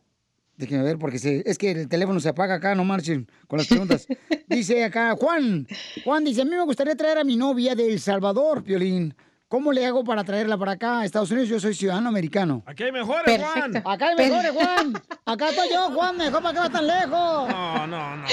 Déjenme 0.55 0.84
ver, 0.84 0.99
porque 0.99 1.17
se- 1.17 1.41
es 1.49 1.57
que 1.57 1.71
el 1.71 1.89
teléfono 1.89 2.19
se 2.19 2.30
apaga 2.30 2.53
acá, 2.55 2.75
no 2.75 2.85
marchen 2.85 3.27
con 3.47 3.57
las 3.57 3.67
preguntas. 3.67 4.05
dice 4.47 4.84
acá, 4.84 5.15
Juan, 5.19 5.67
Juan 6.03 6.23
dice, 6.23 6.43
a 6.43 6.45
mí 6.45 6.51
me 6.51 6.61
gustaría 6.63 6.95
traer 6.95 7.17
a 7.17 7.23
mi 7.23 7.35
novia 7.35 7.73
de 7.73 7.91
El 7.91 7.99
Salvador, 7.99 8.63
Piolín. 8.63 9.15
¿Cómo 9.53 9.71
le 9.71 9.85
hago 9.85 10.03
para 10.03 10.23
traerla 10.23 10.57
para 10.57 10.71
acá 10.71 11.01
a 11.01 11.05
Estados 11.05 11.30
Unidos? 11.30 11.47
Yo 11.47 11.59
soy 11.59 11.75
ciudadano 11.75 12.09
americano. 12.09 12.63
Aquí 12.65 12.81
hay 12.81 12.91
mejores, 12.91 13.39
Juan. 13.39 13.77
Acá 13.85 14.07
hay 14.07 14.15
mejores, 14.15 14.51
Juan. 14.51 14.93
Acá 15.25 15.49
estoy 15.49 15.69
yo, 15.69 15.91
Juan, 15.91 16.17
mejor 16.17 16.41
para 16.41 16.53
qué 16.55 16.59
va 16.59 16.69
tan 16.71 16.88
lejos. 16.88 17.49
No, 17.49 17.85
no, 17.85 18.17
no. 18.17 18.25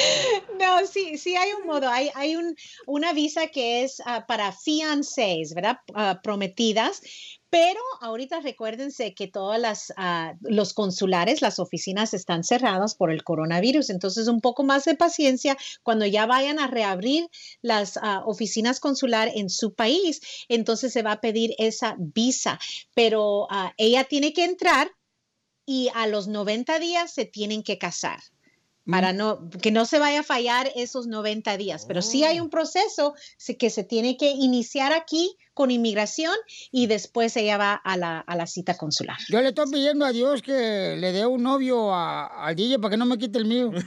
No, 0.58 0.86
sí, 0.86 1.18
sí 1.18 1.36
hay 1.36 1.50
un 1.52 1.66
modo. 1.66 1.90
Hay, 1.90 2.10
hay 2.14 2.36
un, 2.36 2.56
una 2.86 3.12
visa 3.12 3.48
que 3.48 3.84
es 3.84 4.00
ah, 4.06 4.24
para 4.26 4.50
fiancés, 4.52 5.52
¿verdad? 5.52 5.76
Ah, 5.94 6.20
prometidas. 6.22 7.02
Pero 7.50 7.80
ahorita 8.00 8.40
recuérdense 8.40 9.12
que 9.12 9.26
todas 9.26 9.60
las 9.60 9.92
ah, 9.96 10.34
los 10.40 10.72
consulares, 10.72 11.42
las 11.42 11.58
oficinas 11.58 12.14
están 12.14 12.44
cerradas 12.44 12.94
por 12.94 13.10
el 13.10 13.24
coronavirus. 13.24 13.90
Entonces, 13.90 14.28
un 14.28 14.40
poco 14.40 14.62
más 14.62 14.84
de 14.84 14.94
paciencia 14.94 15.56
cuando 15.82 16.06
ya 16.06 16.26
vayan 16.26 16.60
a 16.60 16.68
reabrir 16.68 17.28
las 17.60 17.96
ah, 17.96 18.22
oficinas 18.24 18.78
consular 18.78 19.30
en 19.34 19.50
su 19.50 19.74
país. 19.74 20.20
Entonces 20.48 20.92
se 20.92 21.02
va 21.02 21.12
a 21.12 21.20
pedir 21.20 21.54
esa 21.58 21.96
visa. 21.98 22.60
Pero 22.94 23.48
ah, 23.50 23.74
ella 23.76 24.04
tiene 24.04 24.32
que 24.32 24.44
entrar 24.44 24.92
y 25.66 25.88
a 25.94 26.06
los 26.06 26.28
90 26.28 26.78
días 26.78 27.12
se 27.12 27.24
tienen 27.24 27.64
que 27.64 27.78
casar 27.78 28.20
para 28.86 29.12
no 29.12 29.48
que 29.62 29.70
no 29.70 29.84
se 29.84 29.98
vaya 29.98 30.20
a 30.20 30.22
fallar 30.22 30.70
esos 30.74 31.06
90 31.06 31.56
días, 31.56 31.84
pero 31.86 32.02
sí 32.02 32.24
hay 32.24 32.40
un 32.40 32.50
proceso 32.50 33.14
que 33.58 33.70
se 33.70 33.84
tiene 33.84 34.16
que 34.16 34.30
iniciar 34.30 34.92
aquí 34.92 35.36
con 35.54 35.70
inmigración 35.70 36.34
y 36.72 36.86
después 36.86 37.36
ella 37.36 37.58
va 37.58 37.74
a 37.74 37.96
la, 37.98 38.20
a 38.20 38.36
la 38.36 38.46
cita 38.46 38.76
consular. 38.78 39.18
Yo 39.28 39.40
le 39.42 39.48
estoy 39.48 39.70
pidiendo 39.70 40.06
a 40.06 40.12
Dios 40.12 40.40
que 40.42 40.96
le 40.98 41.12
dé 41.12 41.26
un 41.26 41.42
novio 41.42 41.92
a- 41.94 42.46
al 42.46 42.56
DJ 42.56 42.78
para 42.78 42.92
que 42.92 42.96
no 42.96 43.04
me 43.06 43.18
quite 43.18 43.38
el 43.38 43.44
mío. 43.46 43.70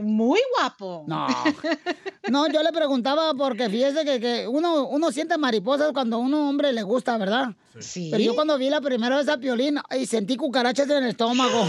Muy 0.01 0.41
guapo. 0.59 1.05
No. 1.07 1.27
No, 2.31 2.47
yo 2.51 2.63
le 2.63 2.71
preguntaba 2.73 3.35
porque 3.35 3.69
fíjese 3.69 4.05
que, 4.05 4.21
que 4.21 4.47
uno, 4.49 4.87
uno 4.87 5.11
siente 5.11 5.37
mariposas 5.37 5.93
cuando 5.93 6.17
a 6.17 6.19
un 6.21 6.33
hombre 6.33 6.73
le 6.73 6.83
gusta, 6.85 7.19
¿verdad? 7.19 7.49
Sí. 7.81 8.09
Pero 8.13 8.23
yo 8.23 8.35
cuando 8.37 8.57
vi 8.57 8.71
la 8.71 8.81
primera 8.81 9.19
vez 9.19 9.29
a 9.29 9.37
Piolín, 9.39 9.79
ay, 9.91 10.07
sentí 10.07 10.37
cucarachas 10.37 10.89
en 10.89 11.03
el 11.03 11.11
estómago. 11.11 11.67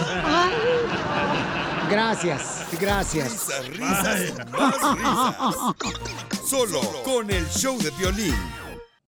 Gracias, 1.93 2.65
gracias. 2.81 3.31
Risas, 3.31 3.67
risas 3.67 4.49
más 4.49 4.95
risas. 4.97 6.49
Solo 6.49 6.81
con 7.03 7.29
el 7.29 7.47
show 7.49 7.77
de 7.77 7.91
violín. 7.91 8.62